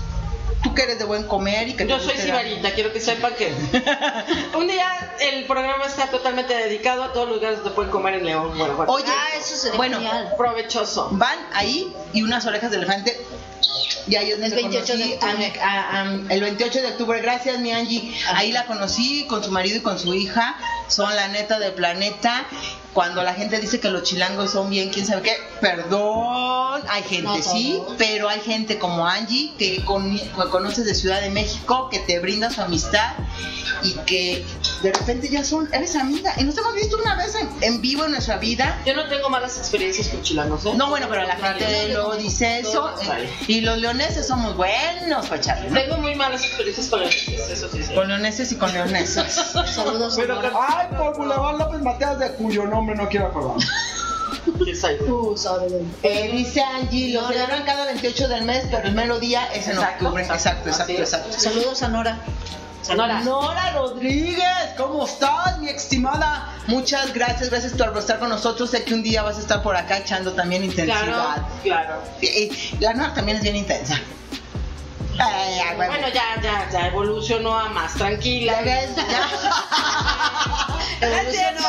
Tú 0.63 0.76
que 0.76 0.84
eres 0.84 1.00
de 1.00 1.06
buen 1.06 1.24
comer 1.24 1.69
y 1.69 1.74
que 1.74 1.86
te 1.86 1.89
yo 1.89 2.00
soy 2.00 2.15
sibarita, 2.17 2.71
quiero 2.74 2.93
que 2.93 3.00
sepan 3.00 3.34
que 3.34 3.52
un 4.58 4.67
día 4.67 5.15
el 5.19 5.45
programa 5.45 5.86
está 5.86 6.08
totalmente 6.08 6.54
dedicado 6.56 7.04
a 7.04 7.13
todos 7.13 7.28
los 7.28 7.38
lugares 7.38 7.60
donde 7.60 7.71
pueden 7.74 7.89
comer 7.91 8.13
en 8.15 8.26
León, 8.26 8.58
Guanajuato. 8.58 8.91
Oye, 8.91 9.06
Ah, 9.08 9.38
eso 9.39 9.56
sería 9.56 9.78
bueno, 9.78 9.97
genial. 9.97 10.34
provechoso. 10.38 11.10
van 11.13 11.38
ahí 11.54 11.91
y 12.13 12.21
unas 12.21 12.45
orejas 12.45 12.69
de 12.71 12.78
elefante. 12.78 13.19
Y 14.08 14.15
ahí 14.15 14.32
es 14.32 14.39
donde 14.39 14.47
El 14.47 14.63
28 14.63 14.97
de 14.97 15.17
conocí 15.17 15.26
octubre. 15.26 15.60
a- 15.62 15.65
a- 15.65 16.02
a- 16.02 16.34
el 16.34 16.41
28 16.41 16.82
de 16.82 16.88
octubre, 16.88 17.21
gracias 17.21 17.60
mi 17.60 17.71
Angie. 17.71 18.13
Ajá. 18.26 18.38
Ahí 18.39 18.52
la 18.52 18.65
conocí 18.65 19.26
con 19.28 19.43
su 19.43 19.52
marido 19.52 19.78
y 19.78 19.82
con 19.82 20.00
su 20.00 20.13
hija. 20.13 20.56
Son 20.88 21.13
la 21.15 21.28
neta 21.30 21.60
del 21.60 21.74
planeta. 21.74 22.45
Cuando 22.93 23.24
la 23.24 23.34
gente 23.34 23.60
dice 23.62 23.80
que 23.80 23.89
los 23.89 24.04
chilangos 24.04 24.52
son 24.52 24.69
bien, 24.69 24.89
quién 24.89 25.06
sabe 25.06 25.21
qué, 25.21 25.38
perdón, 25.62 26.82
hay 26.89 27.04
gente 27.04 27.24
No 27.24 27.36
sí, 27.41 27.82
pero 27.97 28.28
hay 28.28 28.41
gente 28.41 28.78
como 28.80 29.08
Angie 29.08 29.54
que, 29.58 29.84
con- 29.86 30.17
que 30.17 30.30
conoces 30.50 30.86
de 30.86 30.93
Ciudad 30.93 31.21
de 31.21 31.30
México, 31.30 31.88
que 31.89 32.00
te 32.00 32.19
brinda 32.19 32.50
su 32.50 32.62
amistad 32.62 33.13
y 33.84 33.93
que 34.06 34.45
de 34.82 34.91
repente 34.91 35.30
ya 35.30 35.44
son, 35.44 35.70
eres 35.74 35.96
amiga. 35.96 36.34
Y 36.38 36.44
nos 36.44 36.58
hemos 36.58 36.74
visto 36.76 36.98
una 36.98 37.15
vez 37.15 37.36
en, 37.36 37.50
en 37.62 37.82
vivo 37.82 38.06
en 38.06 38.12
nuestra 38.12 38.38
vida 38.38 38.82
Yo 38.86 38.96
no 38.96 39.08
tengo 39.08 39.30
malas 39.30 39.58
experiencias 39.58 40.08
con 40.10 40.22
chilangos, 40.24 40.65
¿eh? 40.65 40.74
no, 40.76 40.89
bueno, 40.89 41.08
pero 41.10 41.24
la 41.26 41.36
gente 41.36 41.89
luego 41.94 42.15
dice 42.15 42.60
eso. 42.60 42.89
Eh, 43.02 43.30
Y 43.48 43.62
los 43.62 43.78
leoneses 43.78 44.28
somos 44.28 44.56
buenos 44.58 45.28
para 45.28 45.41
echarle, 45.41 45.70
¿no? 45.70 45.80
Tengo 45.80 45.98
muy 45.98 46.15
malas 46.15 46.44
experiencias 46.44 46.88
con 46.88 47.02
los 47.02 47.12
eso 47.15 47.70
sí, 47.72 47.84
sí. 47.84 47.94
Con 47.94 48.08
leoneses 48.08 48.52
y 48.52 48.56
con 48.56 48.72
leonesas. 48.74 49.34
Saludos 49.76 50.17
a 50.17 50.26
Nora. 50.26 50.52
Ay, 50.70 50.88
por 50.98 51.17
Boulevard 51.17 51.58
López 51.58 51.82
Mateos, 51.82 52.20
de 52.20 52.32
cuyo 52.34 52.65
nombre 52.65 52.96
no 52.96 53.08
quiero 53.10 53.28
acordar. 53.28 53.58
¿Qué 54.65 54.76
soy? 54.76 54.98
Tú 55.06 55.36
sabes. 55.38 55.72
Eh, 56.04 56.30
dice 56.32 56.62
Angie, 56.62 57.13
lo 57.13 57.28
celebran 57.28 57.63
cada 57.63 57.86
28 57.86 58.28
del 58.28 58.44
mes, 58.46 58.65
pero 58.72 58.88
el 58.88 58.94
mero 58.94 59.20
día 59.20 59.46
es 59.54 59.67
en 59.67 59.74
Exacto, 59.74 60.06
octubre. 60.06 60.24
Exacto, 60.24 60.70
exacto, 60.70 60.94
es. 60.94 61.00
exacto. 61.00 61.38
Saludos 61.38 61.84
a 61.84 61.88
Nora. 61.89 62.17
Sonora. 62.82 63.22
Nora 63.22 63.72
Rodríguez, 63.74 64.44
¿cómo 64.78 65.06
estás, 65.06 65.60
mi 65.60 65.70
estimada? 65.70 66.50
Muchas 66.67 67.13
gracias, 67.13 67.50
gracias 67.50 67.74
por 67.74 67.96
estar 67.98 68.20
con 68.20 68.30
nosotros. 68.30 68.70
Sé 68.72 68.84
que 68.84 68.94
un 68.94 69.04
día 69.04 69.22
vas 69.24 69.38
a 69.38 69.41
estar 69.41 69.62
por 69.62 69.76
acá 69.76 70.00
echando 70.00 70.34
también 70.34 70.63
intensidad. 70.63 71.04
Claro, 71.06 71.48
claro. 71.63 72.02
Y- 72.22 72.28
y 72.28 72.78
la 72.80 72.94
Nora 72.94 73.13
también 73.13 73.38
es 73.38 73.44
bien 73.44 73.56
intensa. 73.56 74.00
Ay. 75.23 75.75
Bueno, 75.75 76.07
ya, 76.10 76.41
ya, 76.41 76.69
ya 76.71 76.88
evolucionó 76.88 77.57
a 77.57 77.69
más 77.69 77.93
tranquila. 77.95 78.62
Ya 78.63 78.81
ya. 78.86 78.88
No 81.01 81.07
es 81.07 81.36
cierto. 81.36 81.63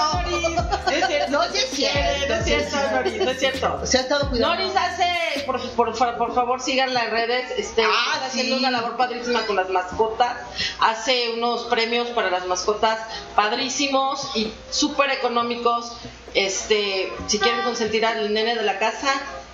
No 1.31 1.43
es 1.43 1.51
cierto. 1.51 1.53
Sí 1.53 1.59
es 1.59 1.71
cierto, 1.71 2.45
cierto. 2.45 2.77
Noris, 2.93 3.17
no 3.23 3.31
es 3.31 3.39
cierto. 3.39 3.87
Se 3.87 3.99
ha 3.99 4.01
estado 4.03 4.29
cuidando. 4.29 4.57
Noris 4.57 4.77
hace, 4.77 5.43
por, 5.47 5.61
por, 5.71 5.97
por, 5.97 6.17
por 6.19 6.35
favor, 6.35 6.61
sigan 6.61 6.93
las 6.93 7.09
redes. 7.09 7.51
Este, 7.57 7.83
Ah, 7.83 8.13
está 8.15 8.31
sí. 8.31 8.41
haciendo 8.41 8.57
una 8.57 8.71
labor 8.71 8.97
padrísima 8.99 9.47
con 9.47 9.57
las 9.57 9.71
mascotas. 9.71 10.37
Hace 10.81 11.31
unos 11.31 11.63
premios 11.65 12.09
para 12.09 12.31
las 12.31 12.45
mascotas 12.47 12.99
padrísimos 13.35 14.31
y 14.37 14.53
súper 14.71 15.11
económicos. 15.11 15.97
Este, 16.35 17.11
si 17.27 17.39
quieren 17.39 17.63
consentir 17.63 18.05
al 18.05 18.33
nene 18.35 18.55
de 18.55 18.63
la 18.63 18.79
casa, 18.79 19.13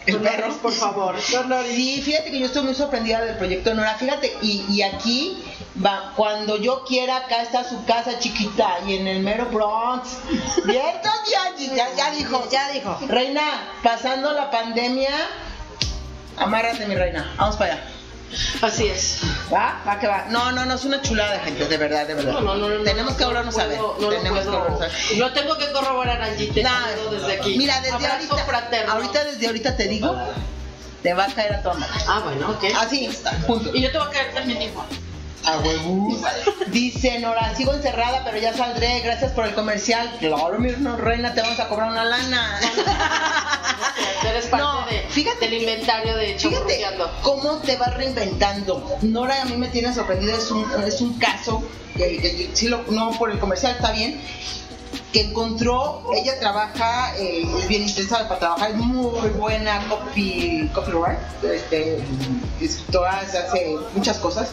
El 0.08 0.14
con 0.14 0.22
perro. 0.24 0.46
Noris, 0.46 0.56
por 0.58 0.72
favor. 0.72 1.14
Sí, 1.20 2.02
fíjate 2.02 2.30
que 2.30 2.38
yo 2.38 2.46
estoy 2.46 2.62
muy 2.62 2.74
sorprendida 2.74 3.20
del 3.20 3.36
proyecto 3.36 3.74
Nora. 3.74 3.94
Fíjate, 3.94 4.36
y, 4.42 4.64
y 4.68 4.82
aquí 4.82 5.44
va, 5.84 6.12
cuando 6.16 6.56
yo 6.56 6.84
quiera, 6.84 7.18
acá 7.18 7.42
está 7.42 7.62
su 7.64 7.84
casa 7.84 8.18
chiquita 8.18 8.78
y 8.86 8.94
en 8.96 9.06
el 9.06 9.20
mero 9.20 9.46
Bronx. 9.46 10.18
¿Cierto, 10.64 11.08
ya, 11.30 11.74
ya, 11.74 11.94
ya 11.96 12.10
dijo. 12.12 12.48
Ya 12.50 12.70
dijo. 12.70 12.98
Reina, 13.06 13.42
pasando 13.82 14.32
la 14.32 14.50
pandemia, 14.50 15.14
amárrate, 16.36 16.86
mi 16.86 16.94
reina. 16.94 17.34
Vamos 17.36 17.56
para 17.56 17.74
allá. 17.74 17.82
Así 18.62 18.86
es. 18.86 19.20
¿Va? 19.52 19.82
Va 19.86 19.98
que 19.98 20.06
va. 20.06 20.26
No, 20.28 20.52
no, 20.52 20.64
no, 20.66 20.74
es 20.74 20.84
una 20.84 21.00
chulada 21.02 21.38
gente, 21.40 21.66
de 21.66 21.76
verdad, 21.76 22.06
de 22.06 22.14
verdad. 22.14 22.32
No, 22.32 22.40
no, 22.40 22.56
no, 22.56 22.68
no, 22.68 22.84
Tenemos 22.84 23.12
no, 23.12 23.16
que 23.16 23.22
no 23.24 23.28
ahorrarnos 23.28 23.54
lo 23.56 23.60
a 23.62 23.66
ver. 23.66 23.78
puedo- 23.78 23.96
No 24.00 24.08
Tenemos 24.08 24.38
que 24.40 24.44
puedo. 24.44 24.58
ahorrarnos 24.58 24.80
a 24.82 24.84
ver. 24.86 25.16
Lo 25.18 25.32
tengo 25.32 25.58
que 25.58 25.72
corroborar, 25.72 26.22
Angie. 26.22 26.46
Te 26.52 26.62
Nah, 26.62 26.86
desde 27.10 27.32
aquí. 27.40 27.56
Mira, 27.56 27.80
desde 27.80 27.94
Abrazo 27.94 28.14
ahorita, 28.16 28.36
fraterno. 28.44 28.92
ahorita, 28.92 29.24
desde 29.24 29.46
ahorita 29.46 29.76
te 29.76 29.84
digo, 29.88 30.16
te 31.02 31.14
va 31.14 31.24
a 31.24 31.34
caer 31.34 31.54
a 31.54 31.62
toda 31.62 31.74
madre. 31.76 32.00
Ah, 32.06 32.20
bueno, 32.24 32.50
ok. 32.50 32.64
Así 32.78 33.06
está, 33.06 33.30
punto. 33.46 33.74
Y 33.74 33.80
yo 33.82 33.90
te 33.92 33.98
voy 33.98 34.08
a 34.08 34.10
caer 34.10 34.34
también 34.34 34.60
igual. 34.62 34.86
A 35.48 35.58
huevos. 35.60 36.20
Dice 36.68 37.18
Nora, 37.20 37.54
sigo 37.56 37.72
encerrada, 37.72 38.22
pero 38.24 38.38
ya 38.38 38.54
saldré. 38.54 39.00
Gracias 39.00 39.32
por 39.32 39.46
el 39.46 39.54
comercial. 39.54 40.16
Claro, 40.20 40.58
mi 40.58 40.68
reina, 40.70 41.32
te 41.34 41.40
vamos 41.40 41.58
a 41.58 41.68
cobrar 41.68 41.90
una 41.90 42.04
lana. 42.04 42.60
Eres 44.28 44.46
parte 44.46 44.64
No, 44.66 44.84
de, 44.86 45.00
fíjate 45.08 45.40
del 45.48 45.50
que- 45.50 45.60
inventario 45.60 46.16
de 46.16 46.38
Fíjate 46.38 46.80
cómo 47.22 47.58
te 47.58 47.76
vas 47.76 47.94
reinventando. 47.94 48.98
Nora 49.02 49.40
a 49.42 49.44
mí 49.46 49.56
me 49.56 49.68
tiene 49.68 49.94
sorprendido, 49.94 50.36
es 50.36 50.50
un, 50.50 50.66
es 50.86 51.00
un 51.00 51.18
caso, 51.18 51.62
que, 51.96 52.18
que- 52.18 52.50
sí 52.52 52.68
lo- 52.68 52.82
no 52.90 53.12
por 53.12 53.30
el 53.30 53.38
comercial 53.38 53.72
está 53.72 53.90
bien, 53.92 54.20
que 55.12 55.22
encontró, 55.22 56.02
ella 56.14 56.38
trabaja, 56.38 57.16
eh, 57.16 57.46
es 57.58 57.68
bien 57.68 57.82
intensa 57.82 58.28
para 58.28 58.40
trabajar, 58.40 58.70
es 58.72 58.76
muy 58.76 59.30
buena 59.30 59.86
copy, 59.88 60.70
copyright, 60.74 61.18
este, 61.42 61.98
escritora, 62.60 63.20
hace 63.20 63.76
muchas 63.94 64.18
cosas, 64.18 64.50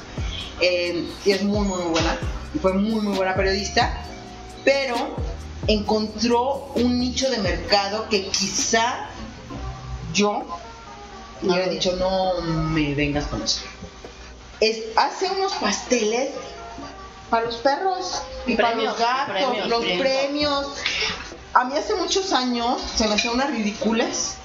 eh, 0.62 1.10
y 1.26 1.32
es 1.32 1.44
muy, 1.44 1.68
muy, 1.68 1.78
muy 1.80 1.91
buena, 1.91 2.18
y 2.54 2.60
fue 2.60 2.74
muy, 2.74 3.02
muy 3.02 3.18
buena 3.18 3.36
periodista, 3.36 4.02
pero 4.63 4.96
encontró 5.68 6.72
un 6.76 7.00
nicho 7.00 7.30
de 7.30 7.39
mercado 7.39 8.08
que 8.10 8.28
quizá 8.28 9.10
yo 10.13 10.46
hubiera 11.41 11.68
dicho, 11.68 11.96
no 11.98 12.41
me 12.41 12.96
vengas 12.96 13.26
con 13.26 13.41
eso. 13.41 13.62
Es, 14.62 14.80
hace 14.96 15.30
unos 15.32 15.52
pasteles 15.54 16.30
para 17.30 17.46
los 17.46 17.56
perros 17.58 18.22
y 18.46 18.56
para 18.56 18.76
los 18.76 18.98
gatos, 18.98 19.36
premios, 19.36 19.68
los 19.70 19.80
premios. 19.84 20.02
premios. 20.02 20.68
A 21.54 21.64
mí 21.66 21.78
hace 21.78 21.96
muchos 21.96 22.34
años 22.34 22.82
se 22.96 23.08
me 23.08 23.16
hacían 23.16 23.34
unas 23.36 23.50
ridículas. 23.50 24.36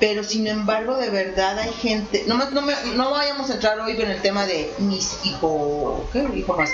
Pero 0.00 0.22
sin 0.22 0.46
embargo, 0.46 0.96
de 0.96 1.10
verdad 1.10 1.58
hay 1.58 1.72
gente. 1.72 2.22
No, 2.28 2.36
me- 2.36 2.44
no, 2.52 2.62
me- 2.62 2.74
no 2.94 3.10
vayamos 3.10 3.50
a 3.50 3.54
entrar 3.54 3.80
hoy 3.80 4.00
en 4.00 4.08
el 4.12 4.22
tema 4.22 4.46
de 4.46 4.72
mis 4.78 5.24
hijos. 5.24 6.02
¿Qué? 6.12 6.24
Hijo 6.36 6.56
más. 6.56 6.70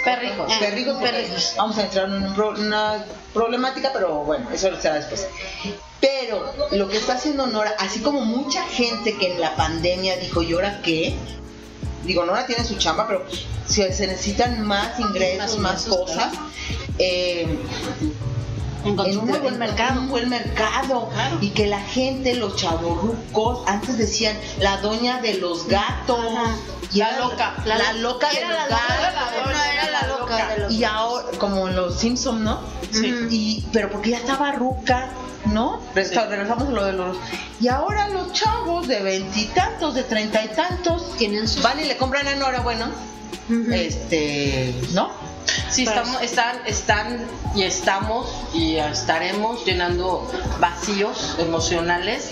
Perrijos, 0.60 0.94
porque 0.98 1.10
Perrijos. 1.10 1.54
Vamos 1.56 1.78
a 1.78 1.82
entrar 1.84 2.04
en 2.06 2.22
un 2.22 2.34
pro- 2.34 2.50
una 2.50 3.02
problemática, 3.32 3.90
pero 3.94 4.24
bueno, 4.24 4.50
eso 4.52 4.68
será 4.78 4.96
después. 4.96 5.26
Pero 6.02 6.52
lo 6.72 6.86
que 6.88 6.98
está 6.98 7.14
haciendo 7.14 7.46
Nora, 7.46 7.74
así 7.78 8.00
como 8.00 8.20
mucha 8.20 8.62
gente 8.64 9.16
que 9.16 9.32
en 9.32 9.40
la 9.40 9.56
pandemia 9.56 10.18
dijo, 10.18 10.42
¿y 10.42 10.52
ahora 10.52 10.82
qué? 10.82 11.14
Digo, 12.04 12.24
Nora 12.24 12.46
tiene 12.46 12.64
su 12.64 12.76
chamba, 12.76 13.06
pero 13.06 13.24
si 13.66 13.82
se 13.92 14.06
necesitan 14.06 14.66
más 14.66 14.98
ingresos, 15.00 15.58
más, 15.58 15.84
cosas, 15.84 16.32
eh, 16.98 17.58
en 18.84 19.00
un 19.18 19.26
muy 19.26 19.38
buen 19.38 19.54
en 19.54 19.58
mercado. 19.58 20.00
Un 20.00 20.08
buen 20.08 20.28
mercado. 20.28 21.08
Claro. 21.08 21.38
Y 21.40 21.50
que 21.50 21.66
la 21.66 21.80
gente, 21.80 22.34
los 22.34 22.56
chavorrucos, 22.56 23.66
antes 23.66 23.96
decían 23.96 24.36
la 24.60 24.76
doña 24.78 25.20
de 25.20 25.34
los 25.34 25.66
gatos. 25.68 26.20
Ajá. 26.20 26.56
Y 26.92 26.98
La 26.98 27.18
loca. 27.18 27.54
La, 27.64 27.76
la 27.78 27.92
loca 27.94 28.28
de 28.28 28.40
los 28.40 28.50
la 28.50 28.64
loca, 28.64 29.10
gatos. 29.12 29.42
no, 29.44 29.50
era 29.50 29.90
la 29.90 30.06
loca 30.06 30.48
de 30.48 30.58
los 30.60 30.72
Y 30.72 30.84
ahora, 30.84 31.26
como 31.38 31.68
en 31.68 31.76
los 31.76 31.98
Simpsons, 31.98 32.40
¿no? 32.40 32.60
Sí. 32.92 33.12
Y, 33.30 33.66
pero 33.72 33.90
porque 33.90 34.10
ya 34.10 34.18
estaba 34.18 34.52
ruca, 34.52 35.08
¿no? 35.46 35.80
Resta- 35.94 36.26
Regresamos 36.26 36.68
a 36.68 36.70
lo 36.70 36.84
de 36.84 36.92
los. 36.92 37.16
Y 37.60 37.68
ahora 37.68 38.08
los 38.08 38.32
chavos 38.32 38.86
de 38.88 39.00
veintitantos, 39.00 39.94
de 39.94 40.02
treinta 40.04 40.44
y 40.44 40.48
tantos, 40.48 41.16
Tienen 41.16 41.46
sus- 41.48 41.62
van 41.62 41.78
y 41.80 41.84
le 41.84 41.96
compran 41.96 42.26
a 42.28 42.34
Nora, 42.34 42.60
bueno, 42.60 42.86
Ujú. 43.48 43.72
este, 43.72 44.74
¿no? 44.92 45.10
Sí, 45.70 45.82
estamos, 45.84 46.22
están, 46.22 46.56
están 46.66 47.26
y 47.54 47.62
estamos 47.64 48.26
y 48.54 48.76
estaremos 48.76 49.64
llenando 49.64 50.30
vacíos 50.58 51.36
emocionales. 51.38 52.30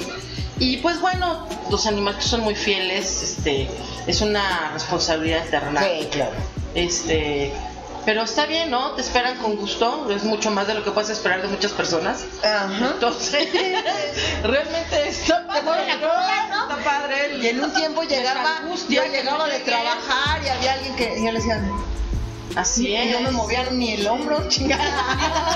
Y 0.59 0.79
pues 0.79 1.01
bueno, 1.01 1.47
los 1.71 1.87
animales 1.87 2.25
son 2.25 2.41
muy 2.41 2.55
fieles, 2.55 3.23
este, 3.23 3.69
es 4.07 4.21
una 4.23 4.71
responsabilidad 4.73 5.47
eterna. 5.47 5.83
claro. 6.11 6.33
Este, 6.75 7.53
pero 8.05 8.23
está 8.23 8.47
bien, 8.47 8.71
¿no? 8.71 8.93
Te 8.93 9.03
esperan 9.03 9.37
con 9.39 9.57
gusto, 9.57 10.11
es 10.11 10.25
mucho 10.25 10.51
más 10.51 10.67
de 10.67 10.75
lo 10.75 10.85
que 10.85 10.91
puedes 10.91 11.11
esperar 11.11 11.43
de 11.43 11.49
muchas 11.49 11.73
personas. 11.73 12.25
Ajá. 12.43 12.91
Entonces, 12.95 13.49
realmente 14.43 15.09
está 15.09 15.47
padre, 15.47 15.97
¿no? 16.01 16.07
¿no? 16.09 16.63
Está 16.75 16.85
padre. 16.85 17.37
Y 17.41 17.47
en 17.49 17.63
un 17.65 17.73
tiempo 17.73 18.03
llegaba, 18.03 18.63
yo 18.89 19.05
llegaba 19.05 19.47
no 19.47 19.53
de 19.53 19.61
trabajar 19.61 20.43
y 20.45 20.49
había 20.49 20.73
alguien 20.75 20.97
que 20.97 21.23
ya 21.23 21.33
le 21.33 21.39
decían, 21.39 21.73
Así 22.55 22.89
Y 22.89 22.97
es. 22.97 23.13
no 23.13 23.21
me 23.23 23.31
movían 23.31 23.79
ni 23.79 23.95
el 23.95 24.07
hombro, 24.07 24.47
chingada. 24.49 24.85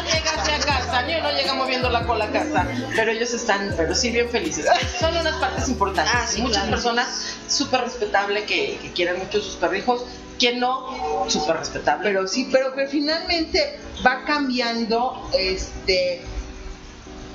no 0.02 0.10
llegaste 0.10 0.52
a 0.54 0.58
casa, 0.60 1.02
ni 1.02 1.14
uno 1.16 1.30
llega 1.30 1.52
moviendo 1.52 1.90
la 1.90 2.06
cola 2.06 2.24
a 2.24 2.30
casa, 2.30 2.66
pero 2.94 3.10
ellos 3.12 3.34
están, 3.34 3.74
pero 3.76 3.94
sí 3.94 4.10
bien 4.10 4.30
felices. 4.30 4.64
Son 4.98 5.14
unas 5.14 5.34
partes 5.34 5.68
importantes. 5.68 6.14
Ah, 6.16 6.26
sí, 6.26 6.40
Muchas 6.40 6.62
claro. 6.62 6.70
personas 6.70 7.34
súper 7.48 7.82
respetable 7.82 8.44
que, 8.44 8.78
que 8.80 8.92
quieren 8.92 9.18
mucho 9.18 9.42
sus 9.42 9.56
perrijos, 9.56 10.04
quien 10.38 10.60
no, 10.60 11.24
súper 11.28 11.56
respetable. 11.56 12.04
Pero 12.04 12.26
sí, 12.28 12.48
pero 12.50 12.74
que 12.74 12.86
finalmente 12.86 13.78
va 14.04 14.24
cambiando 14.24 15.28
este 15.32 16.22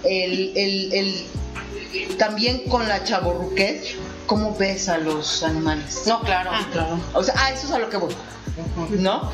el, 0.04 0.52
el, 0.56 0.94
el 0.94 1.28
también 2.18 2.64
con 2.70 2.88
la 2.88 3.04
chaborruquez, 3.04 3.96
cómo 4.26 4.56
ves 4.56 4.90
a 4.90 4.98
los 4.98 5.44
animales. 5.44 6.04
no, 6.08 6.22
claro, 6.22 6.52
Ah, 6.54 6.68
claro. 6.72 7.00
O 7.14 7.24
sea, 7.24 7.36
ah, 7.38 7.52
eso 7.52 7.68
es 7.68 7.74
a 7.74 7.80
lo 7.80 7.90
que 7.90 7.98
voy. 7.98 8.14
¿No? 8.92 9.30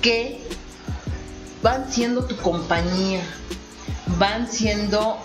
Que 0.00 0.42
van 1.62 1.90
siendo 1.90 2.24
tu 2.26 2.36
compañía, 2.36 3.20
van 4.18 4.50
siendo 4.50 5.18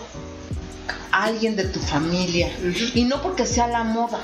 alguien 1.11 1.55
de 1.55 1.65
tu 1.65 1.80
familia. 1.80 2.51
Y 2.93 3.05
no 3.05 3.22
porque 3.22 3.45
sea 3.45 3.68
la 3.68 3.84
moda, 3.84 4.20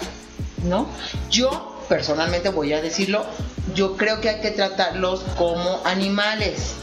¿no? 0.63 0.87
Yo, 1.29 1.72
personalmente 1.87 2.49
voy 2.49 2.73
a 2.73 2.81
decirlo, 2.81 3.25
yo 3.73 3.95
creo 3.97 4.21
que 4.21 4.29
hay 4.29 4.41
que 4.41 4.51
tratarlos 4.51 5.21
como 5.37 5.81
animales. 5.85 6.75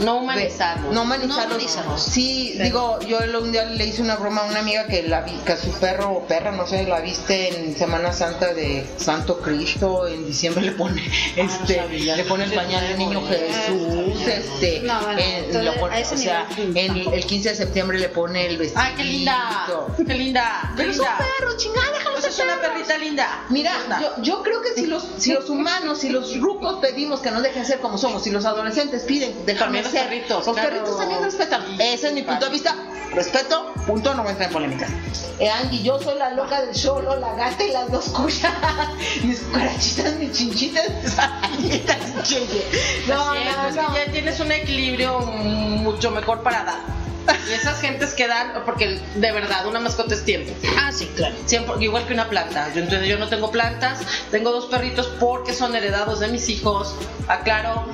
No 0.00 0.16
humanizarlos. 0.18 0.92
No 0.92 1.02
humanizarlos. 1.02 1.38
No 1.48 1.54
humanizarlos. 1.54 2.02
Sí, 2.02 2.58
digo, 2.62 2.98
yo 3.00 3.20
un 3.40 3.52
día 3.52 3.64
le 3.64 3.86
hice 3.86 4.02
una 4.02 4.16
broma 4.16 4.42
a 4.42 4.44
una 4.44 4.58
amiga 4.58 4.86
que, 4.86 5.02
la 5.04 5.22
vi- 5.22 5.38
que 5.46 5.56
su 5.56 5.70
perro 5.80 6.10
o 6.10 6.26
perra, 6.26 6.50
no 6.52 6.66
sé, 6.66 6.82
la 6.86 7.00
viste 7.00 7.56
en 7.56 7.74
Semana 7.74 8.12
Santa 8.12 8.52
de 8.52 8.86
Santo 8.98 9.38
Cristo, 9.40 10.06
en 10.06 10.26
diciembre 10.26 10.62
le 10.62 10.72
pone 10.72 11.02
este, 11.36 11.76
sabía. 11.76 12.16
le 12.16 12.24
pone 12.24 12.44
el 12.44 12.52
pañal 12.52 12.86
del 12.86 12.98
niño 12.98 13.22
Jesús, 13.26 14.20
este, 14.26 14.80
No, 14.84 15.00
bueno, 15.00 15.18
en- 15.20 15.44
entonces, 15.44 15.64
lo 15.64 15.74
pone- 15.80 15.94
a 15.94 16.00
ese 16.00 16.14
o 16.16 16.18
sea, 16.18 16.46
en 16.58 16.96
el 17.14 17.24
15 17.24 17.48
de 17.50 17.54
septiembre 17.54 17.98
le 17.98 18.10
pone 18.10 18.44
el 18.46 18.58
vestido. 18.58 18.82
Ay, 18.84 18.92
qué 18.94 19.04
linda, 19.04 19.66
qué 19.96 20.14
linda, 20.14 20.60
qué 20.66 20.72
Pero 20.76 20.90
es 20.90 20.98
un 20.98 21.06
perro, 21.06 21.56
chingada, 21.56 22.01
es 22.32 22.38
una 22.40 22.60
perrita 22.60 22.96
linda. 22.98 23.44
Mira, 23.50 23.72
yo, 24.00 24.22
yo 24.22 24.42
creo 24.42 24.62
que 24.62 24.74
si 24.74 24.86
los, 24.86 25.06
si 25.18 25.32
los 25.32 25.48
humanos, 25.50 25.98
si 25.98 26.08
los 26.08 26.38
rucos 26.40 26.78
pedimos 26.80 27.20
que 27.20 27.30
nos 27.30 27.42
dejen 27.42 27.66
ser 27.66 27.80
como 27.80 27.98
somos, 27.98 28.24
si 28.24 28.30
los 28.30 28.44
adolescentes 28.44 29.02
piden 29.02 29.44
dejarme 29.46 29.82
ser, 29.84 30.04
perritos, 30.04 30.46
los 30.46 30.54
claro. 30.54 30.70
perritos 30.70 30.98
también 30.98 31.22
respetan. 31.22 31.62
Ese 31.80 32.08
es 32.08 32.12
mi 32.12 32.22
punto 32.22 32.46
de 32.46 32.50
vista. 32.50 32.74
Respeto, 33.12 33.74
punto, 33.86 34.14
no 34.14 34.22
voy 34.22 34.28
a 34.28 34.30
entrar 34.30 34.48
en 34.48 34.52
polémicas. 34.54 34.90
Eh, 35.38 35.48
Angie, 35.50 35.82
yo 35.82 36.00
soy 36.00 36.16
la 36.16 36.30
loca 36.30 36.62
del 36.62 36.74
cholo, 36.74 37.14
la 37.16 37.34
gata 37.34 37.62
y 37.62 37.70
las 37.70 37.90
dos 37.90 38.06
cuyas. 38.06 38.52
mis 39.22 39.40
cucarachitas, 39.40 40.14
mis 40.14 40.32
chinchitas, 40.32 40.88
mis 41.02 41.18
arañitas. 41.18 41.96
No, 43.06 43.34
no, 43.34 43.70
no. 43.70 43.94
ya 43.94 44.10
tienes 44.10 44.40
un 44.40 44.50
equilibrio 44.52 45.20
mucho 45.20 46.10
mejor 46.10 46.42
para 46.42 46.64
dar. 46.64 47.01
Y 47.48 47.52
esas 47.52 47.80
gentes 47.80 48.14
que 48.14 48.26
dan, 48.26 48.52
porque 48.64 49.00
de 49.14 49.32
verdad, 49.32 49.66
una 49.66 49.80
mascota 49.80 50.14
es 50.14 50.24
tiempo. 50.24 50.52
Ah, 50.78 50.90
sí, 50.92 51.10
claro. 51.16 51.34
Siempre, 51.46 51.74
igual 51.80 52.06
que 52.06 52.14
una 52.14 52.28
planta. 52.28 52.72
Yo, 52.74 52.80
entonces, 52.82 53.08
yo 53.08 53.18
no 53.18 53.28
tengo 53.28 53.50
plantas, 53.50 54.00
tengo 54.30 54.50
dos 54.52 54.66
perritos 54.66 55.06
porque 55.20 55.54
son 55.54 55.74
heredados 55.74 56.20
de 56.20 56.28
mis 56.28 56.48
hijos. 56.48 56.94
Aclaro, 57.28 57.86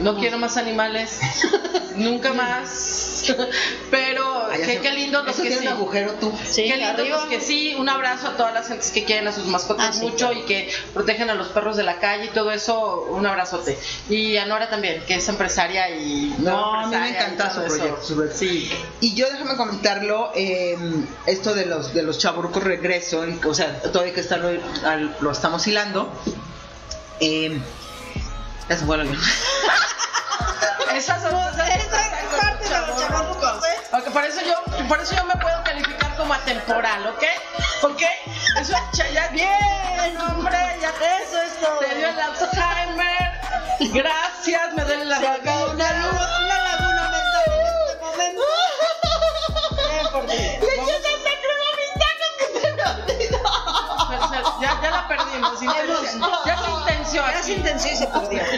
no 0.00 0.16
quiero 0.18 0.38
más 0.38 0.56
animales, 0.56 1.18
nunca 1.96 2.32
más. 2.32 3.24
Pero 3.90 4.46
Ay, 4.50 4.62
qué, 4.64 4.72
eso- 4.74 4.82
qué 4.82 4.92
lindo 4.92 5.22
los 5.22 5.36
que 5.36 5.42
tiene 5.42 5.56
sí. 5.58 5.66
un 5.66 5.72
agujero 5.72 6.12
tú. 6.14 6.32
Sí, 6.48 6.62
Qué 6.68 6.76
lindo 6.76 7.02
arriba. 7.02 7.16
los 7.18 7.26
que 7.26 7.40
sí, 7.40 7.74
un 7.78 7.88
abrazo 7.88 8.28
a 8.28 8.36
todas 8.36 8.54
las 8.54 8.68
gentes 8.68 8.90
que 8.90 9.04
quieren 9.04 9.28
a 9.28 9.32
sus 9.32 9.44
mascotas 9.46 9.88
Ah, 9.88 9.92
sí, 9.92 10.00
mucho 10.06 10.16
claro. 10.28 10.34
y 10.34 10.42
que 10.42 10.70
protegen 10.94 11.28
a 11.30 11.34
los 11.34 11.48
perros 11.48 11.76
de 11.76 11.82
la 11.82 11.98
calle 11.98 12.26
y 12.26 12.28
todo 12.28 12.50
eso, 12.52 13.06
un 13.10 13.26
abrazote. 13.26 13.78
Y 14.08 14.36
a 14.38 14.46
Nora 14.46 14.70
también, 14.70 15.02
que 15.06 15.16
es 15.16 15.28
empresaria 15.28 15.90
y 15.90 16.34
No, 16.38 16.74
a 16.74 16.86
mí 16.86 16.96
me 16.96 17.10
encanta 17.10 17.52
su 17.52 17.60
eso. 17.60 17.76
proyecto, 17.76 18.04
su 18.04 18.14
proyecto. 18.14 18.38
Sí. 18.38 18.70
Y 19.00 19.14
yo 19.14 19.28
déjame 19.30 19.56
comentarlo, 19.56 20.30
eh, 20.34 20.76
esto 21.26 21.52
de 21.54 21.66
los 21.66 21.92
de 21.92 22.02
los 22.02 22.18
chaburrucos 22.18 22.62
regreso, 22.62 23.24
en- 23.24 23.40
o 23.44 23.52
sea, 23.54 23.82
todavía 23.82 24.14
que 24.14 24.20
está 24.20 24.36
lo, 24.38 25.30
estamos 25.30 25.66
hilando. 25.66 26.10
Eh, 27.20 27.58
eso 28.68 28.86
fue 28.86 28.96
lo 28.98 29.04
que- 29.10 29.18
Esas 30.96 31.22
son 31.22 31.34
esas 31.38 31.70
parte 32.40 32.64
de 32.68 32.80
los 32.86 32.98
chavorrucos, 33.00 33.64
¿eh? 33.66 33.96
Ok, 33.96 34.10
por 34.12 34.24
eso 34.24 34.40
yo, 34.42 34.86
por 34.88 35.00
eso 35.00 35.14
yo 35.14 35.24
me 35.24 35.34
puedo 35.36 35.62
calificar 35.64 36.14
como 36.16 36.34
atemporal, 36.34 37.06
¿ok? 37.08 37.22
¿Ok? 37.82 38.02
Eso 38.60 38.72
ya, 38.92 39.08
ya 39.10 39.28
bien, 39.28 40.18
hombre, 40.20 40.58
ya 40.80 40.88
Eso 41.22 41.40
es 41.42 41.60
todo. 41.60 41.78
te 41.78 41.94
dio 41.94 42.08
el 42.08 42.18
Alzheimer. 42.18 43.28
Gracias, 43.92 44.74
me 44.74 44.82
duele 44.84 45.04
la 45.04 45.18
Se 45.20 45.26
acabó 45.28 45.70
una 45.70 45.84
garganta. 45.84 46.10
luna, 46.10 46.38
una 46.38 46.58
laguna 46.58 47.02
mental 47.10 47.44
en 47.46 47.66
este 47.86 47.96
momento. 48.04 48.42
Bien 49.92 50.06
por 50.12 50.26
ti. 50.26 50.57
Ya, 54.60 54.80
ya 54.82 54.90
la 54.90 55.08
perdimos. 55.08 55.62
intención. 55.68 56.30
Ya 56.46 56.58
se 56.58 56.70
intenció. 56.70 57.22
Ya 57.26 57.42
se 57.42 57.52
intenció 57.52 57.92
y 57.92 57.96
se 57.96 58.06
perdió. 58.06 58.42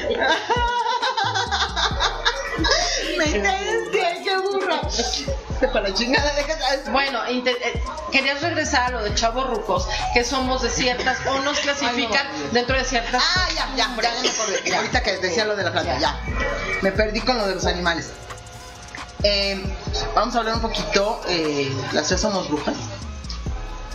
Me 3.19 3.25
intenté, 3.27 4.21
qué 4.25 4.37
burra. 4.39 4.81
Para 5.73 5.89
la 5.89 5.95
chingada, 5.95 6.33
déjate. 6.35 6.91
Bueno, 6.91 7.21
eh, 7.27 7.43
querías 8.13 8.41
regresar 8.41 8.85
a 8.85 8.91
lo 8.91 9.03
de 9.03 9.15
chavos 9.15 9.49
rucos, 9.49 9.87
que 10.15 10.25
somos 10.25 10.63
de 10.63 10.71
ciertas, 10.71 11.19
o 11.27 11.39
nos 11.41 11.59
clasifican 11.61 12.27
Ay, 12.27 12.43
no. 12.47 12.53
dentro 12.53 12.77
de 12.77 12.85
ciertas. 12.85 13.23
Ah, 13.23 13.49
ya, 13.55 13.69
ya, 13.77 13.77
ya, 13.77 14.03
ya 14.03 14.23
me 14.23 14.29
acordé. 14.29 14.63
Ya, 14.65 14.77
ahorita 14.79 15.03
que 15.03 15.17
decía 15.19 15.45
lo 15.45 15.57
de 15.57 15.65
la 15.65 15.73
planta, 15.73 15.99
ya. 15.99 16.21
Me 16.83 16.93
perdí 16.93 17.21
con 17.21 17.37
lo 17.39 17.47
de 17.47 17.55
los 17.55 17.67
animales. 17.67 18.11
Eh, 19.23 19.63
vamos 20.15 20.35
a 20.35 20.39
hablar 20.39 20.55
un 20.57 20.63
poquito. 20.63 21.21
Eh, 21.29 21.71
las 21.93 22.09
tres 22.09 22.21
somos 22.21 22.49
brujas. 22.49 22.75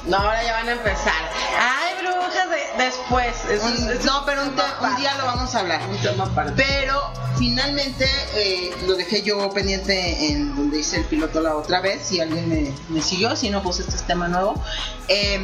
No, 0.08 0.18
ahora 0.18 0.44
ya 0.44 0.54
van 0.54 0.70
a 0.70 0.72
empezar. 0.74 1.14
Ay, 1.60 1.96
brujas, 2.02 2.50
de- 2.50 2.84
después. 2.84 3.36
Es- 3.50 3.64
Un- 3.64 4.06
no, 4.06 4.24
pero 4.26 4.44
un, 4.44 4.56
te- 4.56 4.62
día 5.02 5.16
lo 5.18 5.26
vamos 5.26 5.54
a 5.56 5.60
hablar. 5.60 5.82
Un 5.90 5.98
tema 5.98 6.26
aparte. 6.26 6.54
Pero 6.56 7.02
finalmente 7.40 8.08
eh, 8.36 8.72
lo 8.86 8.96
dejé 8.96 9.24
yo 9.24 9.50
pendiente 9.52 10.28
en 10.32 10.56
donde 10.56 10.80
hice 10.80 10.98
el 10.98 11.06
piloto 11.06 11.42
la 11.42 11.56
otra 11.56 11.82
vez. 11.82 12.06
Si 12.06 12.22
alguien 12.22 12.48
me, 12.48 12.72
me 12.90 13.02
siguió, 13.02 13.36
si 13.36 13.50
no, 13.50 13.64
pues 13.64 13.80
este 13.80 13.96
es 13.96 14.04
tema 14.04 14.28
nuevo. 14.28 14.62
Eh, 15.08 15.44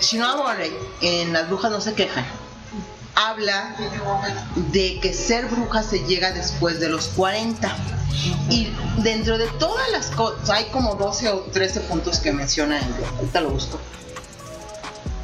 Shinoa 0.00 0.34
Borey, 0.36 0.76
en 1.00 1.32
Las 1.32 1.46
Brujas 1.48 1.70
No 1.70 1.80
Se 1.80 1.94
Quejan, 1.94 2.26
habla 3.14 3.74
de 4.72 4.98
que 5.00 5.12
ser 5.12 5.46
bruja 5.46 5.82
se 5.82 6.00
llega 6.04 6.32
después 6.32 6.80
de 6.80 6.88
los 6.88 7.06
40. 7.08 7.74
Y 8.50 8.72
dentro 8.98 9.38
de 9.38 9.46
todas 9.58 9.90
las 9.90 10.06
cosas, 10.06 10.48
hay 10.50 10.66
como 10.66 10.94
12 10.94 11.28
o 11.30 11.40
13 11.40 11.80
puntos 11.80 12.18
que 12.20 12.32
menciona 12.32 12.78
él. 12.78 12.84
Ahorita 13.18 13.40
lo 13.40 13.50
busco. 13.50 13.78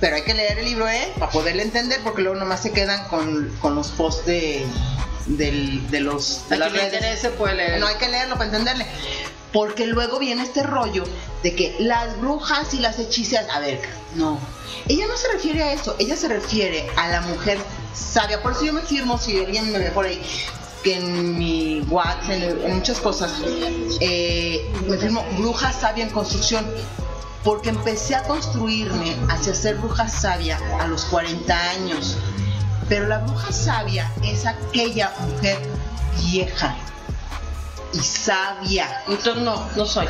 Pero 0.00 0.16
hay 0.16 0.22
que 0.22 0.34
leer 0.34 0.58
el 0.58 0.64
libro, 0.64 0.88
¿eh? 0.88 1.12
Para 1.18 1.30
poderle 1.30 1.62
entender, 1.62 2.00
porque 2.02 2.22
luego 2.22 2.38
nomás 2.38 2.60
se 2.62 2.72
quedan 2.72 3.06
con, 3.08 3.54
con 3.60 3.74
los 3.74 3.88
posts 3.88 4.24
de, 4.26 4.64
del- 5.26 5.88
de 5.90 6.00
los 6.00 6.48
de 6.48 6.56
las 6.56 6.72
redes. 6.72 6.94
interese 6.94 7.30
puede 7.30 7.54
leer. 7.54 7.80
No 7.80 7.86
hay 7.86 7.96
que 7.96 8.08
leerlo 8.08 8.34
para 8.34 8.46
entenderle. 8.46 8.86
Porque 9.52 9.86
luego 9.86 10.18
viene 10.18 10.42
este 10.42 10.62
rollo 10.62 11.04
de 11.42 11.54
que 11.54 11.76
las 11.80 12.18
brujas 12.20 12.72
y 12.72 12.78
las 12.78 12.98
hechiceras. 12.98 13.46
A 13.54 13.60
ver, 13.60 13.80
no. 14.14 14.38
Ella 14.88 15.06
no 15.06 15.16
se 15.16 15.28
refiere 15.32 15.62
a 15.64 15.72
eso. 15.72 15.96
Ella 15.98 16.16
se 16.16 16.28
refiere 16.28 16.88
a 16.96 17.08
la 17.08 17.20
mujer 17.22 17.58
sabia. 17.94 18.42
Por 18.42 18.52
eso 18.52 18.64
yo 18.64 18.72
me 18.72 18.82
firmo, 18.82 19.18
si 19.18 19.38
alguien 19.38 19.70
me 19.72 19.78
ve 19.78 19.90
por 19.90 20.06
ahí, 20.06 20.22
que 20.82 20.96
en 20.96 21.38
mi 21.38 21.80
WhatsApp, 21.88 22.30
en, 22.30 22.74
muchas 22.74 22.98
cosas, 22.98 23.32
eh, 24.00 24.72
me 24.86 24.96
firmo 24.96 25.24
bruja 25.38 25.72
sabia 25.72 26.04
en 26.04 26.10
construcción. 26.10 26.66
Porque 27.44 27.70
empecé 27.70 28.14
a 28.14 28.22
construirme 28.24 29.16
hacia 29.30 29.54
ser 29.54 29.76
bruja 29.76 30.08
sabia 30.08 30.58
a 30.78 30.86
los 30.86 31.06
40 31.06 31.70
años. 31.70 32.18
Pero 32.86 33.06
la 33.06 33.18
bruja 33.18 33.50
sabia 33.50 34.12
es 34.22 34.44
aquella 34.44 35.14
mujer 35.20 35.58
vieja 36.22 36.76
y 37.94 37.98
sabia. 37.98 39.02
Entonces 39.08 39.42
no, 39.42 39.68
no 39.74 39.86
soy. 39.86 40.06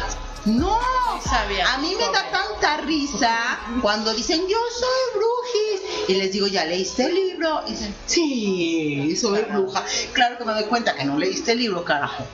No, 0.47 0.79
a 0.79 1.79
mí 1.79 1.95
me 1.99 2.05
da 2.07 2.31
tanta 2.31 2.79
risa 2.79 3.59
cuando 3.83 4.15
dicen 4.15 4.41
yo 4.49 4.57
soy 4.79 5.21
brujis 5.21 6.09
y 6.09 6.15
les 6.15 6.33
digo 6.33 6.47
ya 6.47 6.65
leíste 6.65 7.05
el 7.05 7.15
libro 7.15 7.63
y 7.67 7.73
dicen 7.73 7.95
sí 8.07 9.17
soy 9.17 9.43
bruja. 9.43 9.85
Claro 10.15 10.39
que 10.39 10.45
me 10.45 10.53
doy 10.53 10.65
cuenta 10.65 10.95
que 10.95 11.05
no 11.05 11.19
leíste 11.19 11.53
el 11.53 11.59
libro 11.59 11.85
carajo, 11.85 12.25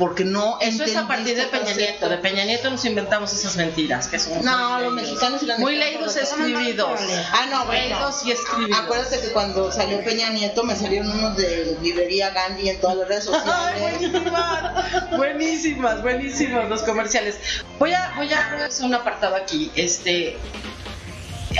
porque 0.00 0.24
no 0.24 0.58
Eso 0.60 0.82
es 0.82 0.96
a 0.96 1.06
partir 1.06 1.36
de 1.36 1.44
Peña 1.44 1.74
Nieto. 1.74 2.08
De 2.08 2.16
Peña 2.16 2.44
Nieto 2.44 2.70
nos 2.70 2.84
inventamos 2.86 3.32
esas 3.32 3.54
mentiras 3.56 4.08
que 4.08 4.18
son 4.18 4.42
No, 4.44 4.56
muy 4.78 4.82
los 4.84 4.92
leídos. 4.94 4.94
mexicanos 5.10 5.42
y 5.42 5.46
las 5.46 5.58
Muy 5.60 5.76
leídos 5.76 6.16
escribidos. 6.16 7.00
Ah, 7.32 7.46
no, 7.50 7.66
bueno. 7.66 7.96
Leídos 7.96 8.24
y 8.24 8.32
escribidos. 8.32 8.80
Acuérdate 8.80 9.20
que 9.20 9.28
cuando 9.28 9.70
salió 9.70 10.02
Peña 10.02 10.30
Nieto 10.30 10.64
me 10.64 10.74
salieron 10.74 11.10
unos 11.10 11.36
de 11.36 11.76
librería 11.82 12.30
Gandhi 12.30 12.70
en 12.70 12.80
todas 12.80 12.96
las 12.96 13.08
redes 13.08 13.28
Ay, 13.28 13.92
sociales. 13.92 14.22
buenísimas, 15.16 15.16
buenísimas, 15.16 16.02
buenísimas 16.02 16.68
los 16.68 16.82
comerciales. 16.82 17.36
Voy 17.78 17.92
a, 17.92 18.12
voy 18.16 18.32
a 18.32 18.64
hacer 18.66 18.86
un 18.86 18.94
apartado 18.94 19.36
aquí. 19.36 19.70
Este, 19.76 20.36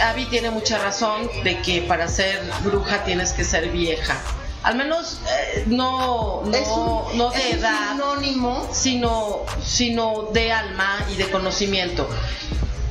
Abby 0.03 0.25
tiene 0.27 0.51
mucha 0.51 0.79
razón 0.79 1.29
de 1.45 1.61
que 1.63 1.83
para 1.83 2.09
ser 2.09 2.41
bruja 2.63 3.05
tienes 3.05 3.33
que 3.33 3.45
ser 3.45 3.69
vieja. 3.69 4.17
Al 4.63 4.77
menos 4.77 5.21
eh, 5.27 5.65
no, 5.69 6.43
no, 6.45 6.55
Es 6.57 6.69
un- 6.69 7.17
no 7.19 7.31
de 7.31 7.51
es 7.51 7.57
edad, 7.57 7.93
sinónimo. 7.93 8.69
sino, 8.73 9.39
sino 9.65 10.29
de 10.33 10.53
alma 10.53 10.99
y 11.11 11.15
de 11.17 11.31
conocimiento. 11.31 12.07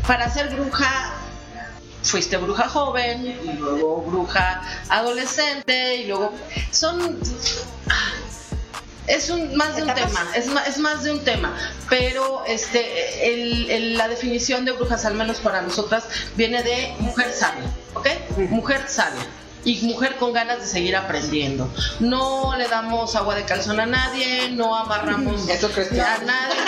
Para 0.08 0.32
ser 0.34 0.50
bruja, 0.56 1.14
fuiste 2.02 2.38
bruja 2.38 2.68
joven, 2.68 3.40
y 3.44 3.54
luego 3.54 4.02
bruja 4.02 4.62
adolescente, 4.90 5.98
y 5.98 6.08
luego 6.08 6.34
son... 6.72 7.20
ah, 7.90 8.14
Es 9.06 9.30
un, 9.30 9.56
más 9.56 9.76
de 9.76 9.84
un 9.84 9.94
tema, 9.94 10.28
es 10.36 10.48
más, 10.48 10.68
es 10.68 10.78
más 10.80 11.04
de 11.04 11.12
un 11.12 11.24
tema, 11.24 11.56
pero 11.90 12.44
este, 12.46 13.32
el- 13.34 13.70
el- 13.72 13.98
la 13.98 14.08
definición 14.08 14.66
de 14.66 14.72
brujas, 14.72 15.06
al 15.06 15.14
menos 15.16 15.38
para 15.40 15.62
nosotras, 15.62 16.04
viene 16.36 16.62
de 16.64 16.94
mujer 17.00 17.32
sabia, 17.34 17.64
¿ok? 17.96 18.08
Mujer 18.50 18.86
sabia 18.88 19.26
y 19.66 19.82
mujer 19.88 20.16
con 20.18 20.32
ganas 20.34 20.60
de 20.60 20.66
seguir 20.66 20.96
aprendiendo. 20.96 21.70
No 22.00 22.56
le 22.58 22.68
damos 22.68 23.16
agua 23.16 23.36
de 23.36 23.44
calzón 23.46 23.80
a 23.80 23.86
nadie, 23.86 24.50
no 24.52 24.76
amarramos 24.76 25.48
Eso 25.50 25.70
crees 25.72 25.90
tú. 25.90 25.96
a 26.02 26.18
nadie. 26.26 26.56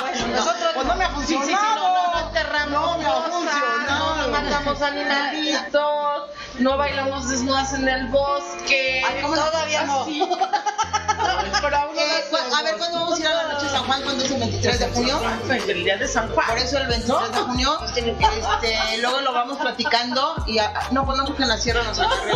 Bueno, 0.00 0.26
nosotros 0.36 0.70
Pues 0.74 0.86
no 0.86 0.94
me 0.96 1.04
ha 1.04 1.08
Sí, 1.08 1.14
sí, 1.20 1.26
sí, 1.26 1.34
funcionado. 1.36 1.76
no, 1.76 1.94
no, 1.94 2.12
no 2.20 2.26
enterramos 2.28 2.70
No 2.72 2.98
me 2.98 3.06
ha 3.06 3.12
funcionado. 3.22 4.16
no 4.16 4.28
matamos 4.28 4.82
animalitos, 4.82 6.15
no 6.58 6.76
bailamos 6.76 7.28
desnudas 7.28 7.72
en 7.74 7.88
el 7.88 8.06
bosque. 8.08 9.02
Ay, 9.06 9.22
¿cómo 9.22 9.34
todavía 9.34 9.84
no? 9.84 10.06
Pero 10.06 11.76
aún 11.76 11.94
no 11.96 12.00
Eh, 12.00 12.24
a 12.54 12.62
ver, 12.62 12.76
¿cuándo 12.76 12.98
vamos 13.00 13.18
a 13.18 13.20
ir 13.20 13.26
a 13.26 13.34
la 13.34 13.52
noche 13.52 13.64
de 13.64 13.70
San 13.70 13.84
Juan? 13.84 14.02
¿Cuándo 14.02 14.24
es 14.24 14.30
el 14.30 14.40
23 14.40 14.78
de 14.78 14.86
junio? 14.88 15.20
El 15.68 15.84
día 15.84 15.96
de 15.96 16.08
San 16.08 16.28
Juan. 16.34 16.46
Por 16.48 16.58
eso 16.58 16.78
el 16.78 16.86
23 16.86 17.32
de 17.32 17.38
junio, 17.38 17.78
este, 17.96 18.98
luego 19.00 19.20
lo 19.20 19.32
vamos 19.32 19.58
platicando 19.58 20.34
y 20.46 20.58
a- 20.58 20.72
no, 20.90 21.04
pues 21.06 21.18
no 21.18 21.24
porque 21.24 21.42
en 21.42 21.48
la 21.48 21.58
sierra 21.58 21.82
nos 21.84 21.98
agarre 21.98 22.32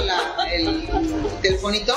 el 0.55 0.89
telefonito, 1.43 1.95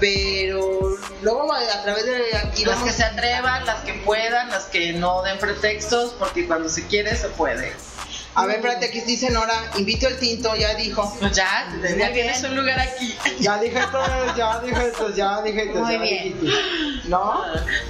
pero 0.00 0.96
luego 1.22 1.52
a, 1.52 1.58
a 1.58 1.82
través 1.82 2.04
de 2.06 2.36
aquí 2.36 2.64
Las 2.64 2.76
vamos 2.76 2.90
que 2.90 2.96
se 2.96 3.04
atrevan, 3.04 3.64
las 3.66 3.80
que 3.80 3.94
puedan, 3.94 4.48
las 4.50 4.64
que 4.64 4.92
no 4.94 5.22
den 5.22 5.38
pretextos, 5.38 6.12
porque 6.18 6.46
cuando 6.46 6.68
se 6.68 6.86
quiere 6.86 7.14
se 7.16 7.28
puede. 7.30 7.74
A 8.36 8.44
ver, 8.46 8.56
espérate, 8.56 8.86
aquí 8.86 9.00
dice 9.00 9.30
Nora, 9.30 9.54
invito 9.76 10.06
el 10.08 10.18
tinto, 10.18 10.54
ya 10.56 10.74
dijo. 10.74 11.16
Pues 11.18 11.32
ya, 11.32 11.66
ya 11.98 12.12
tienes 12.12 12.42
un 12.44 12.54
lugar 12.54 12.78
aquí. 12.78 13.16
Ya 13.40 13.58
dije 13.58 13.80
todo, 13.90 14.36
ya 14.36 14.60
dije 14.60 14.92
todo, 14.96 15.14
ya 15.14 15.42
dije 15.42 15.66
todo. 15.66 15.84
Muy 15.84 15.94
ya 15.94 16.00
bien. 16.02 16.40
dijiste. 16.40 17.08
¿No? 17.08 17.42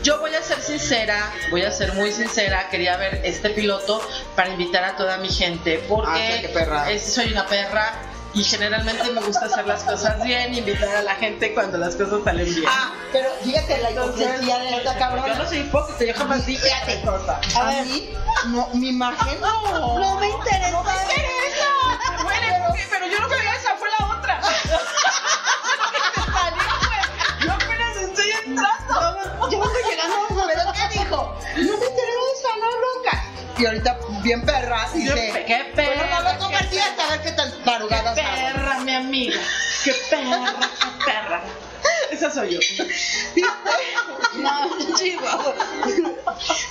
Yo 0.02 0.20
voy 0.20 0.34
a 0.34 0.42
ser 0.42 0.60
sincera, 0.60 1.32
voy 1.50 1.62
a 1.62 1.70
ser 1.72 1.92
muy 1.94 2.12
sincera, 2.12 2.68
quería 2.70 2.96
ver 2.96 3.20
este 3.24 3.50
piloto 3.50 4.00
para 4.36 4.50
invitar 4.50 4.84
a 4.84 4.96
toda 4.96 5.16
mi 5.18 5.28
gente, 5.28 5.84
porque 5.88 6.10
Ah, 6.10 6.36
sí, 6.36 6.40
qué 6.42 6.48
perra. 6.50 6.90
es- 6.90 7.12
soy 7.12 7.32
una 7.32 7.46
perra 7.46 7.92
y 8.36 8.44
generalmente 8.44 9.10
me 9.10 9.20
gusta 9.22 9.46
hacer 9.46 9.66
las 9.66 9.82
cosas 9.82 10.22
bien, 10.22 10.54
invitar 10.54 10.96
a 10.96 11.02
la 11.02 11.14
gente 11.14 11.54
cuando 11.54 11.78
las 11.78 11.96
cosas 11.96 12.20
salen 12.22 12.44
bien. 12.54 12.66
Ah, 12.68 12.92
pero 13.10 13.30
fíjate 13.42 13.78
la 13.78 13.90
hipocresía 13.92 14.58
de 14.58 14.76
esta 14.76 14.92
Yo 14.92 14.98
cabrona. 14.98 15.34
no 15.34 15.48
soy 15.48 15.58
hipócrita, 15.58 16.04
yo 16.04 16.14
jamás 16.14 16.44
dije 16.44 16.68
Fíjate. 16.68 17.00
cosa. 17.00 17.40
A 17.58 17.82
mí, 17.84 18.10
no, 18.48 18.68
mi 18.74 18.90
imagen 18.90 19.40
no. 19.40 19.98
No 19.98 20.20
me 20.20 20.28
interesa. 20.28 20.76
Bueno, 22.22 22.74
¿qué? 22.74 22.86
pero 22.90 23.06
yo 23.06 23.20
no 23.20 23.28
quería 23.28 23.54
esa, 23.54 23.74
fue 23.76 23.88
la 23.98 24.06
otra. 24.18 24.40
Yo 27.44 27.52
apenas 27.52 27.96
estoy 27.96 28.30
entrando. 28.44 29.48
Yo 29.50 29.60
vengo 29.60 29.74
llegando. 29.88 30.16
¿Pero 30.46 30.72
qué 30.72 30.98
dijo? 30.98 31.34
No 31.56 31.78
me 31.78 31.86
interesa, 31.86 32.48
no 32.60 32.68
bronca. 32.78 33.24
Y 33.58 33.64
ahorita, 33.64 33.98
bien 34.22 34.42
perra, 34.44 34.88
dice. 34.92 35.44
Qué 35.46 35.72
perra. 35.74 35.94
Bueno, 35.96 36.20
no 36.22 36.32
lo 36.32 36.38
compartías 36.38 36.98
a 36.98 37.10
ver 37.10 37.22
qué 37.22 37.32
tan 37.32 37.50
tarugadas 37.64 38.14
Qué 38.14 38.20
hago. 38.20 38.36
perra, 38.54 38.78
mi 38.80 38.94
amiga. 38.94 39.40
Qué 39.84 39.94
perra, 40.10 40.54
qué 40.60 41.04
perra. 41.06 41.42
Esa 42.10 42.30
soy 42.30 42.54
yo. 42.54 42.60
No, 44.34 44.94
chihuahua. 44.96 45.54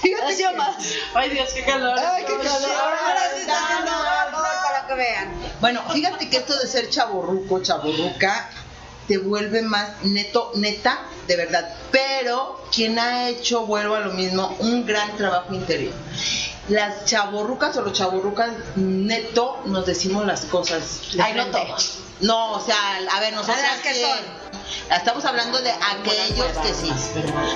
Fíjate 0.01 0.36
que- 0.38 0.53
más. 0.55 0.75
Ay, 1.15 1.29
Dios, 1.31 1.49
qué 1.53 1.63
calor. 1.63 1.97
Ay, 1.97 2.23
qué 2.25 2.38
calor. 2.38 2.71
Ahora 2.71 3.21
sí 3.33 3.41
está 3.41 3.59
calor 3.67 4.43
para 4.63 4.88
que 4.88 4.93
vean. 4.95 5.33
Bueno, 5.61 5.81
fíjate 5.91 6.29
que 6.29 6.38
esto 6.38 6.57
de 6.59 6.67
ser 6.67 6.89
chaborruco, 6.89 7.61
chaborruca, 7.63 8.49
te 9.07 9.17
vuelve 9.17 9.61
más 9.61 10.03
neto, 10.03 10.51
neta, 10.55 10.99
de 11.27 11.36
verdad. 11.38 11.73
Pero 11.91 12.63
quien 12.73 12.99
ha 12.99 13.29
hecho, 13.29 13.65
vuelvo 13.65 13.95
a 13.95 14.01
lo 14.01 14.13
mismo, 14.13 14.55
un 14.59 14.86
gran 14.86 15.15
trabajo 15.17 15.53
interior. 15.53 15.93
Las 16.70 17.05
chaborrucas 17.05 17.78
o 17.78 17.82
los 17.82 17.93
chaborrucas 17.93 18.51
neto 18.76 19.61
nos 19.66 19.86
decimos 19.86 20.26
las 20.26 20.41
cosas. 20.45 21.01
Ay, 21.22 21.34
no 21.34 21.45
todos. 21.47 21.99
No, 22.22 22.53
o 22.53 22.61
sea, 22.61 22.76
a 23.11 23.20
ver, 23.20 23.34
nosotros 23.34 23.57
las 23.61 23.82
que 23.82 24.01
son. 24.01 24.45
Estamos 24.89 25.26
hablando 25.26 25.61
de 25.61 25.72
aquellos 25.72 26.57
que 26.57 26.74
sí. 26.74 26.91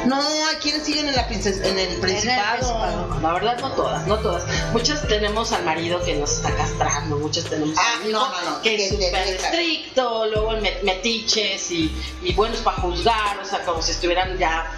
No, 0.05 0.19
hay 0.47 0.55
quienes 0.57 0.83
siguen 0.83 1.07
en 1.07 1.15
la 1.15 1.27
princesa, 1.27 1.65
en 1.67 1.77
el 1.79 1.97
principado. 1.99 3.19
La 3.21 3.33
verdad, 3.33 3.57
no 3.59 3.71
todas, 3.71 4.05
no 4.07 4.17
todas. 4.19 4.43
Muchas 4.73 5.07
tenemos 5.07 5.51
al 5.51 5.63
marido 5.63 6.03
que 6.03 6.15
nos 6.15 6.31
está 6.33 6.55
castrando, 6.55 7.17
muchas 7.17 7.45
tenemos 7.45 7.77
Ah, 7.77 7.99
al 8.03 8.11
no, 8.11 8.29
no, 8.29 8.49
no, 8.49 8.61
que 8.61 8.75
que 8.75 8.85
es 8.85 8.89
súper 8.89 9.27
estricto, 9.27 10.25
luego 10.27 10.53
metiches 10.83 11.71
y, 11.71 11.91
y 12.23 12.33
buenos 12.33 12.59
para 12.59 12.77
juzgar, 12.77 13.39
o 13.39 13.45
sea, 13.45 13.63
como 13.63 13.81
si 13.81 13.91
estuvieran 13.91 14.37
ya. 14.37 14.71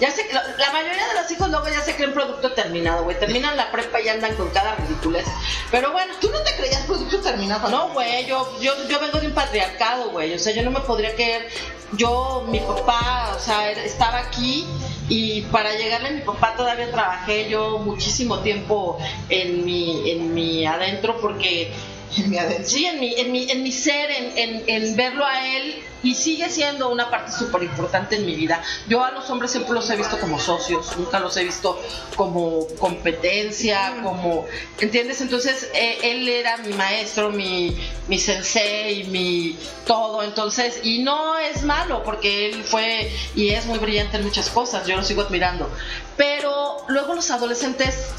Ya 0.00 0.10
sé, 0.10 0.26
la, 0.32 0.42
la 0.58 0.72
mayoría 0.72 1.06
de 1.08 1.14
los 1.14 1.30
hijos 1.30 1.48
luego 1.50 1.68
ya 1.68 1.80
se 1.80 1.94
creen 1.94 2.12
producto 2.12 2.52
terminado, 2.52 3.04
güey. 3.04 3.18
Terminan 3.18 3.56
la 3.56 3.70
prepa 3.70 4.00
y 4.00 4.08
andan 4.08 4.34
con 4.36 4.48
cada 4.50 4.74
ridiculez. 4.76 5.26
Pero 5.70 5.92
bueno, 5.92 6.14
¿Tú 6.20 6.30
no 6.30 6.40
te 6.42 6.54
creías 6.56 6.80
producto 6.86 7.20
terminado? 7.20 7.68
no, 7.68 7.90
güey, 7.90 8.26
yo, 8.26 8.58
yo, 8.60 8.72
yo 8.88 8.98
vengo 8.98 9.18
de 9.20 9.26
un 9.26 9.34
patriarcado, 9.34 10.10
güey. 10.10 10.34
O 10.34 10.38
sea, 10.38 10.54
yo 10.54 10.62
no 10.62 10.70
me 10.70 10.80
podría 10.80 11.14
creer. 11.14 11.48
Yo, 11.92 12.44
mi 12.48 12.60
papá, 12.60 13.34
o 13.36 13.38
sea, 13.38 13.70
estaba 13.70 14.18
aquí 14.18 14.66
y 15.08 15.42
para 15.42 15.74
llegarle 15.76 16.08
a 16.08 16.12
mi 16.12 16.22
papá 16.22 16.54
todavía 16.56 16.90
trabajé 16.90 17.48
yo 17.48 17.78
muchísimo 17.78 18.38
tiempo 18.40 18.98
en 19.28 19.64
mi, 19.64 20.10
en 20.10 20.34
mi 20.34 20.64
adentro 20.66 21.18
porque 21.20 21.72
En 22.16 22.30
mi 22.30 22.38
adentro. 22.38 22.68
Sí, 22.68 22.86
en 22.86 23.00
mi, 23.00 23.14
en 23.14 23.32
mi, 23.32 23.50
en 23.50 23.62
mi 23.62 23.72
ser, 23.72 24.10
en, 24.10 24.38
en, 24.38 24.64
en 24.66 24.96
verlo 24.96 25.24
a 25.24 25.46
él, 25.46 25.82
y 26.02 26.14
sigue 26.14 26.50
siendo 26.50 26.90
una 26.90 27.10
parte 27.10 27.32
súper 27.32 27.62
importante 27.62 28.16
en 28.16 28.26
mi 28.26 28.34
vida. 28.34 28.62
Yo 28.88 29.02
a 29.02 29.10
los 29.10 29.28
hombres 29.30 29.50
siempre 29.50 29.72
los 29.72 29.88
he 29.88 29.96
visto 29.96 30.20
como 30.20 30.38
socios, 30.38 30.94
nunca 30.98 31.18
los 31.18 31.34
he 31.38 31.44
visto 31.44 31.80
como 32.14 32.66
competencia, 32.78 33.96
como, 34.02 34.46
¿entiendes? 34.78 35.22
Entonces, 35.22 35.70
eh, 35.74 35.98
él 36.02 36.28
era 36.28 36.58
mi 36.58 36.74
maestro, 36.74 37.30
mi, 37.30 37.74
mi 38.06 38.18
sensei, 38.18 39.04
mi 39.04 39.58
todo, 39.86 40.22
entonces, 40.22 40.80
y 40.82 40.98
no 40.98 41.38
es 41.38 41.62
malo, 41.62 42.02
porque 42.04 42.50
él 42.50 42.62
fue 42.64 43.10
y 43.34 43.48
es 43.48 43.64
muy 43.64 43.78
brillante 43.78 44.18
en 44.18 44.24
muchas 44.24 44.50
cosas, 44.50 44.86
yo 44.86 44.96
lo 44.96 45.04
sigo 45.04 45.22
admirando. 45.22 45.70
Pero 46.18 46.84
luego 46.88 47.14
los 47.14 47.30
adolescentes 47.30 48.10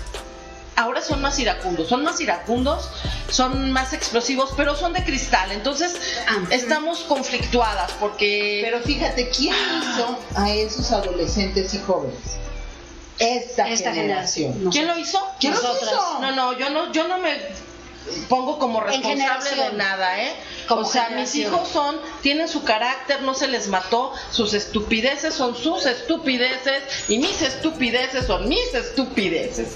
ahora 0.76 1.02
son 1.02 1.22
más 1.22 1.38
iracundos, 1.40 1.88
son 1.88 2.04
más 2.04 2.20
iracundos, 2.22 2.90
son 3.30 3.72
más 3.72 3.94
explosivos, 3.94 4.54
pero 4.58 4.76
son 4.76 4.94
de 4.94 5.04
cristal. 5.04 5.52
Entonces 5.52 5.96
Ah. 6.28 6.38
estamos 6.52 7.00
conflictuadas 7.00 7.92
porque 8.00 8.62
Pero 8.64 8.82
fíjate, 8.82 9.30
¿quién 9.30 9.56
hizo 9.56 10.18
a 10.36 10.52
esos 10.52 10.92
adolescentes 10.92 11.74
y 11.74 11.80
jóvenes? 11.80 12.18
Esta, 13.18 13.70
Esta 13.70 13.94
generación. 13.94 14.54
generación. 14.54 14.72
¿quién 14.72 14.88
lo 14.88 14.98
hizo? 15.00 15.26
¿Quién 15.40 15.54
Nosotras. 15.54 15.84
hizo? 15.94 16.20
No, 16.20 16.32
no, 16.36 16.58
yo 16.60 16.70
no, 16.70 16.92
yo 16.92 17.08
no 17.08 17.18
me 17.20 17.40
pongo 18.28 18.60
como 18.60 18.82
responsable 18.82 19.50
de 19.56 19.74
nada, 19.74 20.22
¿eh? 20.22 20.34
Como 20.68 20.82
o 20.82 20.86
sea, 20.86 21.10
mis 21.12 21.34
hijos 21.36 21.70
son, 21.70 21.96
tienen 22.22 22.48
su 22.50 22.64
carácter, 22.64 23.22
no 23.22 23.34
se 23.34 23.48
les 23.48 23.68
mató, 23.68 24.12
sus 24.32 24.54
estupideces 24.54 25.34
son 25.34 25.56
sus 25.56 25.86
estupideces 25.86 26.84
y 27.08 27.18
mis 27.18 27.42
estupideces 27.42 28.28
son 28.28 28.48
mis 28.50 28.74
estupideces. 28.74 29.70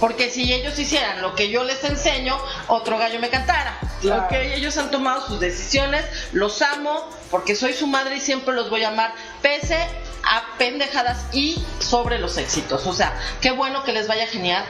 Porque 0.00 0.30
si 0.30 0.52
ellos 0.52 0.78
hicieran 0.78 1.22
lo 1.22 1.34
que 1.34 1.48
yo 1.48 1.64
les 1.64 1.82
enseño, 1.84 2.38
otro 2.68 2.98
gallo 2.98 3.18
me 3.18 3.30
cantara. 3.30 3.78
Claro. 4.00 4.24
Ok, 4.24 4.32
ellos 4.32 4.76
han 4.76 4.90
tomado 4.90 5.26
sus 5.26 5.40
decisiones, 5.40 6.04
los 6.32 6.60
amo, 6.62 7.08
porque 7.30 7.56
soy 7.56 7.72
su 7.72 7.86
madre 7.86 8.16
y 8.16 8.20
siempre 8.20 8.54
los 8.54 8.68
voy 8.68 8.84
a 8.84 8.88
amar, 8.88 9.14
pese 9.40 9.78
a 10.22 10.58
pendejadas 10.58 11.24
y 11.32 11.62
sobre 11.78 12.18
los 12.18 12.36
éxitos. 12.36 12.86
O 12.86 12.92
sea, 12.92 13.14
qué 13.40 13.52
bueno 13.52 13.84
que 13.84 13.92
les 13.92 14.06
vaya 14.06 14.26
genial, 14.26 14.64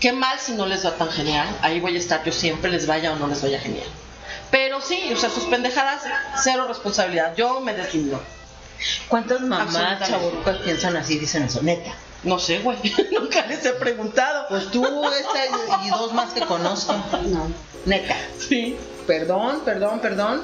Qué 0.00 0.12
mal 0.12 0.38
si 0.40 0.52
no 0.52 0.64
les 0.64 0.84
va 0.84 0.92
tan 0.96 1.10
genial. 1.10 1.46
Ahí 1.60 1.78
voy 1.78 1.94
a 1.94 1.98
estar 1.98 2.24
yo 2.24 2.32
siempre, 2.32 2.70
les 2.70 2.86
vaya 2.86 3.12
o 3.12 3.16
no 3.16 3.28
les 3.28 3.42
vaya 3.42 3.60
genial. 3.60 3.86
Pero 4.50 4.80
sí, 4.80 5.12
o 5.12 5.16
sea, 5.16 5.28
sus 5.28 5.44
pendejadas, 5.44 6.02
cero 6.42 6.64
responsabilidad. 6.66 7.36
Yo 7.36 7.60
me 7.60 7.74
deslindo. 7.74 8.20
¿Cuántas 9.08 9.42
mamás 9.42 10.08
chaburrucas 10.08 10.56
piensan 10.58 10.96
así, 10.96 11.18
dicen 11.18 11.42
eso? 11.42 11.62
Neta. 11.62 11.92
No 12.24 12.38
sé, 12.38 12.58
güey. 12.60 12.78
Nunca 13.12 13.46
les 13.46 13.64
he 13.64 13.72
preguntado. 13.72 14.46
Pues 14.48 14.70
tú, 14.70 14.84
esta 14.84 15.46
y- 15.84 15.86
y 15.86 15.90
dos 15.90 16.12
más 16.12 16.32
que 16.32 16.40
conozco. 16.42 16.92
No. 17.26 17.50
Neta. 17.86 18.16
Sí. 18.38 18.76
Perdón, 19.06 19.60
perdón, 19.64 20.00
perdón. 20.00 20.42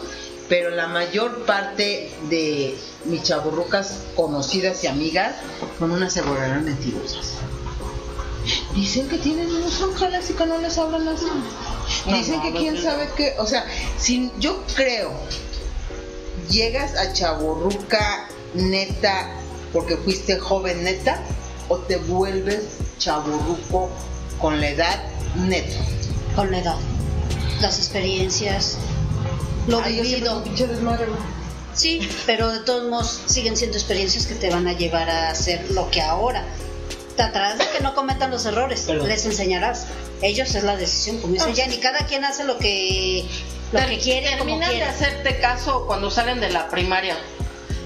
Pero 0.48 0.70
la 0.70 0.86
mayor 0.86 1.44
parte 1.44 2.12
de 2.30 2.78
mis 3.04 3.22
chaburrucas 3.24 3.98
conocidas 4.14 4.82
y 4.84 4.86
amigas 4.86 5.34
son 5.78 5.90
unas 5.90 6.14
ceboreras 6.14 6.62
mentirosas. 6.62 7.32
Dicen 8.74 9.08
que 9.08 9.18
tienen 9.18 9.50
unos 9.52 9.82
ángeles 9.82 10.30
y 10.30 10.34
que 10.34 10.46
no 10.46 10.58
les 10.58 10.78
hablan 10.78 11.08
así. 11.08 11.26
Dicen 12.06 12.40
que 12.42 12.52
quién 12.52 12.80
sabe 12.80 13.08
qué. 13.16 13.34
O 13.38 13.46
sea, 13.46 13.66
si 13.98 14.30
yo 14.38 14.62
creo, 14.76 15.12
llegas 16.48 16.94
a 16.96 17.12
chaborruca 17.12 18.28
neta 18.54 19.28
porque 19.72 19.96
fuiste 19.96 20.38
joven 20.38 20.84
neta 20.84 21.20
o 21.68 21.76
te 21.78 21.96
vuelves 21.96 22.62
chaborruco 22.98 23.90
con 24.40 24.60
la 24.60 24.68
edad 24.70 25.02
neta. 25.34 25.76
Con 26.34 26.50
la 26.50 26.58
edad. 26.58 26.76
Las 27.60 27.78
experiencias. 27.78 28.76
Lo 29.66 29.80
Ay, 29.82 29.96
yo 29.96 30.02
vivido. 30.02 30.36
un 30.38 30.42
pinche 30.44 30.66
desmadre, 30.66 31.06
güey. 31.06 31.18
Sí, 31.74 32.08
pero 32.24 32.50
de 32.50 32.60
todos 32.60 32.88
modos 32.88 33.20
siguen 33.26 33.56
siendo 33.56 33.76
experiencias 33.76 34.26
que 34.26 34.34
te 34.34 34.48
van 34.50 34.66
a 34.66 34.72
llevar 34.72 35.10
a 35.10 35.30
hacer 35.30 35.70
lo 35.72 35.90
que 35.90 36.00
ahora. 36.00 36.44
Tratarás 37.16 37.58
de 37.58 37.64
que 37.70 37.80
no 37.82 37.94
cometan 37.94 38.30
los 38.30 38.44
errores, 38.46 38.82
Perdón. 38.86 39.08
les 39.08 39.24
enseñarás. 39.26 39.86
Ellos 40.22 40.54
es 40.54 40.64
la 40.64 40.76
decisión, 40.76 41.18
como 41.20 41.34
dice 41.34 41.54
Jenny, 41.54 41.78
cada 41.78 42.06
quien 42.06 42.24
hace 42.24 42.44
lo 42.44 42.58
que 42.58 43.26
lo 43.72 43.78
Ter- 43.80 43.88
que 43.90 43.98
quiere, 43.98 44.38
como 44.38 44.58
terminan 44.58 44.70
de 44.70 44.82
hacerte 44.84 45.38
caso 45.40 45.86
cuando 45.86 46.10
salen 46.10 46.40
de 46.40 46.50
la 46.50 46.68
primaria. 46.68 47.16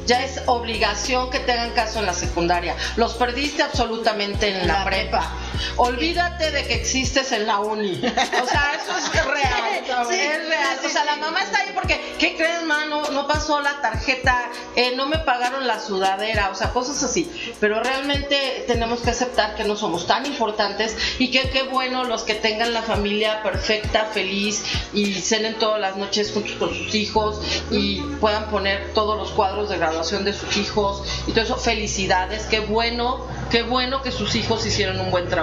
Ya 0.07 0.25
es 0.25 0.41
obligación 0.47 1.31
que 1.31 1.41
te 1.41 1.53
hagan 1.53 1.71
caso 1.71 2.01
en 2.01 2.07
la 2.07 2.15
secundaria. 2.15 2.75
Los 2.97 3.15
perdiste 3.15 3.63
absolutamente 3.63 4.49
en 4.49 4.67
la, 4.67 4.79
La 4.79 4.85
prepa. 4.85 5.31
Olvídate 5.77 6.51
de 6.51 6.67
que 6.67 6.75
existes 6.75 7.33
en 7.33 7.47
la 7.47 7.61
uni. 7.61 7.93
O 7.93 8.47
sea, 8.47 8.73
eso 8.75 8.97
es 8.97 9.25
real. 9.25 10.11
es 10.11 10.49
real. 10.49 10.79
sí, 10.81 10.87
O 10.87 10.91
sea, 10.91 11.05
la 11.05 11.17
mamá 11.17 11.43
está 11.43 11.59
ahí 11.61 11.71
porque, 11.75 12.15
¿qué 12.19 12.37
crees, 12.37 12.63
mano? 12.65 13.03
No 13.11 13.27
pasó 13.27 13.61
la 13.61 13.81
tarjeta, 13.81 14.51
eh, 14.77 14.95
no 14.97 15.07
me 15.07 15.19
pagaron 15.19 15.67
la 15.67 15.81
sudadera, 15.81 16.51
o 16.51 16.55
sea, 16.55 16.71
cosas 16.71 17.03
así. 17.03 17.31
Pero 17.61 17.83
realmente 17.83 18.65
tenemos 18.67 19.01
que 19.01 19.11
aceptar 19.11 19.55
que 19.57 19.65
no 19.65 19.77
somos 19.77 20.07
tan 20.07 20.27
importantes 20.27 20.97
y 21.19 21.31
que 21.31 21.51
qué 21.51 21.65
bueno 21.65 22.05
los 22.05 22.23
que 22.23 22.35
tengan 22.35 22.73
la 22.73 22.83
familia 22.83 23.43
perfecta, 23.43 24.07
feliz 24.13 24.65
y 24.93 25.15
cenen 25.15 25.55
todas 25.59 25.81
las 25.81 25.97
noches 25.97 26.33
juntos 26.33 26.53
con 26.59 26.75
sus 26.75 26.95
hijos 26.95 27.41
y 27.71 28.01
puedan 28.21 28.51
poner 28.51 28.93
todos 28.95 29.17
los 29.17 29.31
cuadros 29.31 29.69
de 29.69 29.79
graduación 29.79 30.25
de 30.25 30.33
sus 30.33 30.57
hijos 30.57 31.03
y 31.27 31.33
todo 31.33 31.45
eso. 31.45 31.57
Felicidades, 31.57 32.45
qué 32.45 32.61
bueno, 32.61 33.27
qué 33.51 33.63
bueno 33.63 34.03
que 34.03 34.13
sus 34.13 34.35
hijos 34.35 34.65
hicieron 34.67 35.01
un 35.01 35.11
buen 35.11 35.29
trabajo. 35.29 35.40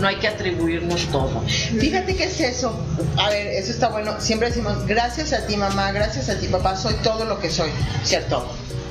No 0.00 0.08
hay 0.08 0.16
que 0.16 0.28
atribuirnos 0.28 1.06
todo. 1.06 1.42
Fíjate 1.46 2.16
qué 2.16 2.24
es 2.24 2.40
eso. 2.40 2.72
A 3.18 3.28
ver, 3.30 3.46
eso 3.48 3.70
está 3.72 3.88
bueno. 3.88 4.14
Siempre 4.20 4.48
decimos, 4.48 4.86
gracias 4.86 5.32
a 5.32 5.46
ti 5.46 5.56
mamá, 5.56 5.92
gracias 5.92 6.28
a 6.28 6.38
ti 6.38 6.46
papá, 6.48 6.76
soy 6.76 6.94
todo 7.02 7.24
lo 7.24 7.38
que 7.40 7.50
soy. 7.50 7.70
¿Cierto? 8.04 8.46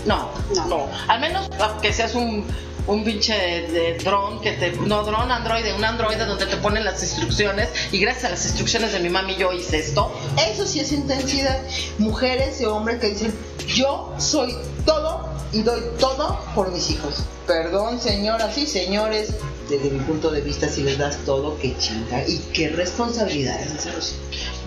No, 0.05 0.29
No. 0.55 0.65
no. 0.67 0.87
Al 1.07 1.19
menos 1.19 1.49
que 1.81 1.91
seas 1.91 2.13
un, 2.13 2.45
un 2.87 3.03
pinche 3.03 3.33
de, 3.33 3.67
de 3.71 3.97
dron 4.03 4.39
que 4.41 4.51
te. 4.53 4.71
No, 4.73 5.03
dron, 5.03 5.31
androide, 5.31 5.73
un 5.73 5.83
androide 5.83 6.25
donde 6.25 6.45
te 6.45 6.57
ponen 6.57 6.85
las 6.85 7.01
instrucciones 7.01 7.69
y 7.91 7.99
gracias 7.99 8.25
a 8.25 8.29
las 8.29 8.45
instrucciones 8.45 8.91
de 8.93 8.99
mi 8.99 9.09
mami 9.09 9.35
yo 9.35 9.51
hice 9.51 9.79
esto. 9.79 10.11
Eso 10.51 10.65
sí 10.67 10.79
es 10.79 10.91
intensidad. 10.91 11.59
Mujeres 11.97 12.61
y 12.61 12.65
hombres 12.65 12.99
que 12.99 13.09
dicen, 13.09 13.33
yo 13.67 14.13
soy 14.19 14.55
todo 14.85 15.27
y 15.51 15.63
doy 15.63 15.81
todo 15.99 16.39
por 16.53 16.71
mis 16.71 16.89
hijos. 16.91 17.23
Perdón, 17.47 17.99
señoras 17.99 18.55
y 18.57 18.65
señores, 18.67 19.29
desde 19.69 19.89
mi 19.89 19.99
punto 19.99 20.31
de 20.31 20.41
vista, 20.41 20.69
si 20.69 20.83
les 20.83 20.97
das 20.97 21.17
todo, 21.25 21.57
qué 21.59 21.75
chinga 21.77 22.23
y 22.27 22.37
qué 22.53 22.69
responsabilidad 22.69 23.59
es 23.61 23.71
hacerlo. 23.73 23.99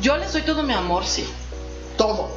Yo 0.02 0.16
les 0.16 0.32
doy 0.32 0.42
todo 0.42 0.62
mi 0.62 0.72
amor, 0.74 1.06
sí. 1.06 1.24
Todo. 1.96 2.30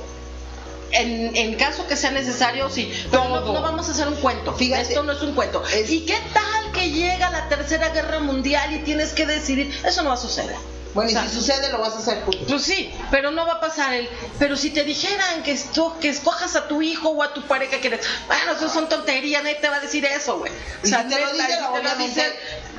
En, 0.92 1.36
en 1.36 1.54
caso 1.56 1.88
que 1.88 1.96
sea 1.96 2.12
necesario, 2.12 2.70
sí. 2.70 2.92
Pero 3.10 3.30
no, 3.30 3.42
no 3.54 3.62
vamos 3.62 3.88
a 3.88 3.92
hacer 3.92 4.08
un 4.08 4.16
cuento. 4.16 4.54
Fíjate. 4.54 4.82
Esto 4.82 5.04
no 5.04 5.14
es 5.14 5.22
un 5.22 5.34
cuento. 5.34 5.64
Es- 5.74 5.90
¿Y 5.90 6.02
qué 6.06 6.18
tal 6.34 6.72
que 6.74 6.92
llega 6.92 7.30
la 7.30 7.48
tercera 7.48 7.90
guerra 7.90 8.20
mundial 8.20 8.74
y 8.74 8.80
tienes 8.80 9.14
que 9.14 9.26
decidir? 9.26 9.74
Eso 9.86 10.02
no 10.04 10.10
va 10.10 10.16
a 10.16 10.18
suceder. 10.18 10.56
Bueno, 10.94 11.10
O 11.10 11.14
sea, 11.14 11.26
y 11.26 11.30
si 11.30 11.36
sucede, 11.36 11.70
lo 11.72 11.80
vas 11.80 11.94
a 11.94 12.00
hacer 12.00 12.22
puto. 12.26 12.40
Pues 12.48 12.64
sí, 12.64 12.94
pero 13.12 13.32
no 13.32 13.46
va 13.46 13.54
a 13.54 13.60
pasar 13.62 13.94
el. 13.94 14.10
Pero 14.40 14.56
si 14.58 14.72
te 14.72 14.84
dijeran 14.84 15.42
que, 15.44 15.52
esto, 15.54 15.98
que 16.02 16.10
escojas 16.10 16.56
a 16.56 16.68
tu 16.68 16.82
hijo 16.82 17.10
o 17.10 17.24
a 17.24 17.34
tu 17.34 17.42
pareja 17.44 17.80
que 17.80 17.88
eres. 17.88 18.02
Bueno, 18.28 18.52
eso 18.54 18.68
son 18.70 18.90
tonterías, 18.90 19.42
nadie 19.44 19.56
te 19.56 19.70
va 19.70 19.78
a 19.78 19.80
decir 19.80 20.04
eso, 20.06 20.40
güey. 20.40 20.52
Y 20.84 20.88
si 20.88 20.94
te 20.94 21.04
lo 21.04 21.10
y 21.10 21.40
si 21.40 21.48
te 21.48 21.84
lo 21.84 21.96
dicen- 21.98 22.34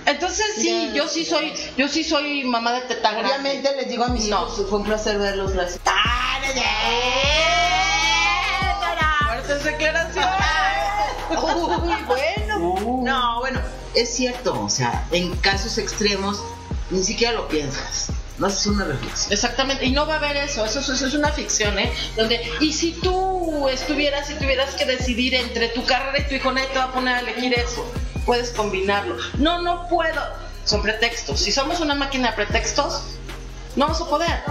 Entonces 0.05 0.47
sí, 0.57 0.89
Ya. 0.89 0.93
yo 0.95 1.09
sí 1.09 1.25
soy, 1.25 1.53
yo 1.77 1.89
sí 1.89 2.05
soy 2.05 2.45
mamá 2.45 2.73
de 2.73 2.81
grande. 2.97 3.21
Obviamente 3.21 3.75
les 3.77 3.89
digo 3.89 4.05
a 4.05 4.09
mis 4.09 4.25
No. 4.27 4.43
hijos, 4.49 4.67
fue 4.69 4.79
un 4.81 4.85
placer 4.85 5.17
verlos. 5.19 5.53
Gracias. 5.53 5.81
Fuertes 9.27 9.65
declaraciones. 9.65 10.29
Uy, 11.31 11.95
bueno. 12.07 13.03
No, 13.03 13.41
bueno, 13.41 13.61
es 13.95 14.15
cierto, 14.15 14.61
o 14.61 14.69
sea, 14.69 15.07
en 15.13 15.35
casos 15.37 15.79
extremos 15.79 16.43
ni 16.93 17.03
siquiera 17.03 17.32
lo 17.32 17.49
piensas, 17.49 18.09
no 18.38 18.47
haces 18.47 18.66
una 18.66 18.84
reflexión. 18.84 19.32
Exactamente, 19.32 19.84
y 19.86 19.93
no 19.93 20.07
va 20.07 20.14
a 20.14 20.16
haber 20.18 20.36
eso, 20.36 20.64
eso, 20.64 20.80
es 20.80 21.14
una 21.14 21.32
ficción, 21.32 21.78
¿eh? 21.78 21.93
Donde, 22.16 22.40
y 22.61 22.72
si 22.72 22.93
tú 22.93 23.68
estuvieras 23.68 24.30
y 24.30 24.34
tuvieras 24.34 24.74
que 24.74 24.84
decidir 24.84 25.34
entre 25.34 25.68
tu 25.68 25.84
carrera 25.84 26.18
y 26.18 26.28
tu 26.28 26.34
hijo, 26.34 26.53
nadie 26.53 26.68
te 26.68 26.78
va 26.78 26.84
a 26.84 26.93
poner 26.93 27.14
a 27.16 27.20
elegir 27.20 27.55
eso. 27.55 27.90
Puedes 28.26 28.51
combinarlo. 28.51 29.16
No, 29.38 29.62
no 29.62 29.88
puedo. 29.88 30.20
Son 30.64 30.82
pretextos. 30.82 31.40
Si 31.40 31.51
somos 31.51 31.80
una 31.80 31.95
máquina 31.95 32.30
de 32.30 32.36
pretextos, 32.36 33.03
no 33.74 33.86
vamos 33.86 34.01
a 34.01 34.09
poder. 34.09 34.43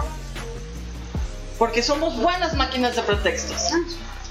Porque 1.57 1.81
somos 1.81 2.17
buenas 2.17 2.53
máquinas 2.55 2.95
de 2.95 3.03
pretextos. 3.03 3.71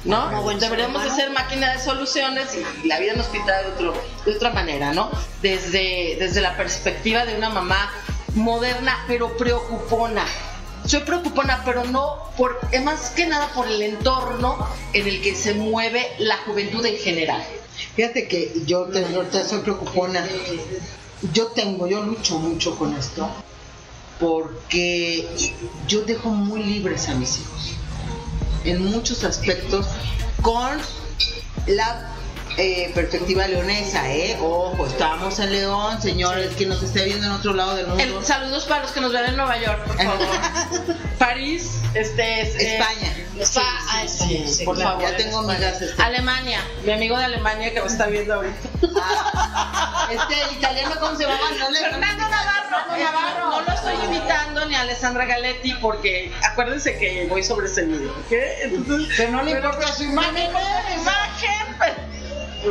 ¿No? 0.05 0.31
Deberíamos 0.59 1.03
de 1.03 1.11
ser 1.11 1.19
ser 1.19 1.31
máquina 1.31 1.75
de 1.75 1.79
soluciones 1.79 2.49
y 2.83 2.89
la 2.89 2.99
vida 2.99 3.13
nos 3.15 3.27
pinta 3.27 3.63
de, 3.63 3.69
otro, 3.69 3.95
de 4.25 4.33
otra 4.33 4.51
manera, 4.51 4.95
¿no? 4.95 5.11
Desde, 5.43 6.17
desde 6.19 6.41
la 6.41 6.57
perspectiva 6.57 7.27
de 7.27 7.37
una 7.37 7.51
mamá 7.51 7.93
moderna, 8.35 9.05
pero 9.07 9.37
preocupona. 9.37 10.25
Soy 10.87 11.01
preocupona, 11.01 11.63
pero 11.65 11.85
no 11.85 12.17
por, 12.39 12.59
es 12.73 12.83
más 12.83 13.11
que 13.11 13.27
nada 13.27 13.49
por 13.49 13.69
el 13.69 13.83
entorno 13.83 14.67
en 14.95 15.07
el 15.07 15.21
que 15.21 15.35
se 15.35 15.53
mueve 15.53 16.07
la 16.19 16.39
juventud 16.39 16.85
en 16.87 16.97
general. 16.97 17.45
Fíjate 17.95 18.27
que 18.27 18.63
yo 18.65 18.85
te, 18.85 19.05
ahorita 19.05 19.47
soy 19.47 19.61
preocupona. 19.61 20.27
Yo 21.35 21.49
tengo, 21.49 21.87
yo 21.87 22.03
lucho 22.03 22.39
mucho 22.39 22.79
con 22.79 22.97
esto 22.97 23.29
porque 24.19 25.29
yo 25.87 26.03
dejo 26.03 26.31
muy 26.31 26.63
libres 26.63 27.09
a 27.09 27.15
mis 27.15 27.41
hijos 27.41 27.80
en 28.65 28.85
muchos 28.91 29.25
aspectos 29.25 29.87
con 30.43 30.79
la 31.67 32.09
eh, 32.57 32.91
perspectiva 32.95 33.47
leonesa, 33.47 34.11
¿eh? 34.13 34.37
Ojo, 34.41 34.87
estamos 34.87 35.39
en 35.39 35.53
León, 35.53 36.03
señores, 36.03 36.55
que 36.57 36.67
nos 36.67 36.83
esté 36.83 37.05
viendo 37.05 37.27
en 37.27 37.33
otro 37.33 37.55
lado 37.55 37.75
del 37.77 37.87
mundo. 37.87 38.03
El- 38.03 38.25
saludos 38.27 38.65
para 38.65 38.83
los 38.83 38.91
que 38.93 39.01
nos 39.01 39.13
ven 39.13 39.25
en 39.27 39.37
Nueva 39.37 39.57
York, 39.59 39.85
por 39.87 39.97
favor. 39.97 40.19
París, 41.19 41.71
este 41.95 42.43
es 42.43 42.55
eh, 42.57 42.77
España. 42.79 43.17
Spa 43.41 43.63
a 43.93 44.03
España, 44.05 44.47
sí, 44.47 44.65
por 44.65 44.75
claro. 44.77 44.99
favor. 44.99 45.11
Ya 45.11 45.17
tengo 45.17 45.39
amigas. 45.39 45.81
Este, 45.81 46.03
Alemania, 46.03 46.61
mi 46.85 46.93
amigo 46.93 47.17
de 47.17 47.25
Alemania 47.25 47.73
que 47.73 47.81
me 47.81 47.87
está 47.87 48.07
viendo 48.07 48.35
ahorita. 48.35 48.69
este, 50.11 50.43
el 50.43 50.57
italiano, 50.59 50.95
¿cómo 51.01 51.17
se 51.17 51.23
llama? 51.25 51.39
No 51.59 51.71
le- 51.71 51.79
Fernando 51.81 52.29
Navarro. 52.29 52.95
Eh, 52.97 53.05
Navarro. 53.05 53.51
No 53.51 53.61
lo 53.63 53.73
estoy 53.73 53.95
a 53.95 54.05
Alessandra 54.83 55.25
Galetti 55.27 55.75
porque 55.75 56.33
acuérdense 56.43 56.97
que 56.99 57.27
voy 57.29 57.43
sobre 57.43 57.67
ese 57.67 57.85
video, 57.85 58.11
¿ok? 58.11 58.33
Entonces, 58.63 59.15
Pero 59.17 59.33
no 59.33 59.43
le 59.43 59.51
importa 59.53 59.93
su 59.93 60.05
imagen. 60.05 60.37
imagen, 60.51 61.77
pero- 61.79 62.11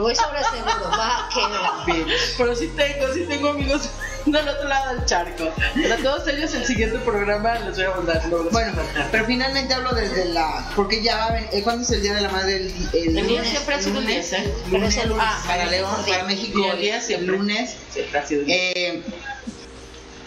Voy 0.03 0.13
sobre 0.15 0.39
seguro, 0.43 0.91
va 0.91 1.27
quedar. 1.33 2.05
pero 2.37 2.55
sí 2.55 2.67
tengo, 2.77 3.11
sí 3.11 3.25
tengo 3.27 3.49
amigos 3.49 3.89
del 4.27 4.47
otro 4.47 4.67
lado 4.69 4.93
del 4.95 5.05
charco. 5.05 5.51
Para 5.81 5.97
todos 5.97 6.27
ellos 6.27 6.53
el 6.53 6.63
siguiente 6.63 6.99
programa 6.99 7.55
les 7.55 7.75
voy 7.75 7.85
a 7.85 7.89
mandar. 7.95 8.21
Bueno, 8.51 8.83
pero 9.11 9.25
finalmente 9.25 9.73
hablo 9.73 9.91
desde 9.95 10.25
la. 10.25 10.69
Porque 10.75 11.01
ya 11.01 11.17
va 11.17 11.25
a 11.25 11.31
venir. 11.31 11.63
¿Cuándo 11.63 11.81
es 11.81 11.89
el 11.89 12.03
Día 12.03 12.13
de 12.13 12.21
la 12.21 12.29
Madre? 12.29 12.57
El, 12.57 12.67
el 12.93 13.07
El 13.07 13.13
día 13.13 13.23
lunes. 13.39 13.49
siempre 13.49 13.75
ha 13.75 13.81
sido 13.81 13.99
el 13.99 14.05
10, 14.05 14.33
¿eh? 14.33 14.53
Pero 14.69 14.85
es 14.85 14.97
el 14.97 15.09
lunes. 15.09 15.25
Ah, 15.27 15.43
Para 15.47 15.65
León, 15.65 15.95
para 16.07 16.23
México. 16.25 16.71
El 16.71 16.79
día 16.81 16.97
el 16.97 17.01
siempre. 17.01 17.35
lunes. 17.37 17.75
Siempre 17.91 18.19
ha 18.19 18.25
sido. 18.27 18.43
Eh, 18.47 19.01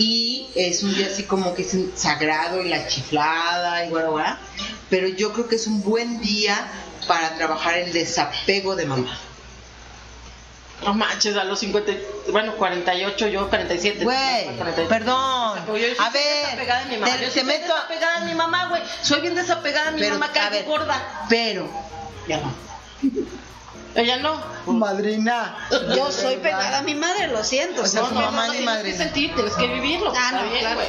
y 0.02 0.48
es 0.54 0.82
un 0.82 0.94
día 0.94 1.06
así 1.06 1.24
como 1.24 1.54
que 1.54 1.62
es 1.62 1.76
sagrado 1.94 2.60
y 2.62 2.68
la 2.68 2.86
chiflada 2.88 3.84
y 3.84 3.90
guara, 3.90 4.08
guara. 4.08 4.38
Pero 4.90 5.08
yo 5.08 5.32
creo 5.32 5.48
que 5.48 5.56
es 5.56 5.66
un 5.66 5.82
buen 5.82 6.20
día 6.20 6.66
para 7.06 7.34
trabajar 7.36 7.74
el 7.78 7.92
desapego 7.92 8.74
de 8.76 8.86
mamá. 8.86 9.18
No 10.84 10.94
manches, 10.94 11.36
a 11.36 11.44
los 11.44 11.60
50, 11.60 11.92
bueno, 12.32 12.56
48, 12.56 13.28
yo 13.28 13.48
47. 13.48 14.02
Güey, 14.02 14.56
48. 14.56 14.88
perdón. 14.88 15.60
Yo 15.66 15.72
A 15.74 15.76
bien 15.76 15.94
ver, 16.12 16.44
desapegada 16.46 16.80
de 16.84 16.88
mi 16.90 16.96
mamá. 16.96 17.16
te- 17.16 17.24
Yo 17.24 17.30
te 17.30 17.44
meto- 17.44 17.72
desapegada 17.74 18.20
de 18.20 18.26
mi 18.26 18.34
mamá, 18.34 18.66
güey. 18.68 18.82
Soy 19.02 19.20
bien 19.20 19.34
desapegada 19.36 19.86
de 19.86 19.92
mi 19.92 20.00
Pero, 20.00 20.18
mamá, 20.18 20.32
ver, 20.50 20.64
gorda. 20.64 21.26
pero, 21.28 21.68
ya 22.26 22.38
no. 22.38 22.52
Ella 23.94 24.16
no. 24.18 24.40
Madrina. 24.72 25.56
Yo 25.94 26.10
soy 26.10 26.36
pegada 26.36 26.78
a 26.78 26.82
mi 26.82 26.94
madre, 26.94 27.28
lo 27.28 27.42
siento. 27.44 27.82
O 27.82 27.86
sea, 27.86 28.02
No, 28.02 28.10
mamá 28.10 28.46
no, 28.46 28.52
ni 28.52 28.58
tienes 28.58 28.64
madrina. 28.64 28.96
que 28.98 29.04
sentir, 29.04 29.34
tienes 29.34 29.54
que 29.54 29.66
vivirlo. 29.66 30.12
Ah, 30.16 30.30
Está 30.30 30.42
no, 30.42 30.48
bien, 30.50 30.60
claro. 30.60 30.80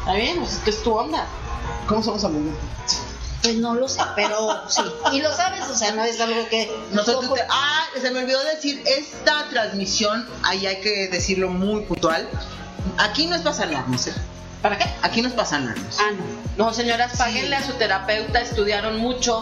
Está 0.00 0.12
bien, 0.14 0.38
pues, 0.40 0.60
es 0.66 0.82
tu 0.82 0.92
onda. 0.94 1.24
¿Cómo 1.86 2.02
somos 2.02 2.24
amigos? 2.24 2.54
Pues 3.42 3.54
no 3.56 3.74
lo 3.74 3.88
sé, 3.88 4.00
pero 4.16 4.68
sí. 4.68 4.82
Y 5.12 5.20
lo 5.22 5.32
sabes, 5.34 5.62
o 5.70 5.74
sea, 5.76 5.92
no 5.92 6.02
es 6.04 6.20
algo 6.20 6.48
que. 6.48 6.70
Nosotros 6.92 7.32
te- 7.34 7.42
ah, 7.48 7.84
se 8.00 8.10
me 8.10 8.20
olvidó 8.20 8.42
decir, 8.44 8.82
esta 8.86 9.48
transmisión, 9.50 10.28
ahí 10.42 10.66
hay 10.66 10.80
que 10.80 11.08
decirlo 11.08 11.48
muy 11.48 11.82
puntual. 11.82 12.28
Aquí 12.98 13.26
no 13.26 13.36
es 13.36 13.42
para 13.42 13.54
sanarnos, 13.56 14.08
¿eh? 14.08 14.14
¿Para 14.62 14.78
qué? 14.78 14.86
Aquí 15.02 15.22
no 15.22 15.28
es 15.28 15.34
para 15.34 15.46
sanarnos. 15.48 15.98
Ah, 16.00 16.10
no. 16.56 16.64
No, 16.66 16.72
señoras, 16.74 17.12
páguenle 17.16 17.54
a 17.56 17.64
su 17.64 17.72
terapeuta, 17.74 18.40
estudiaron 18.40 18.98
mucho, 18.98 19.40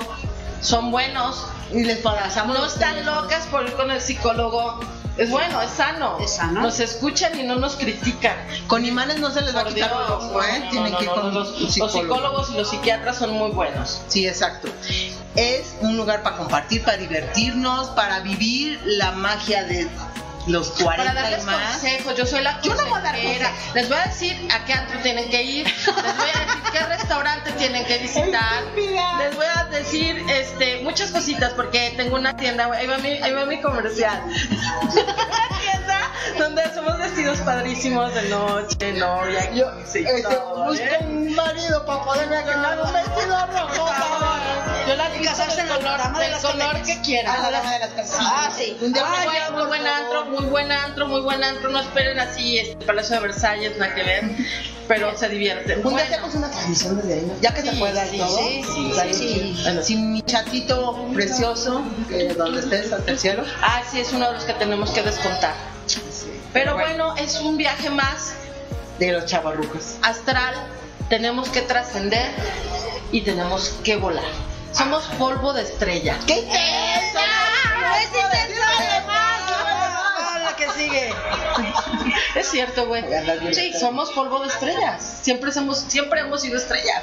son 0.64 0.90
buenos, 0.90 1.46
Y 1.72 1.84
les 1.84 1.98
pasamos. 1.98 2.58
no 2.58 2.66
están 2.66 3.04
locas 3.04 3.46
por 3.46 3.64
ir 3.66 3.74
con 3.74 3.90
el 3.90 4.00
psicólogo. 4.00 4.80
Es 5.16 5.30
bueno, 5.30 5.60
es 5.62 5.70
sano. 5.70 6.18
Es 6.20 6.34
sano. 6.36 6.60
Nos 6.62 6.80
escuchan 6.80 7.38
y 7.38 7.44
no 7.44 7.54
nos 7.56 7.76
critican. 7.76 8.34
Con 8.66 8.84
imanes 8.84 9.20
no 9.20 9.30
se 9.30 9.42
les 9.42 9.54
va 9.54 9.60
a 9.60 9.64
quitar 9.66 9.90
Dios, 9.90 10.08
lo 10.08 10.20
loco, 10.26 10.42
¿eh? 10.42 10.60
no, 10.64 10.70
Tienen 10.70 10.92
no, 10.92 10.98
que 10.98 11.04
ir 11.04 11.10
no, 11.10 11.14
con 11.16 11.34
los, 11.34 11.60
los 11.60 11.72
psicólogo. 11.72 12.00
psicólogos 12.00 12.50
y 12.50 12.54
los 12.54 12.68
psiquiatras 12.68 13.18
son 13.18 13.30
muy 13.30 13.50
buenos. 13.52 14.00
Sí, 14.08 14.26
exacto. 14.26 14.68
Es 15.36 15.74
un 15.80 15.96
lugar 15.96 16.22
para 16.24 16.36
compartir, 16.36 16.82
para 16.82 16.96
divertirnos, 16.96 17.90
para 17.90 18.20
vivir 18.20 18.80
la 18.84 19.12
magia 19.12 19.62
de 19.64 19.88
los 20.46 20.70
40 20.72 20.96
Para 21.12 21.20
darles 21.22 21.42
y 21.42 21.46
más. 21.46 21.72
consejos, 21.72 22.14
yo 22.16 22.26
soy 22.26 22.42
la 22.42 22.60
Yo 22.60 22.74
no 22.74 22.84
voy 22.86 22.98
a 22.98 23.02
dar 23.02 23.14
consejera. 23.14 23.48
consejos. 23.50 23.74
Les 23.74 23.88
voy 23.88 23.98
a 23.98 24.04
decir 24.04 24.48
a 24.52 24.64
qué 24.64 24.72
antro 24.74 24.98
tienen 25.00 25.30
que 25.30 25.42
ir, 25.42 25.66
les 25.66 25.86
voy 25.86 26.28
a 26.34 26.38
decir 26.40 26.62
qué 26.72 26.78
restaurante 26.96 27.52
tienen 27.52 27.84
que 27.86 27.98
visitar, 27.98 28.62
les 28.76 29.36
voy 29.36 29.46
a 29.56 29.64
decir 29.64 30.24
este 30.28 30.82
muchas 30.82 31.10
cositas 31.10 31.52
porque 31.54 31.94
tengo 31.96 32.16
una 32.16 32.36
tienda, 32.36 32.70
ahí 32.72 32.86
va 32.86 32.98
mi, 32.98 33.08
ahí 33.10 33.32
va 33.32 33.46
mi 33.46 33.60
comercial. 33.60 34.22
una 34.92 35.58
tienda 35.60 36.10
donde 36.38 36.62
hacemos 36.62 36.98
vestidos 36.98 37.38
padrísimos 37.40 38.14
de 38.14 38.28
noche, 38.28 38.92
novia, 38.94 39.50
Yo 39.52 39.66
sí, 39.86 40.00
este, 40.06 40.22
todo, 40.22 40.64
busco 40.66 40.82
¿eh? 40.84 40.98
un 41.02 41.34
marido 41.34 41.84
para 41.86 42.02
poderme 42.04 42.42
ganar 42.42 42.80
un 42.80 42.92
vestido 42.92 43.46
rojo. 43.46 43.90
Yo 44.86 44.96
la 44.96 45.16
Y 45.16 45.24
casarse 45.24 45.60
en 45.60 45.68
el 45.68 45.78
programa 45.78 46.18
de 46.18 46.24
del 46.24 46.32
las 46.32 46.42
color 46.44 46.82
que 46.82 47.00
quieran. 47.00 47.34
Ah, 47.38 47.46
de 47.46 47.78
las 47.78 47.90
casas. 47.90 48.16
Ah, 48.20 48.50
sí. 48.56 48.76
Un 48.80 48.92
día 48.92 49.04
Muy 49.52 49.66
buen, 49.66 49.86
antro, 49.86 50.24
muy 50.26 50.44
buen 50.46 50.72
antro, 50.72 51.06
muy 51.08 51.20
buen 51.20 51.42
antro. 51.42 51.70
No 51.70 51.80
esperen 51.80 52.18
así 52.18 52.58
este 52.58 52.84
Palacio 52.84 53.16
de 53.16 53.22
Versalles, 53.22 53.78
nada 53.78 53.94
que 53.94 54.02
ver, 54.02 54.24
pero 54.86 55.16
se 55.16 55.28
divierten. 55.28 55.86
Un 55.86 55.94
día 55.94 56.04
hacemos 56.04 56.34
una 56.34 56.50
transmisión 56.50 56.96
desde 56.98 57.14
ahí. 57.14 57.32
Ya 57.40 57.54
que 57.54 57.62
sí, 57.62 57.68
y 58.12 58.18
todo. 58.18 58.36
sí, 58.38 58.64
sí, 58.74 58.92
sí, 59.14 59.56
sí, 59.82 59.96
mi 59.96 60.22
chatito 60.22 61.06
precioso, 61.14 61.82
que 62.08 62.34
donde 62.34 62.60
estés 62.60 62.92
hasta 62.92 63.10
el 63.10 63.18
cielo. 63.18 63.44
ah, 63.62 63.82
sí, 63.90 64.00
es 64.00 64.12
uno 64.12 64.26
de 64.28 64.32
los 64.34 64.44
que 64.44 64.52
tenemos 64.54 64.90
que 64.90 65.02
descontar. 65.02 65.54
Pero 66.52 66.74
bueno, 66.74 67.14
es 67.16 67.40
un 67.40 67.56
viaje 67.56 67.90
más 67.90 68.34
De 68.98 69.12
los 69.12 69.26
chavarrucos. 69.26 69.96
astral. 70.02 70.54
Tenemos 71.08 71.48
que 71.50 71.60
trascender 71.60 72.30
y 73.12 73.20
tenemos 73.22 73.68
que 73.84 73.96
volar. 73.96 74.24
Somos 74.76 75.04
polvo 75.18 75.52
de 75.52 75.62
estrella. 75.62 76.18
¿Qué 76.26 76.38
es 76.38 76.44
eso? 76.44 77.20
¡No 77.80 77.94
es 77.96 78.04
intenso 78.06 78.62
además! 78.78 79.42
Ah, 79.48 80.38
la 80.50 80.56
que 80.56 80.68
sigue. 80.72 81.12
Es 82.34 82.48
cierto, 82.50 82.86
güey. 82.86 83.02
Sí, 83.02 83.12
estrella. 83.48 83.78
somos 83.78 84.10
polvo 84.12 84.40
de 84.40 84.48
estrellas. 84.48 85.18
Siempre 85.22 85.52
somos, 85.52 85.78
siempre 85.88 86.20
hemos 86.20 86.42
sido 86.42 86.56
estrellas. 86.58 87.02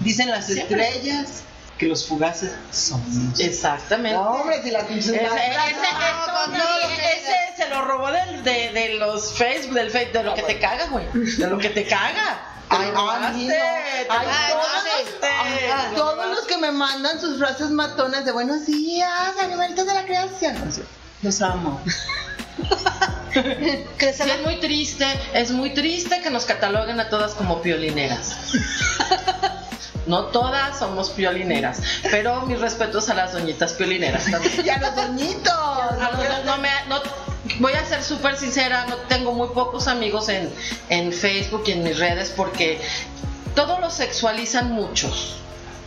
Dicen 0.00 0.30
las 0.30 0.46
Siempre. 0.46 0.82
estrellas 0.88 1.42
que 1.76 1.86
los 1.86 2.06
fugaces 2.06 2.52
son. 2.72 3.02
Exactamente. 3.38 4.16
No, 4.16 4.30
hombre, 4.30 4.62
si 4.62 4.70
la 4.70 4.86
pinche 4.86 5.10
Ese, 5.14 5.16
ese- 5.16 5.26
lo 5.26 6.52
que- 6.52 7.12
ese 7.18 7.56
se 7.56 7.68
lo 7.68 7.82
robó 7.82 8.10
del- 8.10 8.42
de, 8.44 8.70
de 8.72 8.94
los 8.94 9.34
Facebook, 9.34 9.74
del 9.74 9.90
Facebook, 9.90 10.12
de 10.14 10.22
lo 10.24 10.34
que 10.34 10.42
te 10.42 10.58
caga, 10.58 10.86
güey. 10.86 11.06
De 11.12 11.46
lo 11.46 11.58
que 11.58 11.68
te 11.70 11.86
caga. 11.86 12.38
Ay, 12.70 12.86
ay, 12.86 12.92
no. 12.94 13.10
Ay, 14.10 14.24
todos, 15.20 15.94
todos 15.96 16.26
los 16.28 16.40
que 16.46 16.56
me 16.58 16.70
mandan 16.72 17.20
sus 17.20 17.38
frases 17.38 17.70
matonas 17.70 18.24
de 18.24 18.32
buenos 18.32 18.66
días, 18.66 19.36
animalitos 19.42 19.86
de 19.86 19.94
la 19.94 20.04
creación. 20.04 20.56
Los 21.22 21.42
amo. 21.42 21.80
¿Crees 23.32 24.16
Sí, 24.16 24.28
es 24.30 24.42
muy 24.44 24.58
triste, 24.60 25.06
es 25.34 25.50
muy 25.50 25.72
triste 25.74 26.20
que 26.20 26.30
nos 26.30 26.44
cataloguen 26.44 26.98
a 27.00 27.08
todas 27.08 27.34
como 27.34 27.60
piolineras. 27.62 28.36
No 30.06 30.24
todas 30.26 30.78
somos 30.78 31.10
piolineras, 31.10 31.82
pero 32.10 32.40
mis 32.46 32.58
respetos 32.58 33.10
a 33.10 33.14
las 33.14 33.32
doñitas 33.34 33.74
piolineras 33.74 34.24
también. 34.28 34.54
Y 34.66 34.68
a 34.70 34.78
los 34.78 34.96
doñitos. 34.96 35.52
Ah, 35.52 36.10
no, 36.12 36.18
no, 36.24 36.44
no 36.44 36.58
me, 36.58 36.68
no- 36.88 37.02
voy 37.58 37.72
a 37.72 37.84
ser 37.84 38.02
súper 38.02 38.36
sincera, 38.36 38.86
no 38.86 38.96
tengo 39.08 39.32
muy 39.32 39.48
pocos 39.48 39.88
amigos 39.88 40.28
en, 40.28 40.52
en 40.88 41.12
Facebook 41.12 41.64
y 41.66 41.72
en 41.72 41.82
mis 41.82 41.98
redes 41.98 42.32
porque 42.36 42.80
todos 43.54 43.80
los 43.80 43.92
sexualizan 43.92 44.72
muchos. 44.72 45.36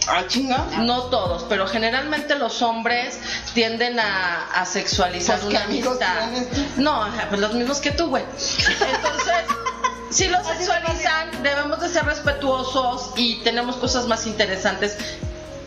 Ah, 0.07 0.24
chinga. 0.28 0.66
No 0.80 1.03
todos, 1.03 1.45
pero 1.47 1.66
generalmente 1.66 2.36
los 2.36 2.61
hombres 2.61 3.20
tienden 3.53 3.99
a, 3.99 4.49
a 4.53 4.66
sexualizar 4.66 5.39
Pues, 5.39 5.49
¿qué 5.49 5.55
una 5.55 5.66
amistad. 5.66 6.30
No, 6.78 7.07
pues 7.30 7.39
los 7.39 7.53
mismos 7.53 7.80
que 7.80 7.91
tú, 7.91 8.09
güey. 8.09 8.24
Entonces, 8.24 9.36
si 10.09 10.28
los 10.28 10.45
sexualizan, 10.45 11.41
debemos 11.41 11.80
de 11.80 11.89
ser 11.89 12.05
respetuosos 12.05 13.11
y 13.16 13.38
tenemos 13.43 13.78
cosas 13.78 14.07
más 14.07 14.28
interesantes. 14.28 14.97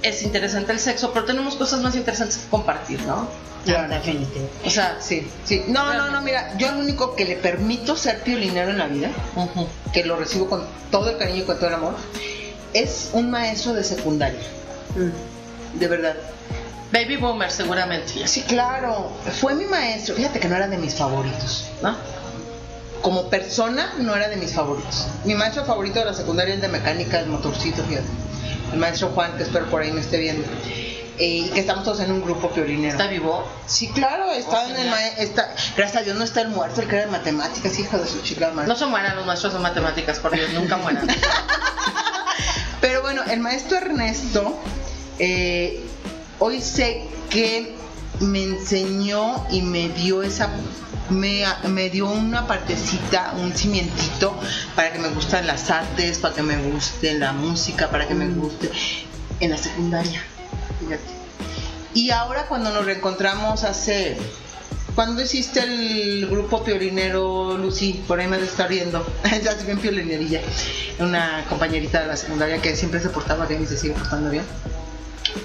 Es 0.06 0.22
interesante 0.22 0.70
el 0.72 0.78
sexo, 0.78 1.12
pero 1.12 1.26
tenemos 1.26 1.56
cosas 1.56 1.80
más 1.80 1.96
interesantes 1.96 2.38
que 2.38 2.48
compartir, 2.48 3.02
¿no? 3.02 3.28
Claro. 3.64 3.92
Definitivo. 3.92 4.48
O 4.64 4.70
sea, 4.70 4.98
Sí, 5.00 5.28
sí. 5.44 5.64
No, 5.66 5.92
no, 5.94 6.10
no, 6.10 6.20
mira, 6.22 6.56
yo 6.58 6.70
lo 6.70 6.78
único 6.78 7.16
que 7.16 7.24
le 7.24 7.34
permito 7.34 7.96
ser 7.96 8.22
piolinero 8.22 8.70
en 8.70 8.78
la 8.78 8.86
vida, 8.86 9.10
que 9.92 10.04
lo 10.04 10.14
recibo 10.16 10.48
con 10.48 10.64
todo 10.92 11.10
el 11.10 11.18
cariño 11.18 11.42
y 11.42 11.44
con 11.44 11.56
todo 11.56 11.66
el 11.68 11.74
amor, 11.74 11.94
es 12.72 13.10
un 13.14 13.32
maestro 13.32 13.72
de 13.72 13.82
secundaria. 13.82 14.38
De 15.74 15.88
verdad. 15.88 16.14
baby 16.92 17.16
boomer 17.16 17.50
seguramente. 17.50 18.28
Sí, 18.28 18.42
claro. 18.42 19.10
Fue 19.40 19.56
mi 19.56 19.64
maestro. 19.64 20.14
Fíjate 20.14 20.38
que 20.38 20.46
no 20.46 20.54
era 20.54 20.68
de 20.68 20.78
mis 20.78 20.94
favoritos. 20.94 21.64
¿no? 21.82 21.96
Como 23.02 23.28
persona, 23.28 23.94
no 23.98 24.14
era 24.14 24.28
de 24.28 24.36
mis 24.36 24.52
favoritos. 24.52 25.08
Mi 25.24 25.34
maestro 25.34 25.64
favorito 25.64 25.98
de 25.98 26.04
la 26.04 26.14
secundaria 26.14 26.54
es 26.54 26.60
de 26.60 26.68
mecánica 26.68 27.18
del 27.18 27.26
motorcito, 27.28 27.82
fíjate. 27.82 28.06
El 28.72 28.78
maestro 28.78 29.08
Juan, 29.08 29.36
que 29.36 29.42
espero 29.44 29.66
por 29.66 29.82
ahí 29.82 29.92
me 29.92 30.00
esté 30.00 30.18
viendo. 30.18 30.46
Eh, 31.18 31.46
y 31.46 31.48
que 31.48 31.60
estamos 31.60 31.82
todos 31.84 32.00
en 32.00 32.12
un 32.12 32.20
grupo 32.22 32.50
piolinero. 32.50 32.92
¿Está 32.92 33.06
vivo? 33.06 33.46
Sí, 33.66 33.88
claro, 33.88 34.30
está 34.32 34.64
Oh, 34.66 34.68
en 34.68 34.76
el 34.76 34.92
está, 35.18 35.54
gracias 35.74 36.02
a 36.02 36.04
Dios 36.04 36.16
no 36.16 36.24
está 36.24 36.42
el 36.42 36.48
muerto, 36.48 36.82
el 36.82 36.88
que 36.88 36.96
era 36.96 37.06
de 37.06 37.10
matemáticas, 37.12 37.78
hijo 37.78 37.96
de 37.96 38.06
su 38.06 38.20
chica 38.20 38.50
madre. 38.50 38.68
No 38.68 38.76
se 38.76 38.84
mueran 38.84 39.16
los 39.16 39.24
maestros 39.24 39.54
de 39.54 39.58
matemáticas, 39.60 40.18
por 40.18 40.32
Dios, 40.32 40.52
nunca 40.52 40.76
mueran. 40.76 41.06
Pero 42.82 43.00
bueno, 43.00 43.22
el 43.30 43.40
maestro 43.40 43.78
Ernesto, 43.78 44.58
eh, 45.18 45.80
hoy 46.38 46.60
sé 46.60 47.04
que 47.30 47.74
me 48.20 48.42
enseñó 48.42 49.46
y 49.50 49.62
me 49.62 49.88
dio 49.90 50.22
esa, 50.22 50.50
me, 51.10 51.44
me 51.68 51.90
dio 51.90 52.08
una 52.08 52.46
partecita, 52.46 53.34
un 53.36 53.52
cimientito 53.52 54.38
para 54.74 54.92
que 54.92 54.98
me 54.98 55.08
gustan 55.08 55.46
las 55.46 55.70
artes, 55.70 56.18
para 56.18 56.34
que 56.34 56.42
me 56.42 56.56
guste 56.56 57.14
la 57.18 57.32
música, 57.32 57.90
para 57.90 58.06
que 58.06 58.14
me 58.14 58.28
guste 58.28 58.70
en 59.40 59.50
la 59.50 59.58
secundaria. 59.58 60.22
Fíjate. 60.80 61.16
Y 61.94 62.10
ahora 62.10 62.46
cuando 62.46 62.70
nos 62.70 62.84
reencontramos 62.84 63.64
hace 63.64 64.18
¿Cuándo 64.96 65.20
hiciste 65.20 65.60
el 65.60 66.26
grupo 66.26 66.64
piolinero, 66.64 67.58
Lucy? 67.58 68.02
Por 68.08 68.18
ahí 68.18 68.28
me 68.28 68.38
estar 68.38 68.66
riendo. 68.66 69.06
ya 69.24 69.50
estoy 69.50 69.66
bien 69.66 69.78
piolinerilla. 69.78 70.40
Una 70.98 71.44
compañerita 71.50 72.00
de 72.00 72.06
la 72.06 72.16
secundaria 72.16 72.62
que 72.62 72.74
siempre 72.74 72.98
se 73.00 73.10
portaba 73.10 73.44
bien 73.44 73.62
y 73.62 73.66
se 73.66 73.76
sigue 73.76 73.92
portando 73.92 74.30
bien. 74.30 74.44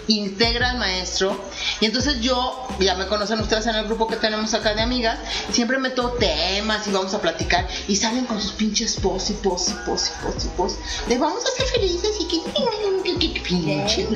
Integra 0.08 0.72
al 0.72 0.78
maestro. 0.78 1.40
Y 1.80 1.86
entonces 1.86 2.20
yo, 2.22 2.68
ya 2.80 2.96
me 2.96 3.08
conocen 3.08 3.40
ustedes 3.40 3.66
en 3.68 3.76
el 3.76 3.86
grupo 3.86 4.08
que 4.08 4.16
tenemos 4.16 4.54
acá 4.54 4.74
de 4.74 4.82
amigas, 4.82 5.18
siempre 5.52 5.78
meto 5.78 6.12
temas 6.20 6.86
y 6.88 6.92
vamos 6.92 7.14
a 7.14 7.22
platicar. 7.22 7.68
Y 7.88 7.96
salen 7.96 8.26
con 8.26 8.42
sus 8.42 8.54
pinches 8.54 8.96
pos 8.96 9.30
y 9.30 9.34
pos 9.34 9.70
y 9.70 9.74
pos 9.86 10.10
y 10.10 10.24
pos 10.26 10.46
y 10.46 10.48
pos. 10.50 10.76
De 11.08 11.18
vamos 11.18 11.44
a 11.46 11.58
ser 11.58 11.66
felices 11.68 12.12
y 12.20 12.28
que. 12.28 12.42
que- 12.44 13.20
que- 13.20 13.34
que- 13.34 13.42
pinche. 13.42 14.08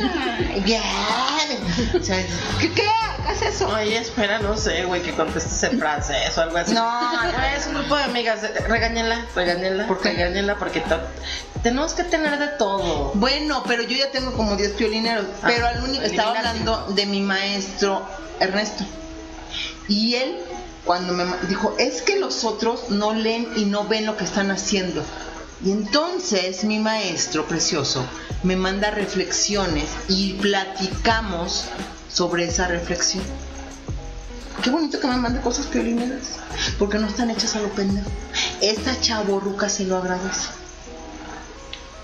O 1.99 2.03
sea, 2.03 2.25
¿Qué? 2.59 2.71
¿Qué? 2.71 2.83
¿Qué 3.25 3.31
es 3.33 3.55
eso? 3.55 3.67
Oye, 3.69 3.97
espera, 3.97 4.39
no 4.39 4.55
sé, 4.57 4.85
güey, 4.85 5.01
que 5.01 5.13
contestes 5.15 5.63
en 5.63 5.79
francés 5.79 6.37
o 6.37 6.41
algo 6.41 6.57
así. 6.57 6.73
No, 6.73 7.23
no. 7.23 7.43
es 7.57 7.65
un 7.67 7.73
grupo 7.75 7.95
de 7.97 8.03
amigas. 8.03 8.41
Regáñenla, 8.67 9.25
regáñenla. 9.35 9.87
¿Por 9.87 9.99
qué? 9.99 10.09
Regáñenla 10.11 10.55
porque 10.57 10.81
to- 10.81 11.01
tenemos 11.63 11.93
que 11.93 12.03
tener 12.03 12.37
de 12.37 12.47
todo. 12.59 13.11
Bueno, 13.15 13.63
pero 13.67 13.81
yo 13.83 13.97
ya 13.97 14.11
tengo 14.11 14.33
como 14.33 14.55
10 14.55 14.73
piolineros. 14.73 15.25
Ah, 15.41 15.47
pero 15.65 15.79
al 15.79 15.89
único, 15.89 16.03
estaba 16.03 16.31
eliminaste. 16.31 16.59
hablando 16.59 16.93
de 16.93 17.05
mi 17.05 17.21
maestro 17.21 18.05
Ernesto. 18.39 18.83
Y 19.87 20.15
él, 20.15 20.37
cuando 20.83 21.13
me 21.13 21.25
dijo, 21.47 21.75
es 21.77 22.01
que 22.01 22.19
los 22.19 22.43
otros 22.43 22.89
no 22.89 23.13
leen 23.13 23.49
y 23.55 23.65
no 23.65 23.85
ven 23.85 24.05
lo 24.05 24.17
que 24.17 24.23
están 24.23 24.51
haciendo. 24.51 25.03
Y 25.63 25.71
entonces 25.71 26.63
mi 26.63 26.79
maestro 26.79 27.47
precioso 27.47 28.05
me 28.43 28.55
manda 28.55 28.91
reflexiones 28.91 29.85
y 30.07 30.33
platicamos 30.33 31.65
sobre 32.11 32.45
esa 32.45 32.67
reflexión. 32.67 33.23
Qué 34.63 34.69
bonito 34.69 34.99
que 34.99 35.07
me 35.07 35.17
mande 35.17 35.41
cosas 35.41 35.67
piolineras, 35.67 36.39
porque 36.79 36.97
no 36.97 37.07
están 37.07 37.29
hechas 37.29 37.55
a 37.55 37.61
lo 37.61 37.69
pendejo. 37.69 38.09
Esta 38.61 38.99
chaborruca 38.99 39.69
se 39.69 39.85
lo 39.85 39.97
agradece. 39.97 40.49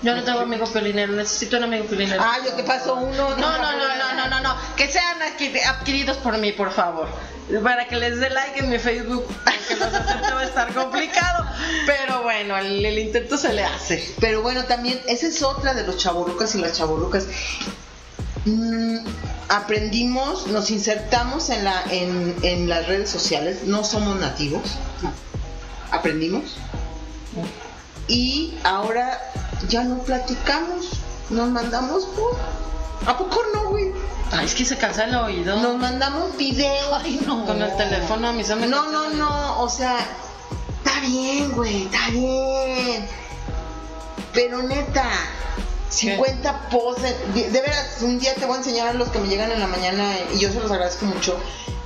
Yo 0.02 0.16
no 0.16 0.24
tengo 0.24 0.40
amigo 0.40 0.66
piolinero, 0.66 1.12
necesito 1.12 1.56
un 1.58 1.64
amigo 1.64 1.84
piolinero. 1.84 2.20
Ah, 2.22 2.38
yo 2.44 2.52
te 2.54 2.64
paso 2.64 2.94
uno. 2.96 3.30
No, 3.36 3.36
no, 3.36 3.58
no, 3.58 3.96
no, 3.96 4.14
no, 4.14 4.28
no, 4.28 4.40
no, 4.40 4.56
que 4.76 4.88
sean 4.88 5.18
adqui- 5.20 5.64
adquiridos 5.64 6.16
por 6.18 6.36
mí, 6.38 6.52
por 6.52 6.72
favor. 6.72 7.08
Para 7.62 7.86
que 7.86 7.96
les 7.96 8.18
dé 8.18 8.30
like 8.30 8.60
en 8.60 8.70
mi 8.70 8.78
Facebook, 8.78 9.24
porque 9.44 9.76
los 9.76 9.92
acepto 9.94 10.34
va 10.34 10.40
a 10.40 10.44
estar 10.44 10.72
complicado. 10.74 11.44
Pero 11.86 12.22
bueno, 12.22 12.56
el, 12.56 12.84
el 12.84 12.98
intento 12.98 13.36
se 13.36 13.52
le 13.52 13.64
hace. 13.64 14.14
Pero 14.20 14.42
bueno, 14.42 14.64
también, 14.64 15.00
esa 15.06 15.26
es 15.26 15.42
otra 15.42 15.74
de 15.74 15.84
los 15.86 15.96
chaborrucas 15.98 16.54
y 16.54 16.58
las 16.58 16.76
chaborrucas. 16.78 17.26
Mm, 18.44 18.98
aprendimos, 19.50 20.46
nos 20.48 20.70
insertamos 20.70 21.48
en, 21.50 21.64
la, 21.64 21.82
en, 21.90 22.34
en 22.42 22.68
las 22.68 22.86
redes 22.88 23.08
sociales, 23.10 23.64
no 23.64 23.84
somos 23.84 24.18
nativos, 24.18 24.62
aprendimos. 25.90 26.56
Y 28.08 28.54
ahora 28.64 29.20
ya 29.72 29.84
no 29.84 29.98
platicamos, 30.00 30.90
nos 31.30 31.48
mandamos 31.48 32.04
por... 32.04 32.36
¿A 33.06 33.16
poco 33.16 33.40
no, 33.54 33.70
güey? 33.70 33.90
Ay, 34.30 34.44
es 34.44 34.54
que 34.54 34.66
se 34.66 34.76
cansa 34.76 35.04
el 35.04 35.14
oído. 35.14 35.56
Nos 35.60 35.78
mandamos 35.78 36.36
videos. 36.36 37.02
Ay, 37.02 37.20
no. 37.26 37.46
Con 37.46 37.60
el 37.60 37.74
teléfono 37.76 38.28
a 38.28 38.44
se 38.44 38.54
me 38.54 38.66
No, 38.66 38.92
no, 38.92 39.08
no, 39.10 39.60
o 39.62 39.68
sea, 39.70 39.96
está 40.76 41.00
bien, 41.00 41.50
güey, 41.52 41.84
está 41.84 42.10
bien. 42.10 43.08
Pero 44.34 44.62
neta, 44.62 45.08
50 45.88 46.68
poses. 46.68 47.34
De, 47.34 47.50
de 47.50 47.60
veras, 47.62 48.02
un 48.02 48.20
día 48.20 48.34
te 48.34 48.44
voy 48.44 48.56
a 48.56 48.58
enseñar 48.58 48.88
a 48.88 48.92
los 48.92 49.08
que 49.08 49.20
me 49.20 49.28
llegan 49.28 49.50
en 49.52 49.60
la 49.60 49.66
mañana 49.66 50.12
y 50.34 50.38
yo 50.38 50.52
se 50.52 50.60
los 50.60 50.70
agradezco 50.70 51.06
mucho. 51.06 51.40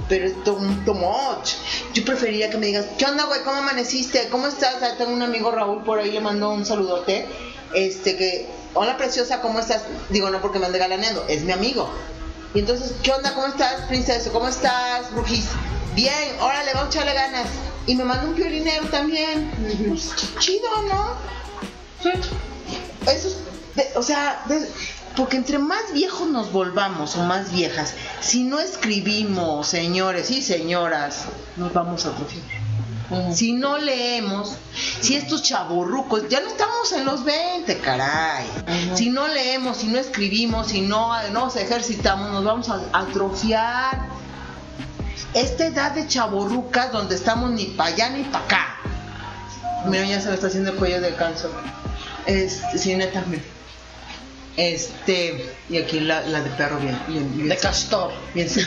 Pero 0.08 0.26
es 0.26 0.42
too, 0.42 0.58
too 0.84 0.94
much. 0.94 1.54
Yo 1.94 2.04
preferiría 2.04 2.50
que 2.50 2.58
me 2.58 2.66
digas, 2.66 2.86
¿qué 2.98 3.04
onda, 3.04 3.24
güey? 3.24 3.42
¿Cómo 3.44 3.58
amaneciste? 3.58 4.28
¿Cómo 4.28 4.48
estás? 4.48 4.82
Ah, 4.82 4.96
tengo 4.98 5.12
un 5.12 5.22
amigo 5.22 5.52
Raúl 5.52 5.84
por 5.84 6.00
ahí, 6.00 6.10
le 6.10 6.20
mando 6.20 6.50
un 6.50 6.66
saludote. 6.66 7.55
Este 7.76 8.16
que, 8.16 8.48
hola 8.72 8.96
preciosa, 8.96 9.42
¿cómo 9.42 9.58
estás? 9.60 9.82
Digo, 10.08 10.30
no 10.30 10.40
porque 10.40 10.58
me 10.58 10.64
ande 10.64 10.78
galaneando, 10.78 11.26
es 11.28 11.42
mi 11.42 11.52
amigo. 11.52 11.90
Y 12.54 12.60
entonces, 12.60 12.94
¿qué 13.02 13.12
onda? 13.12 13.34
¿Cómo 13.34 13.48
estás, 13.48 13.82
princesa? 13.82 14.30
¿Cómo 14.32 14.48
estás, 14.48 15.12
brujis? 15.12 15.44
Bien, 15.94 16.40
órale, 16.40 16.72
vamos 16.72 16.86
a 16.86 16.98
echarle 16.98 17.12
ganas. 17.12 17.46
Y 17.86 17.94
me 17.94 18.04
manda 18.04 18.24
un 18.24 18.34
violinero 18.34 18.86
también. 18.86 19.50
Pues, 19.88 20.10
chido, 20.38 20.68
¿no? 20.88 21.16
Eso 23.12 23.28
es, 23.28 23.36
de- 23.74 23.92
o 23.94 24.02
sea, 24.02 24.42
de- 24.46 24.70
porque 25.14 25.36
entre 25.36 25.58
más 25.58 25.92
viejos 25.92 26.28
nos 26.30 26.50
volvamos 26.52 27.14
o 27.16 27.24
más 27.24 27.52
viejas, 27.52 27.92
si 28.20 28.44
no 28.44 28.58
escribimos, 28.58 29.68
señores 29.68 30.30
y 30.30 30.40
señoras, 30.40 31.24
nos 31.56 31.74
vamos 31.74 32.06
a 32.06 32.08
atrofiar. 32.08 32.65
Si 33.32 33.52
no 33.52 33.78
leemos, 33.78 34.56
si 35.00 35.14
estos 35.14 35.42
chaborrucos, 35.42 36.28
ya 36.28 36.40
no 36.40 36.48
estamos 36.48 36.92
en 36.92 37.04
los 37.04 37.24
20, 37.24 37.78
caray. 37.78 38.46
Si 38.94 39.10
no 39.10 39.28
leemos, 39.28 39.76
si 39.76 39.86
no 39.86 39.98
escribimos, 39.98 40.68
si 40.68 40.80
no 40.80 41.12
nos 41.30 41.54
ejercitamos, 41.56 42.32
nos 42.32 42.44
vamos 42.44 42.68
a 42.68 42.80
atrofiar. 42.92 44.08
Esta 45.34 45.66
edad 45.66 45.92
de 45.92 46.08
chaborrucas 46.08 46.90
donde 46.92 47.14
estamos 47.14 47.50
ni 47.50 47.66
para 47.66 47.90
allá 47.90 48.10
ni 48.10 48.24
para 48.24 48.44
acá. 48.44 48.76
Mira, 49.86 50.04
ya 50.04 50.20
se 50.20 50.28
me 50.28 50.34
está 50.34 50.48
haciendo 50.48 50.72
el 50.72 50.76
cuello 50.76 51.00
de 51.00 51.14
cáncer. 51.14 51.50
Este, 52.26 52.78
sí, 52.78 52.94
neta, 52.96 53.22
mira. 53.28 53.42
Este, 54.56 55.54
y 55.68 55.76
aquí 55.76 56.00
la, 56.00 56.22
la 56.22 56.40
de 56.40 56.50
perro 56.50 56.78
bien, 56.78 56.98
bien, 57.06 57.36
bien. 57.36 57.48
De 57.48 57.56
castor. 57.58 58.12
Bien, 58.34 58.48
sí. 58.48 58.62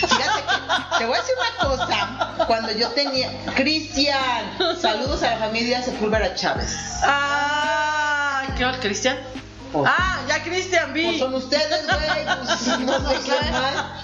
Fíjate 0.00 0.40
que 0.40 0.98
te 0.98 1.04
voy 1.04 1.16
a 1.16 1.20
decir 1.20 1.34
una 1.38 1.68
cosa. 1.68 2.44
Cuando 2.46 2.72
yo 2.72 2.88
tenía. 2.90 3.30
Cristian, 3.54 4.56
saludos 4.80 5.22
a 5.22 5.32
la 5.32 5.38
familia 5.38 5.82
Sepúlveda 5.82 6.34
Chávez. 6.34 6.74
Ah, 7.02 8.44
¿qué 8.56 8.64
va, 8.64 8.72
Cristian? 8.80 9.18
Oh. 9.74 9.84
Ah, 9.86 10.20
ya 10.28 10.42
Cristian 10.42 10.92
vi. 10.92 11.04
Pues 11.04 11.18
son 11.18 11.34
ustedes, 11.34 11.86
güey. 11.86 12.24
Pues, 12.24 12.78
no 12.78 13.10
sé 13.10 13.16
quién 13.24 13.52
más. 13.52 14.02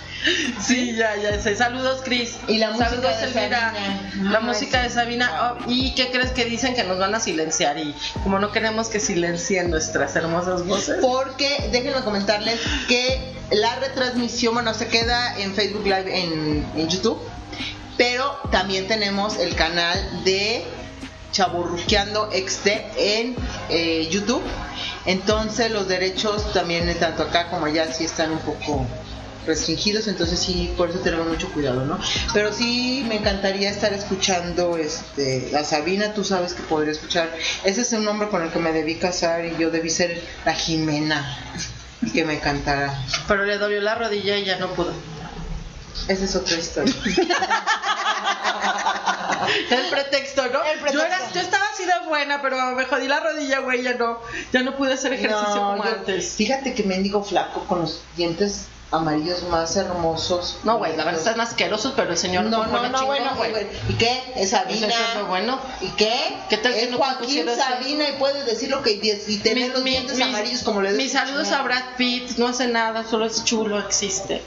Sí, 0.61 0.95
ya, 0.97 1.17
ya 1.17 1.41
sé. 1.41 1.57
Saludos, 1.57 2.03
Cris. 2.05 2.37
Y 2.49 2.59
la 2.59 2.71
música 2.71 2.91
Saludos, 2.91 3.21
de 3.21 3.27
Elvira. 3.27 3.73
Sabina. 3.73 4.31
La 4.31 4.39
Ay, 4.39 4.45
música 4.45 4.83
de. 4.83 4.91
Sabina. 4.91 5.57
Oh, 5.59 5.71
¿Y 5.71 5.95
qué 5.95 6.11
crees 6.11 6.31
que 6.31 6.45
dicen 6.45 6.75
que 6.75 6.85
nos 6.85 6.99
van 6.99 7.15
a 7.15 7.21
silenciar? 7.21 7.79
Y 7.79 7.95
como 8.23 8.39
no 8.39 8.53
queremos 8.53 8.89
que 8.89 9.01
silencien 9.01 9.71
nuestras 9.71 10.17
hermosas 10.17 10.67
voces. 10.67 10.99
Porque 11.01 11.69
déjenme 11.71 12.03
comentarles 12.03 12.61
que 12.89 13.35
la 13.51 13.77
retransmisión, 13.77 14.55
bueno, 14.55 14.75
se 14.75 14.89
queda 14.89 15.39
en 15.39 15.55
Facebook 15.55 15.85
Live 15.85 16.19
en, 16.19 16.67
en 16.77 16.89
YouTube, 16.89 17.19
pero 17.97 18.39
también 18.51 18.89
tenemos 18.89 19.39
el 19.39 19.55
canal 19.55 20.25
de 20.25 20.65
Chaburruqueando 21.33 22.31
XD 22.31 22.69
en 22.97 23.37
eh, 23.69 24.09
YouTube. 24.11 24.43
Entonces 25.07 25.71
los 25.71 25.89
derechos 25.89 26.53
también, 26.53 26.93
tanto 26.99 27.23
acá 27.25 27.49
como 27.51 27.67
allá, 27.67 27.93
sí 27.93 28.05
están 28.05 28.33
un 28.33 28.41
poco 28.41 28.87
restringidos, 29.49 30.07
entonces 30.07 30.39
sí, 30.39 30.73
por 30.77 30.91
eso 30.91 31.01
tenemos 31.01 31.27
mucho 31.27 31.51
cuidado, 31.53 31.85
¿no? 31.85 31.99
Pero 32.33 32.53
sí 32.53 33.05
me 33.09 33.17
encantaría 33.17 33.69
estar 33.71 33.93
escuchando 33.93 34.77
este, 34.77 35.51
a 35.57 35.65
Sabina, 35.65 36.15
tú 36.15 36.23
sabes 36.23 36.53
que 36.55 36.63
podría 36.63 36.93
escuchar, 36.93 37.29
ese 37.65 37.81
es 37.81 37.93
un 37.93 38.05
nombre 38.05 38.29
con 38.29 38.43
el 38.43 38.51
que 38.51 38.61
me 38.61 38.73
debí 38.73 38.95
casar 38.97 39.45
y 39.45 39.57
yo 39.59 39.71
debí 39.71 39.91
ser 39.91 40.23
la 40.45 40.53
Jimena 40.55 41.27
y 42.03 42.11
que 42.13 42.25
me 42.25 42.39
cantara. 42.39 42.97
Pero 43.27 43.45
le 43.45 43.59
dolió 43.59 43.81
la 43.81 43.97
rodilla 43.97 44.37
y 44.37 44.45
ya 44.45 44.59
no 44.59 44.69
pudo. 44.75 44.93
Esa 46.07 46.25
es 46.25 46.37
otra 46.37 46.57
historia. 46.57 46.95
El 49.71 49.87
pretexto, 49.91 50.43
¿no? 50.49 50.63
El 50.65 50.79
pretexto. 50.81 50.93
Yo, 50.93 51.03
era- 51.05 51.33
yo 51.33 51.41
estaba 51.41 51.65
así 51.73 51.85
de 51.85 51.93
buena, 52.07 52.41
pero 52.43 52.57
me 52.75 52.85
jodí 52.85 53.09
la 53.09 53.21
rodilla, 53.21 53.61
güey, 53.61 53.83
ya 53.83 53.95
no, 53.95 54.21
ya 54.53 54.63
no 54.63 54.77
pude 54.77 54.93
hacer 54.95 55.13
ejercicio 55.13 55.55
No, 55.55 55.71
como 55.73 55.85
yo- 55.85 55.91
antes. 55.91 56.33
Fíjate 56.37 56.75
que 56.75 56.83
mendigo 56.85 57.23
flaco 57.25 57.65
con 57.65 57.81
los 57.81 58.03
dientes 58.17 58.67
amarillos 58.91 59.43
más 59.45 59.77
hermosos. 59.77 60.59
No, 60.65 60.79
güey, 60.79 60.97
la 60.97 61.05
verdad 61.05 61.21
están 61.21 61.41
asquerosos, 61.41 61.93
pero 61.95 62.13
el 62.13 62.19
señor 62.19 62.45
No, 62.45 62.67
no, 62.67 62.89
no, 62.89 62.99
chingón, 62.99 63.07
bueno, 63.07 63.31
güey. 63.37 63.67
¿Y 63.89 63.95
qué? 63.95 64.33
Es 64.37 64.51
Sabina. 64.51 64.87
Eso 64.89 65.27
bueno. 65.27 65.61
¿Y 65.83 65.89
qué? 65.89 66.39
¿Qué 66.49 66.57
tal 66.57 66.73
es 66.73 66.91
no 66.91 66.97
Joaquín 66.97 67.47
eso? 67.49 67.61
Sabina 67.63 68.09
y 68.09 68.13
puede 68.15 68.45
decir 68.45 68.71
lo 68.71 68.83
que 68.83 68.93
y 68.93 69.37
tener 69.39 69.69
Mi- 69.69 69.75
los 69.75 69.83
mi- 69.83 69.91
dientes 69.91 70.17
mi- 70.17 70.23
amarillos 70.23 70.63
como 70.63 70.81
le 70.81 70.93
Mis 70.93 71.13
saludos 71.13 71.53
a 71.53 71.63
Brad 71.63 71.97
Pitt, 71.99 72.39
no 72.39 72.49
hace 72.49 72.67
nada, 72.69 73.05
solo 73.05 73.27
es 73.27 73.45
chulo, 73.45 73.79
existe. 73.79 74.43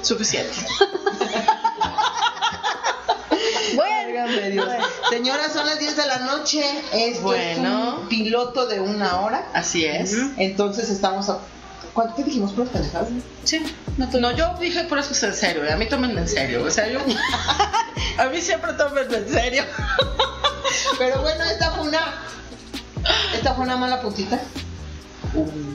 Suficiente. 0.00 0.52
Válgame 3.76 4.50
Dios. 4.50 4.68
Señora, 5.10 5.48
son 5.50 5.66
las 5.66 5.78
10 5.78 5.96
de 5.96 6.06
la 6.06 6.18
noche. 6.18 6.62
Esto 6.92 7.22
Bueno. 7.22 7.94
es 7.96 8.02
un 8.02 8.08
piloto 8.08 8.66
de 8.66 8.80
una 8.80 9.20
hora. 9.20 9.46
Así 9.54 9.84
es. 9.84 10.14
Entonces 10.36 10.90
estamos 10.90 11.28
a. 11.30 11.38
¿Cuánto 11.92 12.16
qué 12.16 12.24
dijimos? 12.24 12.52
¿Puras 12.52 12.70
pendejadas? 12.70 13.08
Sí. 13.44 13.62
No, 13.98 14.32
yo 14.32 14.54
dije 14.58 14.84
puras 14.84 15.08
cosas 15.08 15.30
en 15.30 15.34
serio, 15.34 15.72
a 15.72 15.76
mí 15.76 15.86
tómenme 15.86 16.22
en 16.22 16.28
serio. 16.28 16.64
O 16.64 16.70
sea, 16.70 16.88
yo. 16.88 17.00
a 18.18 18.26
mí 18.26 18.40
siempre 18.40 18.72
tómenme 18.74 19.16
en 19.16 19.28
serio. 19.28 19.64
Pero 20.98 21.20
bueno, 21.20 21.44
esta 21.44 21.70
fue 21.72 21.88
una. 21.88 22.00
Esta 23.34 23.54
fue 23.54 23.64
una 23.64 23.76
mala 23.76 24.00
puntita. 24.00 24.40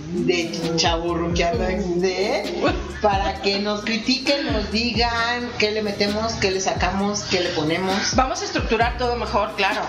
De 0.09 0.51
chaburruqueando 0.76 1.63
de 1.63 2.72
para 3.01 3.41
que 3.41 3.59
nos 3.59 3.82
critiquen, 3.82 4.51
nos 4.51 4.72
digan 4.72 5.49
qué 5.57 5.72
le 5.72 5.82
metemos, 5.82 6.34
qué 6.34 6.51
le 6.51 6.61
sacamos, 6.61 7.22
qué 7.24 7.41
le 7.41 7.49
ponemos. 7.49 8.15
Vamos 8.15 8.41
a 8.41 8.45
estructurar 8.45 8.97
todo 8.97 9.15
mejor, 9.15 9.55
claro. 9.55 9.82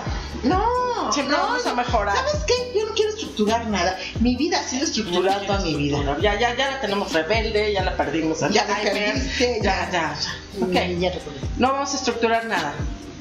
No, 0.43 1.11
Siempre 1.11 1.35
no, 1.35 1.43
vamos 1.43 1.65
a 1.65 1.73
mejorar. 1.73 2.15
¿Sabes 2.15 2.43
qué? 2.47 2.71
Yo 2.77 2.85
no 2.85 2.93
quiero 2.93 3.11
estructurar 3.11 3.67
nada. 3.67 3.97
Mi 4.19 4.35
vida 4.35 4.59
ha 4.59 4.63
sido 4.63 4.85
estructurada 4.85 5.45
toda 5.45 5.59
mi 5.59 5.75
vida. 5.75 5.97
Ya, 6.21 6.39
ya, 6.39 6.55
ya 6.55 6.71
la 6.71 6.81
tenemos 6.81 7.11
rebelde, 7.11 7.73
ya 7.73 7.83
la 7.83 7.95
perdimos. 7.97 8.39
Ya 8.51 8.65
la 8.65 8.75
perdiste, 8.81 9.59
Ya, 9.61 9.89
ya. 9.89 9.91
ya, 9.91 10.15
ya. 10.61 10.65
Ok. 10.65 10.69
Mm, 10.69 10.99
ya. 10.99 11.11
No 11.57 11.73
vamos 11.73 11.93
a 11.93 11.97
estructurar 11.97 12.45
nada. 12.45 12.73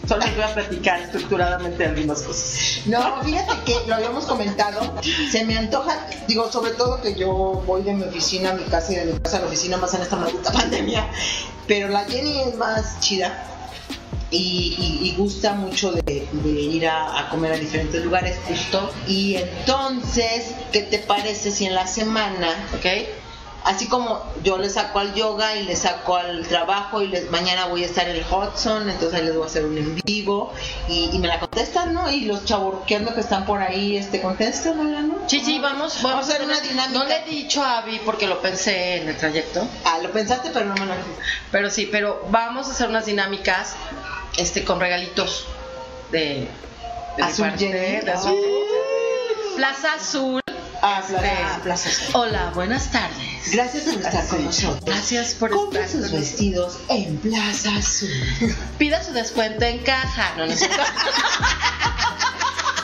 Solo 0.07 0.25
les 0.25 0.35
voy 0.37 0.45
a 0.45 0.55
platicar 0.55 1.01
estructuradamente 1.03 1.85
algunas 1.85 2.23
cosas. 2.23 2.81
No, 2.87 3.21
fíjate 3.23 3.53
que 3.67 3.77
lo 3.87 3.95
habíamos 3.97 4.25
comentado. 4.25 4.95
Se 5.31 5.45
me 5.45 5.59
antoja, 5.59 6.07
digo, 6.27 6.51
sobre 6.51 6.71
todo 6.73 7.03
que 7.03 7.15
yo 7.15 7.29
voy 7.67 7.83
de 7.83 7.93
mi 7.93 8.05
oficina 8.05 8.51
a 8.51 8.53
mi 8.55 8.63
casa 8.65 8.93
y 8.93 8.97
de 8.97 9.05
mi 9.05 9.19
casa 9.21 9.37
a 9.37 9.41
la 9.41 9.47
oficina 9.49 9.77
más 9.77 9.93
en 9.93 10.01
esta 10.03 10.17
maldita 10.17 10.51
pandemia. 10.53 11.07
Pero 11.67 11.89
la 11.89 12.05
Jenny 12.07 12.41
es 12.41 12.55
más 12.57 13.01
chida 13.01 13.45
y, 14.31 14.77
y- 14.79 15.09
y 15.09 15.15
gusta 15.17 15.55
mucho 15.55 15.93
de, 15.93 16.29
de 16.33 16.49
ir 16.51 16.87
a, 16.89 17.19
a 17.19 17.29
comer 17.31 17.53
a 17.53 17.57
diferentes 17.57 18.05
lugares. 18.05 18.37
Justo. 18.47 18.91
Y 19.07 19.37
entonces, 19.37 20.55
¿qué 20.73 20.83
te 20.83 20.99
parece 20.99 21.51
si 21.51 21.67
en 21.67 21.75
la 21.75 21.87
semana 21.87 22.49
¿Ok? 22.77 22.87
Así 23.65 23.87
como 23.89 24.23
yo 24.45 24.57
le 24.57 24.71
saco 24.71 25.01
al 25.01 25.15
yoga 25.15 25.57
y 25.57 25.65
le 25.65 25.77
saco 25.77 26.17
al 26.17 26.47
trabajo 26.47 27.03
y 27.03 27.09
les, 27.09 27.31
mañana 27.31 27.67
voy 27.67 27.83
a 27.83 27.87
estar 27.87 28.09
en 28.09 28.17
el 28.17 28.25
Hudson, 28.25 28.89
entonces 28.89 29.19
ahí 29.19 29.27
les 29.27 29.35
voy 29.35 29.43
a 29.43 29.47
hacer 29.47 29.67
un 29.67 29.77
en 29.77 30.01
vivo 30.05 30.55
y, 30.89 31.11
y 31.13 31.19
me 31.19 31.27
la 31.27 31.39
contestan, 31.41 31.93
¿no? 31.93 32.11
Y 32.11 32.23
los 32.23 32.45
chaburqueando 32.47 33.15
que 33.15 33.21
están 33.21 33.45
por 33.45 33.61
ahí, 33.61 33.97
este, 33.99 34.23
contéstamela, 34.23 35.03
¿no? 35.03 35.17
Sí, 35.27 35.41
sí, 35.45 35.59
vamos, 35.59 36.01
Vamos 36.03 36.29
a 36.31 36.33
hacer 36.33 36.45
una 36.47 36.59
dinámica. 36.61 36.99
No 36.99 37.05
le 37.05 37.17
he 37.19 37.25
dicho 37.29 37.63
a 37.63 37.79
Abby 37.79 38.01
porque 38.07 38.27
lo 38.27 38.41
pensé 38.41 39.03
en 39.03 39.09
el 39.09 39.17
trayecto. 39.19 39.67
Ah, 39.85 39.99
lo 40.03 40.13
pensaste, 40.13 40.51
pero 40.55 40.65
no 40.65 40.75
me 40.75 40.87
lo 40.87 40.95
Pero 41.51 41.69
sí, 41.69 41.89
pero 41.91 42.25
vamos 42.31 42.69
a 42.69 42.71
hacer 42.71 42.89
unas 42.89 43.05
dinámicas 43.07 43.75
este 44.39 44.65
con 44.65 44.81
regalitos 44.81 45.47
de, 46.13 46.19
de 46.19 46.49
mi 47.19 47.23
Azul 47.23 47.49
parte, 47.49 47.67
Jenny. 47.67 48.05
de 48.05 48.11
azul. 48.13 48.37
Plaza 49.57 49.95
Azul. 49.95 50.41
Ah, 50.81 51.03
Plaza 51.09 51.25
Este, 51.27 51.43
Azul. 51.43 51.63
Plaza 51.63 51.89
Azul. 51.89 52.11
Hola, 52.15 52.51
buenas 52.55 52.91
tardes. 52.93 53.51
Gracias 53.53 53.85
por 53.85 53.95
estar 53.95 54.27
con 54.29 54.45
nosotros. 54.45 54.85
Gracias 54.85 55.35
por 55.35 55.51
Compre 55.51 55.83
estar 55.85 56.01
sus 56.03 56.13
vestidos 56.13 56.79
en 56.89 57.17
Plaza 57.19 57.71
Azul. 57.77 58.57
Pida 58.79 59.03
su 59.03 59.13
descuento 59.13 59.65
en 59.65 59.79
caja. 59.79 60.35
No, 60.37 60.47
no 60.47 60.53
es 60.53 60.59
cierto. 60.61 60.77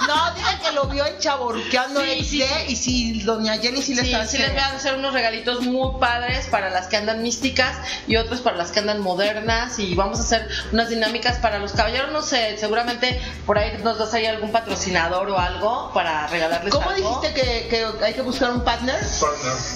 No, 0.06 0.34
diga 0.34 0.58
que 0.62 0.72
lo 0.72 0.86
vio 0.86 1.06
en 1.06 1.18
Chaborruqueando 1.18 2.00
Sí, 2.00 2.24
sí, 2.24 2.42
XD 2.42 2.68
y 2.70 2.76
si 2.76 3.22
doña 3.22 3.58
Jenny 3.58 3.82
sí 3.82 3.94
le 3.94 4.02
Sí, 4.02 4.12
está 4.12 4.26
sí 4.26 4.38
les 4.38 4.52
voy 4.52 4.60
a 4.60 4.68
hacer 4.68 4.94
unos 4.94 5.12
regalitos 5.12 5.62
muy 5.62 5.98
padres 6.00 6.46
para 6.46 6.70
las 6.70 6.88
que 6.88 6.96
andan 6.96 7.22
místicas 7.22 7.76
y 8.06 8.16
otros 8.16 8.40
para 8.40 8.56
las 8.56 8.70
que 8.70 8.80
andan 8.80 9.00
modernas 9.00 9.78
y 9.78 9.94
vamos 9.94 10.18
a 10.18 10.22
hacer 10.22 10.48
unas 10.72 10.88
dinámicas 10.88 11.38
para 11.38 11.58
los 11.58 11.72
caballeros, 11.72 12.12
no 12.12 12.22
sé, 12.22 12.56
seguramente 12.58 13.20
por 13.46 13.58
ahí 13.58 13.78
nos 13.82 13.98
das 13.98 14.12
ahí 14.14 14.26
algún 14.26 14.52
patrocinador 14.52 15.30
o 15.30 15.38
algo 15.38 15.90
para 15.92 16.26
regalarles 16.26 16.72
¿Cómo 16.72 16.90
algo. 16.90 17.20
dijiste 17.20 17.40
que, 17.40 17.68
que 17.68 18.04
hay 18.04 18.14
que 18.14 18.22
buscar 18.22 18.50
un 18.50 18.64
partner? 18.64 18.96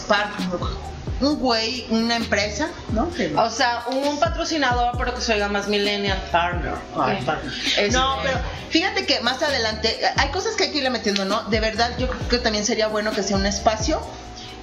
Partner. 0.07 0.89
Un 1.21 1.37
güey, 1.41 1.85
una 1.91 2.15
empresa, 2.17 2.69
¿no? 2.93 3.11
Que- 3.13 3.35
O 3.35 3.51
sea, 3.51 3.85
un 3.91 4.21
patrocinador, 4.21 4.97
pero 4.97 5.15
que 5.15 5.21
se 5.21 5.35
oiga 5.35 5.49
más 5.49 5.67
millennial 5.67 6.23
partner. 6.31 6.75
Partner. 6.95 7.53
Este, 7.67 7.91
No, 7.91 8.19
pero 8.23 8.39
fíjate 8.71 9.05
que 9.05 9.21
más 9.21 9.43
adelante 9.43 9.99
hay 10.17 10.29
cosas 10.31 10.55
que 10.55 10.65
hay 10.65 10.71
que 10.71 10.79
irle 10.79 10.91
metiendo, 10.91 11.25
¿no? 11.25 11.43
De 11.45 11.59
verdad, 11.61 11.91
yo 11.99 12.09
creo 12.09 12.29
que 12.29 12.39
también 12.39 12.65
sería 12.65 12.87
bueno 12.89 13.11
que 13.13 13.23
sea 13.25 13.37
un 13.37 13.47
espacio 13.47 14.01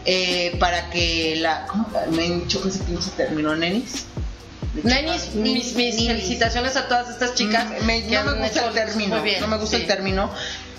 eh, 0.06 0.56
para 0.60 0.90
que 0.92 1.36
la. 1.38 1.66
¿Cómo? 1.68 1.90
Me 2.12 2.44
que 2.48 2.70
ese 2.70 2.80
pinche 2.84 3.10
término, 3.18 3.56
nenis. 3.56 4.06
Nenis, 4.84 5.34
mis, 5.36 5.74
mis 5.76 5.96
felicitaciones 6.06 6.76
a 6.76 6.88
todas 6.88 7.10
estas 7.10 7.34
chicas. 7.34 7.66
Mm, 7.82 7.86
me- 7.86 8.04
que 8.06 8.16
no 8.16 8.24
me 8.32 8.42
gusta 8.44 8.66
el 8.66 8.74
término, 8.74 9.16
no 9.42 9.48
me 9.48 9.58
gusta 9.58 9.78
sí. 9.78 9.82
el 9.84 9.88
término, 9.88 10.30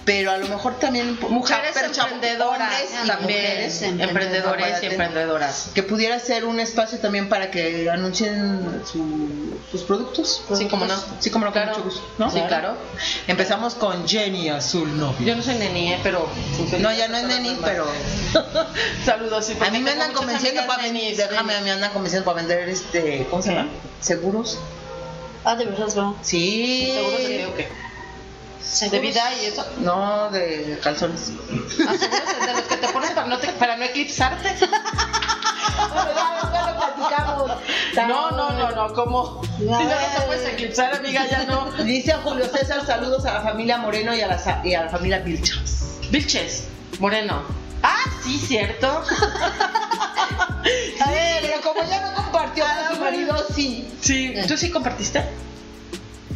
pero 0.06 0.30
a 0.30 0.38
lo 0.38 0.46
mejor 0.46 0.78
también 0.78 1.18
Mujeres 1.28 1.76
emprendedoras 1.76 2.72
hombres 2.72 2.90
y 3.04 3.06
también, 3.08 3.40
mujeres 3.42 3.82
emprendedores 3.82 4.82
y 4.82 4.86
emprendedoras. 4.86 5.70
que 5.74 5.82
pudiera 5.82 6.18
ser 6.20 6.44
un 6.46 6.60
espacio 6.60 6.98
también 7.00 7.28
para 7.28 7.50
que 7.50 7.90
anuncien 7.90 8.82
su- 8.90 9.58
sus 9.70 9.82
productos. 9.82 10.42
Sí, 10.56 10.66
como 10.66 10.86
no. 10.86 10.94
Sí, 11.18 11.28
como 11.30 11.44
no, 11.46 11.52
con 11.52 11.60
Claro. 11.60 11.76
mucho 11.76 11.84
gusto, 11.84 12.02
¿no? 12.18 12.30
Sí, 12.30 12.40
claro. 12.46 12.76
Empezamos 13.26 13.74
con 13.74 14.06
Jenny 14.08 14.48
Azul 14.48 14.96
Novio. 14.96 15.26
Yo 15.26 15.34
no 15.34 15.42
soy 15.42 15.56
neni, 15.56 15.92
eh, 15.94 15.98
pero... 16.04 16.28
No, 16.78 16.92
ya 16.92 17.08
no 17.08 17.16
es 17.16 17.24
neni, 17.24 17.58
pero 17.64 17.84
Saludos. 19.04 19.44
sí, 19.46 19.56
a 19.60 19.70
mí 19.70 19.80
me 19.80 19.90
andan 19.90 20.12
convenciendo 20.12 20.64
para 20.68 20.84
vender, 20.84 21.02
nenis, 21.02 21.18
déjame, 21.18 21.52
nenis. 21.52 21.64
me 21.64 21.70
andan 21.72 21.92
convenciendo 21.92 22.24
para 22.24 22.36
vender 22.36 22.68
este, 22.68 23.26
¿cómo 23.28 23.42
se 23.42 23.54
llama? 23.54 23.68
Seguros. 24.00 24.58
Ah, 25.44 25.56
de 25.56 25.64
verdad, 25.64 25.88
¿no? 25.96 26.16
Sí. 26.22 26.92
¿Seguros 26.94 27.18
de 27.18 27.26
qué 27.36 27.46
o 27.46 27.54
qué? 27.56 27.85
¿De 28.90 28.98
vida 28.98 29.32
y 29.40 29.46
eso? 29.46 29.64
No, 29.78 30.30
de 30.30 30.78
calzones. 30.82 31.30
¿Ah, 31.88 31.92
de 32.46 32.52
los 32.52 32.62
que 32.62 32.76
te 32.76 32.88
pones 32.88 33.10
para 33.12 33.26
no, 33.26 33.38
te- 33.38 33.52
para 33.52 33.76
no 33.76 33.84
eclipsarte? 33.84 34.54
No, 38.08 38.30
no, 38.30 38.50
no, 38.52 38.70
no, 38.72 38.92
¿cómo? 38.94 39.40
No, 39.58 39.80
no 39.82 39.88
te 39.88 40.20
puedes 40.26 40.46
eclipsar, 40.52 40.94
amiga, 40.96 41.26
ya 41.30 41.44
no. 41.44 41.70
Dice 41.84 42.12
a 42.12 42.18
Julio 42.18 42.46
César, 42.46 42.84
saludos 42.86 43.24
a 43.24 43.34
la 43.34 43.40
familia 43.40 43.78
Moreno 43.78 44.14
y 44.14 44.20
a 44.20 44.26
la, 44.28 44.60
y 44.64 44.74
a 44.74 44.84
la 44.84 44.88
familia 44.90 45.18
Vilchas. 45.20 45.98
Vilches, 46.10 46.64
Moreno. 46.98 47.42
Ah, 47.82 48.04
sí, 48.22 48.38
cierto. 48.38 48.86
A 51.00 51.10
ver, 51.10 51.42
pero 51.42 51.60
como 51.62 51.88
ya 51.88 52.00
no 52.10 52.14
compartió 52.22 52.64
con 52.64 52.96
su 52.96 53.02
marido, 53.02 53.36
sí. 53.54 53.88
Sí, 54.00 54.34
¿tú 54.46 54.56
sí 54.56 54.70
compartiste? 54.70 55.24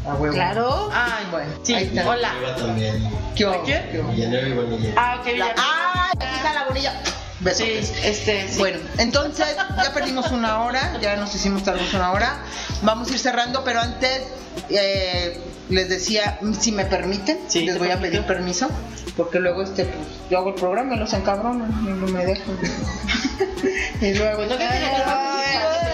A 0.07 0.15
huevo. 0.15 0.35
Claro. 0.35 0.91
Ay, 0.93 1.27
Bueno, 1.31 1.51
sí, 1.63 1.75
ahí 1.75 1.85
está. 1.85 2.09
hola. 2.09 2.33
También. 2.57 3.11
¿Qué 3.37 3.47
hubo? 3.47 3.63
¿Qué? 3.65 3.89
¿Qué 3.93 4.01
hubo? 4.01 4.13
Villanueva 4.13 4.49
y 4.49 4.53
Bonilla. 4.53 4.93
Ah, 4.97 5.17
ok, 5.21 5.27
La- 5.37 5.47
ya. 5.47 5.55
¡Ay! 5.57 6.11
Aquí 6.21 6.37
está 6.37 6.53
la 6.55 6.65
bonilla. 6.65 6.93
Besos. 7.41 7.59
Sí, 7.67 7.93
este, 8.05 8.49
sí. 8.49 8.59
Bueno, 8.59 8.79
entonces 8.99 9.57
ya 9.83 9.93
perdimos 9.95 10.31
una 10.31 10.61
hora, 10.63 10.99
ya 11.01 11.17
nos 11.17 11.35
hicimos 11.35 11.65
tal 11.65 11.77
vez 11.79 11.93
una 11.95 12.13
hora. 12.13 12.37
Vamos 12.83 13.09
a 13.09 13.13
ir 13.13 13.19
cerrando, 13.19 13.65
pero 13.65 13.81
antes 13.81 14.23
eh, 14.69 15.41
les 15.71 15.89
decía, 15.89 16.39
si 16.59 16.73
me 16.73 16.85
permiten, 16.85 17.39
Sí, 17.49 17.65
les 17.65 17.75
te 17.75 17.79
voy 17.79 17.89
a 17.89 17.93
permito. 17.93 18.11
pedir 18.13 18.27
permiso, 18.27 18.69
porque 19.17 19.39
luego 19.39 19.63
este, 19.63 19.85
pues, 19.87 20.07
yo 20.31 20.39
hago 20.39 20.51
el 20.51 20.55
programa 20.57 20.95
y 20.95 20.99
los 20.99 21.13
encabronan 21.15 21.71
y 21.83 21.91
no 21.93 22.07
me 22.09 22.27
dejan. 22.27 22.59
y 24.03 24.15
luego, 24.15 24.37
Pues 24.37 24.49
no 24.51 24.59
que 24.59 24.67
tiene 24.67 24.81
que 24.81 25.03
participar, 25.03 25.81
que, 25.81 25.90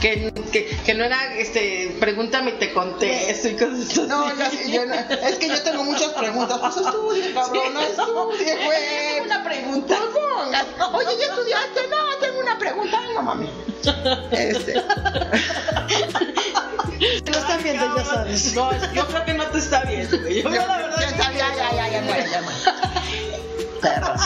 que, 0.00 0.32
que, 0.52 0.66
que 0.84 0.94
no 0.94 1.04
era, 1.04 1.34
este, 1.36 1.96
pregúntame 2.00 2.50
y 2.52 2.54
te 2.54 2.72
contesto 2.72 3.48
y 3.48 3.52
cosas 3.54 3.80
así. 3.90 4.00
No, 4.08 4.34
ya 4.36 4.50
yo 4.68 4.86
no- 4.86 4.94
es 4.94 5.36
que 5.36 5.48
yo 5.48 5.62
tengo 5.62 5.84
muchas 5.84 6.12
preguntas. 6.12 6.58
Pues 6.58 6.76
estudie, 6.76 7.32
cabrón, 7.32 7.74
no 7.74 7.80
estudie, 7.80 8.56
güey. 8.64 9.14
Tengo 9.14 9.24
una 9.26 9.44
pregunta. 9.44 9.98
Oye, 10.92 11.16
¿ya 11.18 11.26
estudiaste? 11.26 11.80
No, 11.90 11.96
tengo 12.20 12.40
una 12.40 12.58
pregunta. 12.58 13.00
No 13.14 13.22
mami. 13.22 13.48
Este. 14.30 14.74
Lo 17.26 17.38
están 17.38 17.62
viendo, 17.62 17.96
ya 17.96 18.04
sabes. 18.04 18.54
No, 18.54 18.70
yo 18.94 19.06
creo 19.08 19.24
que 19.24 19.34
no 19.34 19.46
te 19.46 19.58
está 19.58 19.82
bien, 19.84 20.08
güey. 20.10 20.42
Yo 20.42 20.50
la 20.50 20.76
verdad 20.78 21.00
Ya 21.00 21.06
está, 21.08 21.32
ya, 21.32 21.48
ya, 21.56 21.70
ya, 21.74 21.88
ya, 21.88 22.00
ya, 22.00 22.02
muere. 22.02 22.26
Perros. 23.82 24.20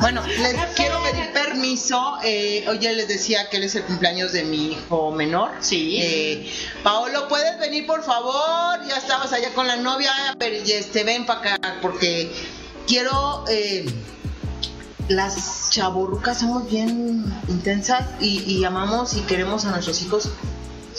Bueno, 0.00 0.22
les 0.26 0.56
quiero 0.74 1.02
pedir 1.02 1.32
permiso. 1.32 2.16
Eh, 2.22 2.64
hoy 2.68 2.78
ya 2.78 2.92
les 2.92 3.08
decía 3.08 3.50
que 3.50 3.58
él 3.58 3.64
es 3.64 3.74
el 3.74 3.82
cumpleaños 3.84 4.32
de 4.32 4.44
mi 4.44 4.72
hijo 4.72 5.10
menor. 5.10 5.50
Sí. 5.60 5.98
Eh, 6.00 6.52
Paolo, 6.82 7.28
¿puedes 7.28 7.58
venir 7.58 7.86
por 7.86 8.02
favor? 8.02 8.78
Ya 8.88 8.96
estabas 8.96 9.32
allá 9.32 9.52
con 9.52 9.66
la 9.66 9.76
novia, 9.76 10.12
pero 10.38 10.56
este, 10.56 11.04
ven 11.04 11.26
para 11.26 11.54
acá 11.54 11.78
porque 11.82 12.32
quiero. 12.86 13.44
eh, 13.48 13.84
las 15.08 15.70
chaburrucas 15.70 16.38
somos 16.38 16.70
bien 16.70 17.24
intensas 17.48 18.06
y, 18.20 18.44
y 18.44 18.64
amamos 18.64 19.14
y 19.14 19.22
queremos 19.22 19.64
a 19.64 19.70
nuestros 19.70 20.00
hijos 20.02 20.28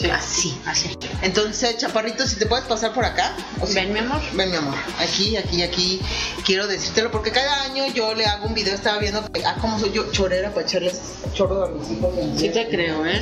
así. 0.10 0.58
Así. 0.66 0.98
Entonces, 1.22 1.78
Chaparrito, 1.78 2.26
si 2.26 2.38
te 2.38 2.46
puedes 2.46 2.66
pasar 2.66 2.94
por 2.94 3.06
acá. 3.06 3.36
O 3.60 3.68
Ven, 3.68 3.94
mi 3.94 4.00
amor. 4.00 4.22
Ven, 4.34 4.50
mi 4.50 4.56
amor, 4.56 4.76
aquí, 5.00 5.36
aquí, 5.38 5.62
aquí, 5.62 6.02
quiero 6.46 6.68
decírtelo 6.68 7.12
porque 7.12 7.32
cada 7.32 7.64
año 7.64 7.86
yo 7.94 8.14
le 8.14 8.26
hago 8.26 8.48
un 8.48 8.54
video, 8.54 8.74
estaba 8.74 9.00
viendo, 9.00 9.24
ah, 9.46 9.56
cómo 9.60 9.80
soy 9.80 9.92
yo 9.92 10.12
chorera 10.12 10.50
para 10.50 10.66
echarles 10.66 11.00
chorro 11.34 11.66
a 11.66 11.70
mis 11.70 11.92
hijos. 11.92 12.12
Sí 12.38 12.50
te 12.50 12.68
creo, 12.70 13.06
¿eh? 13.06 13.22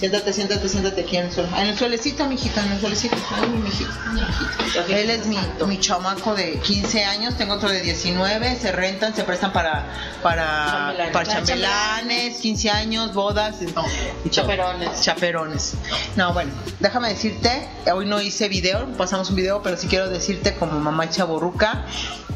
Siéntate, 0.00 0.32
siéntate, 0.32 0.66
siéntate 0.66 1.02
aquí 1.02 1.18
en 1.18 1.26
el 1.26 1.32
suelo. 1.32 1.54
En 1.54 1.66
el 1.66 1.76
suelecito, 1.76 2.26
mijita, 2.26 2.64
en 2.64 2.72
el 2.72 2.80
suelecito. 2.80 3.16
Ay, 3.34 3.50
mi 3.50 3.58
mijita, 3.58 3.92
mi. 4.14 4.94
Él 4.94 5.10
es 5.10 5.26
mi, 5.26 5.36
mi 5.66 5.78
chamaco 5.78 6.34
de 6.34 6.58
15 6.58 7.04
años, 7.04 7.36
tengo 7.36 7.52
otro 7.52 7.68
de 7.68 7.82
19, 7.82 8.56
se 8.56 8.72
rentan, 8.72 9.14
se 9.14 9.24
prestan 9.24 9.52
para 9.52 9.84
para 10.22 10.94
Chambelanes. 10.94 11.12
para 11.12 11.28
chambelanes, 11.28 12.38
15 12.38 12.70
años, 12.70 13.12
bodas, 13.12 13.60
no. 13.74 13.84
Chaperones. 14.30 15.02
Chaperones. 15.02 15.74
No, 16.16 16.32
bueno, 16.32 16.50
déjame 16.78 17.10
decirte, 17.10 17.68
hoy 17.92 18.06
no 18.06 18.22
hice 18.22 18.48
video, 18.48 18.86
pasamos 18.96 19.28
un 19.28 19.36
video, 19.36 19.62
pero 19.62 19.76
sí 19.76 19.86
quiero 19.86 20.08
decirte 20.08 20.54
como 20.54 20.80
mamá 20.80 21.10
chaborruca, 21.10 21.84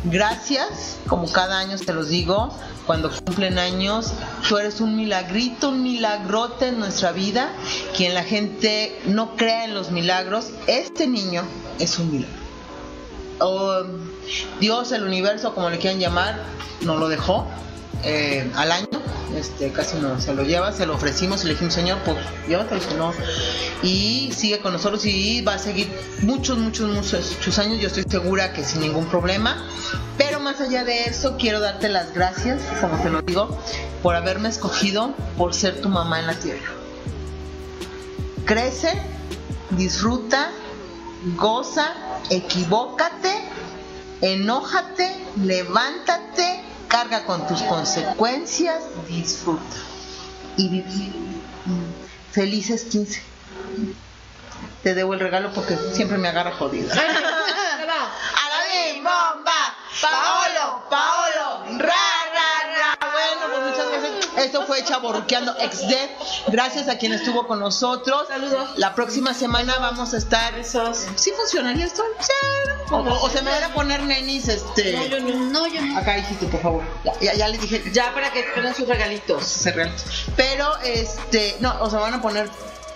gracias, 0.05 0.99
como 1.09 1.31
cada 1.31 1.59
año 1.59 1.77
te 1.79 1.93
los 1.93 2.09
digo, 2.09 2.57
cuando 2.87 3.11
cumplen 3.11 3.59
años, 3.59 4.13
tú 4.49 4.59
eres 4.59 4.81
un 4.81 4.97
milagrito, 4.97 5.71
un 5.71 5.83
milagrote 5.83 6.69
en 6.69 6.79
nuestra 6.79 7.13
vida, 7.13 7.51
quien 7.97 8.15
la 8.15 8.23
gente 8.23 9.01
no 9.07 9.37
crea 9.37 9.65
en 9.65 9.75
los 9.75 9.91
milagros, 9.91 10.51
este 10.67 11.07
niño 11.07 11.43
es 11.79 11.99
un 11.99 12.13
milagro. 12.13 12.45
O, 13.41 13.83
Dios, 14.61 14.93
el 14.93 15.05
universo, 15.05 15.55
como 15.55 15.71
le 15.71 15.79
quieran 15.79 15.99
llamar, 15.99 16.43
nos 16.83 16.99
lo 16.99 17.09
dejó 17.09 17.47
eh, 18.03 18.51
al 18.55 18.73
año, 18.73 18.89
este, 19.37 19.73
casi 19.73 19.97
no 19.99 20.21
se 20.21 20.35
lo 20.35 20.43
lleva, 20.43 20.73
se 20.73 20.87
lo 20.87 20.95
ofrecimos 20.95 21.43
y 21.43 21.49
le 21.49 21.53
dijimos, 21.53 21.75
Señor, 21.75 21.99
pues 22.05 22.17
llévatelo, 22.49 22.81
no. 22.97 23.13
Y 23.83 24.33
sigue 24.35 24.61
con 24.61 24.73
nosotros 24.73 25.05
y 25.05 25.43
va 25.43 25.55
a 25.55 25.59
seguir 25.59 25.91
muchos, 26.23 26.59
muchos, 26.59 26.91
muchos, 26.91 27.33
muchos 27.37 27.59
años, 27.59 27.81
yo 27.81 27.89
estoy 27.89 28.05
segura 28.09 28.53
que 28.53 28.65
sin 28.65 28.81
ningún 28.81 29.07
problema. 29.07 29.69
Pero 30.17 30.41
más 30.41 30.61
allá 30.61 30.85
de 30.85 31.05
eso, 31.05 31.37
quiero 31.39 31.61
darte 31.61 31.89
las 31.89 32.15
gracias, 32.15 32.63
como 32.81 32.97
te 33.03 33.11
lo 33.11 33.23
digo, 33.23 33.59
por 34.03 34.15
haberme 34.15 34.49
escogido 34.49 35.15
por 35.37 35.55
ser 35.55 35.81
tu 35.81 35.89
mamá 35.89 36.21
en 36.21 36.27
la 36.27 36.35
tierra. 36.35 36.73
Crece, 38.45 39.01
disfruta, 39.71 40.51
goza, 41.37 41.95
equivócate, 42.31 43.33
enójate, 44.21 45.17
levántate, 45.43 46.64
carga 46.95 47.25
con 47.25 47.45
tus 47.49 47.61
consecuencias, 47.63 48.85
disfruta. 49.09 49.77
Y 50.57 50.69
vivir 50.69 51.13
felices 52.31 52.85
15. 52.85 53.21
Te 54.85 54.95
debo 54.95 55.15
el 55.15 55.19
regalo 55.19 55.53
porque 55.53 55.77
siempre 55.93 56.19
me 56.19 56.29
agarra 56.29 56.53
jodida. 56.53 56.95
¡Alabim, 58.45 59.03
bomba! 59.03 59.75
¡Paolo! 60.01 60.85
¡Paolo! 60.89 61.79
¡Ra, 61.79 62.14
Esto 64.45 64.67
fue 64.67 64.85
Chaborruqueando 64.85 65.55
XD. 65.55 65.95
Gracias 66.49 66.89
a 66.89 66.99
quien 66.99 67.13
estuvo 67.13 67.47
con 67.47 67.61
nosotros. 67.61 68.27
Saludos. 68.29 68.71
La 68.77 68.95
próxima 68.95 69.35
semana 69.35 69.75
vamos 69.81 70.15
a 70.15 70.19
estar. 70.19 70.55
Besos. 70.55 71.07
¿Sí 71.17 71.33
funcionaría 71.37 71.87
esto? 71.87 72.03
Sí. 72.21 72.33
O, 72.91 72.97
o- 72.99 73.31
se 73.31 73.41
me 73.43 73.51
van 73.51 73.65
a 73.65 73.75
poner 73.75 74.03
nenis, 74.03 74.49
este. 74.49 74.93
No, 74.93 75.05
yo 75.07 75.21
no. 75.21 75.35
No, 75.51 75.67
yo 75.67 75.81
no. 75.81 75.99
Acá, 75.99 76.19
hijito, 76.19 76.47
por 76.49 76.61
favor. 76.61 76.85
Ya, 77.05 77.13
ya, 77.21 77.35
ya 77.35 77.49
le 77.49 77.59
dije. 77.59 77.83
Ya 77.93 78.13
para 78.13 78.31
que 78.33 78.41
esperen 78.41 78.75
sus 78.75 78.87
regalitos. 78.87 79.45
ser 79.45 79.77
real. 79.77 79.93
Pero, 80.37 80.77
este, 80.85 81.57
no, 81.61 81.75
o 81.81 81.89
sea, 81.91 82.01
van 82.01 82.15
a 82.15 82.23
poner 82.23 82.49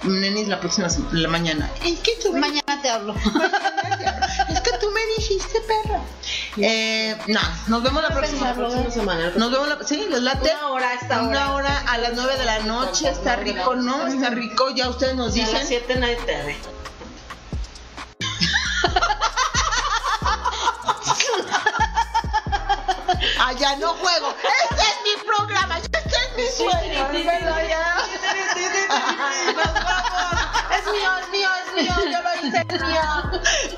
nenis 0.02 0.48
la 0.48 0.60
próxima 0.60 0.88
la 1.12 1.28
mañana. 1.28 1.70
Es 1.84 1.98
que 2.00 2.12
tú 2.22 2.32
me, 2.32 2.40
Mañana 2.48 2.82
te 2.82 2.88
hablo. 2.88 3.14
es 3.14 4.60
que 4.60 4.78
tú 4.80 4.90
me 4.90 5.00
dijiste, 5.16 5.60
perra. 5.62 6.00
Eh, 6.56 7.16
no, 7.26 7.40
nos 7.66 7.82
vemos 7.82 8.02
la 8.02 8.10
próxima. 8.10 8.48
La 8.48 8.54
próxima 8.54 8.90
semana. 8.90 9.32
Nos 9.36 9.50
vemos 9.50 9.68
la, 9.68 9.78
sí, 9.86 10.06
les 10.08 10.22
late. 10.22 10.50
Una 10.54 10.68
hora 10.68 10.88
a 10.90 10.94
esta 10.94 11.22
Una 11.22 11.52
hora. 11.52 11.54
hora 11.54 11.84
a 11.88 11.98
las 11.98 12.12
9 12.14 12.36
de 12.38 12.44
la 12.44 12.58
noche, 12.60 13.08
está 13.08 13.36
rico, 13.36 13.74
¿no? 13.74 14.06
Está 14.06 14.30
rico, 14.30 14.70
ya 14.70 14.88
ustedes 14.88 15.16
nos 15.16 15.36
Y 15.36 15.40
a 15.40 15.46
las 15.48 15.52
dicen. 15.68 15.82
7 15.86 15.96
nadie 16.00 16.16
te 16.16 16.42
ve. 16.44 16.56
Ah, 23.40 23.52
ya 23.52 23.76
no 23.76 23.94
juego. 23.94 24.34
Este 24.70 24.82
es 24.82 24.96
mi 25.04 25.24
programa, 25.26 25.78
vamos. 26.38 26.74
Es 30.78 30.92
mío, 30.92 31.10
es 31.22 31.28
mío, 31.30 31.48
es 31.66 31.84
mío. 31.84 31.94
Yo 32.12 32.22
lo 32.22 32.46
hice, 32.48 32.66
es 32.68 32.82
mío. 32.82 33.00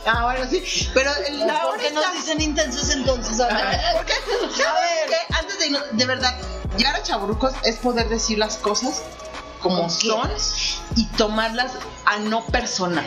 Ah, 0.06 0.24
bueno, 0.24 0.46
sí, 0.50 0.90
pero 0.94 1.10
el- 1.26 1.46
la 1.46 1.62
¿Por 1.62 1.78
qué 1.78 1.90
nos 1.90 2.12
dicen 2.12 2.40
intensos 2.40 2.90
entonces? 2.90 3.40
A 3.40 3.46
ver. 3.48 3.80
¿Por 3.96 4.04
qué? 4.06 4.12
¿Sabes 4.62 4.90
qué? 5.08 5.34
Antes 5.38 5.58
de 5.58 5.66
irnos, 5.66 5.82
de 5.92 6.04
verdad, 6.04 6.34
llegar 6.76 6.96
a 6.96 7.02
Chaburrucos 7.02 7.52
es 7.64 7.76
poder 7.76 8.08
decir 8.08 8.38
las 8.38 8.56
cosas 8.56 9.02
como 9.60 9.90
son 9.90 10.30
y 10.96 11.06
tomarlas 11.08 11.72
a 12.06 12.18
no 12.18 12.44
personal. 12.46 13.04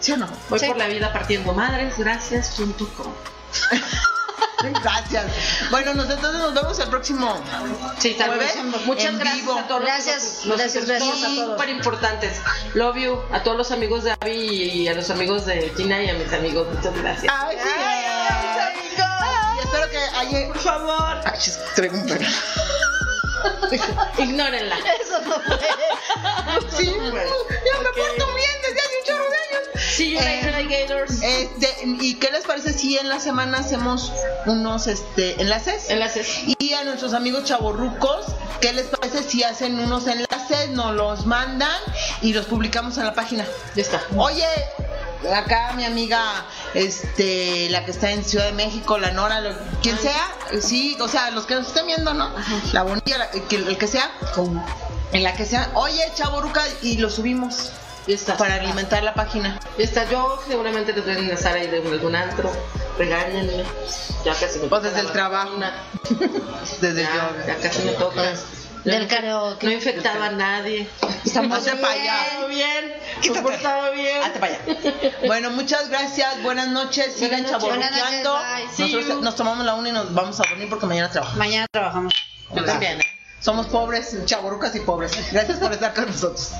¿Sí 0.00 0.12
o 0.12 0.16
no? 0.16 0.28
Voy 0.48 0.58
Sí. 0.58 0.66
por 0.66 0.76
la 0.76 0.86
vida 0.86 1.12
partiendo 1.12 1.52
madres. 1.52 1.96
Gracias.com. 1.98 3.12
Gracias. 4.82 5.26
Bueno, 5.70 5.94
nos, 5.94 6.08
entonces 6.08 6.40
nos 6.40 6.54
vemos 6.54 6.78
el 6.78 6.88
próximo. 6.88 7.42
Sí, 7.98 8.14
tal 8.14 8.28
Jueves, 8.30 8.54
vez. 8.54 8.86
Muchas 8.86 9.04
en 9.06 9.18
gracias 9.18 9.36
vivo. 9.42 9.58
a 9.58 9.66
todos. 9.68 9.82
Gracias, 9.82 10.40
los- 10.46 10.58
gracias, 10.58 10.86
gracias 10.86 11.22
a 11.22 11.26
todos. 11.26 11.50
Súper 11.52 11.68
importantes. 11.68 12.40
Love 12.74 12.96
you. 12.96 13.20
A 13.32 13.42
todos 13.42 13.56
los 13.56 13.70
amigos 13.70 14.04
de 14.04 14.12
Abby 14.12 14.32
y 14.32 14.88
a 14.88 14.94
los 14.94 15.10
amigos 15.10 15.44
de 15.46 15.72
Gina 15.76 16.02
y 16.02 16.08
a 16.10 16.14
mis 16.14 16.32
amigos. 16.32 16.66
Muchas 16.74 16.96
gracias. 16.96 17.32
Ay, 17.36 17.56
sí. 17.62 17.68
Y 19.56 19.58
espero 19.60 19.90
que 19.90 19.98
haya. 19.98 20.48
Por 20.48 20.58
favor. 20.58 21.20
Ay, 21.24 21.38
traigo 21.74 21.96
un 21.96 22.06
perro. 22.06 22.26
Ignórenla. 24.18 24.76
Eso 25.00 25.20
no 25.22 25.40
fue. 25.40 25.58
Sí, 26.76 26.86
ya 26.86 26.98
me 27.02 27.90
porto 27.90 28.34
bien 28.34 28.50
desde 28.62 28.85
See 29.96 30.12
you 30.12 30.20
later, 30.20 30.54
alligators. 30.54 31.22
Este, 31.22 31.74
¿y 32.00 32.14
qué 32.16 32.30
les 32.30 32.44
parece 32.44 32.72
si 32.74 32.98
en 32.98 33.08
la 33.08 33.18
semana 33.18 33.58
hacemos 33.58 34.12
unos 34.44 34.86
este 34.88 35.40
enlaces? 35.40 35.88
Enlaces. 35.88 36.26
Y 36.58 36.74
a 36.74 36.84
nuestros 36.84 37.14
amigos 37.14 37.44
chavorrucos, 37.44 38.26
¿qué 38.60 38.72
les 38.74 38.86
parece 38.86 39.22
si 39.22 39.42
hacen 39.42 39.78
unos 39.78 40.06
enlaces, 40.06 40.68
nos 40.70 40.94
los 40.94 41.24
mandan 41.24 41.70
y 42.20 42.34
los 42.34 42.44
publicamos 42.46 42.98
en 42.98 43.06
la 43.06 43.14
página? 43.14 43.46
Ya 43.74 43.82
está. 43.82 44.02
Oye, 44.18 44.44
acá 45.34 45.72
mi 45.74 45.84
amiga, 45.86 46.20
este, 46.74 47.68
la 47.70 47.84
que 47.86 47.90
está 47.92 48.10
en 48.10 48.22
Ciudad 48.22 48.44
de 48.44 48.52
México, 48.52 48.98
la 48.98 49.12
Nora, 49.12 49.40
lo- 49.40 49.56
quien 49.82 49.98
sea, 49.98 50.22
sí, 50.60 50.96
o 51.00 51.08
sea, 51.08 51.30
los 51.30 51.46
que 51.46 51.54
nos 51.54 51.68
estén 51.68 51.86
viendo, 51.86 52.12
¿no? 52.12 52.30
La 52.72 52.82
bonita, 52.82 53.16
la- 53.16 53.30
que- 53.30 53.56
el 53.56 53.78
que 53.78 53.86
sea, 53.86 54.10
en 55.12 55.22
la 55.22 55.34
que 55.34 55.46
sea, 55.46 55.70
oye, 55.74 56.02
chavorruca, 56.14 56.62
y 56.82 56.98
lo 56.98 57.08
subimos 57.08 57.70
Para 58.38 58.54
alimentar 58.54 59.02
la 59.02 59.14
página. 59.14 59.58
Ya 59.76 59.84
está. 59.84 60.08
Yo 60.08 60.40
seguramente 60.46 60.92
les 60.92 61.04
voy 61.04 61.16
a 61.16 61.18
ingresar 61.18 61.56
ahí 61.56 61.66
de 61.66 61.78
algún 61.78 62.14
antro. 62.14 62.50
Regáñenme. 62.98 63.64
Ya 64.24 64.34
casi 64.34 64.58
me 64.60 64.68
O 64.70 64.80
desde 64.80 65.00
el 65.00 65.10
trabajo. 65.12 65.58
Desde 66.80 67.02
Ya, 67.02 67.14
yo. 67.14 67.46
ya 67.46 67.56
casi 67.56 67.82
me 67.82 67.92
toca. 67.92 68.22
Del 68.84 69.08
karaoke. 69.08 69.66
No 69.66 69.72
infectaba 69.72 70.26
a 70.26 70.30
nadie. 70.30 70.88
Estamos 71.24 71.58
Hazte 71.58 71.76
pa' 71.76 71.90
allá. 71.90 72.46
Bien. 72.48 72.94
Bien. 73.94 74.22
Hazte 74.22 74.38
para 74.38 74.54
allá. 74.54 74.60
Bueno, 75.26 75.50
muchas 75.50 75.88
gracias. 75.88 76.40
Buenas 76.44 76.68
noches. 76.68 77.12
Sigan 77.12 77.44
chaborruqueando. 77.44 78.38
Nosotros 78.78 79.22
nos 79.22 79.34
tomamos 79.34 79.66
la 79.66 79.74
una 79.74 79.88
y 79.88 79.92
nos 79.92 80.14
vamos 80.14 80.38
a 80.38 80.44
dormir 80.48 80.68
porque 80.68 80.86
mañana 80.86 81.10
trabajamos. 81.10 81.38
Mañana 81.38 81.66
trabajamos. 81.72 82.14
Yo 82.54 82.64
también. 82.64 83.00
¿eh? 83.00 83.04
Somos 83.40 83.66
pobres, 83.66 84.16
chaborrucas 84.24 84.74
y 84.76 84.80
pobres. 84.80 85.12
Gracias 85.32 85.58
por 85.58 85.72
estar 85.72 85.92
con 85.92 86.06
nosotros. 86.06 86.52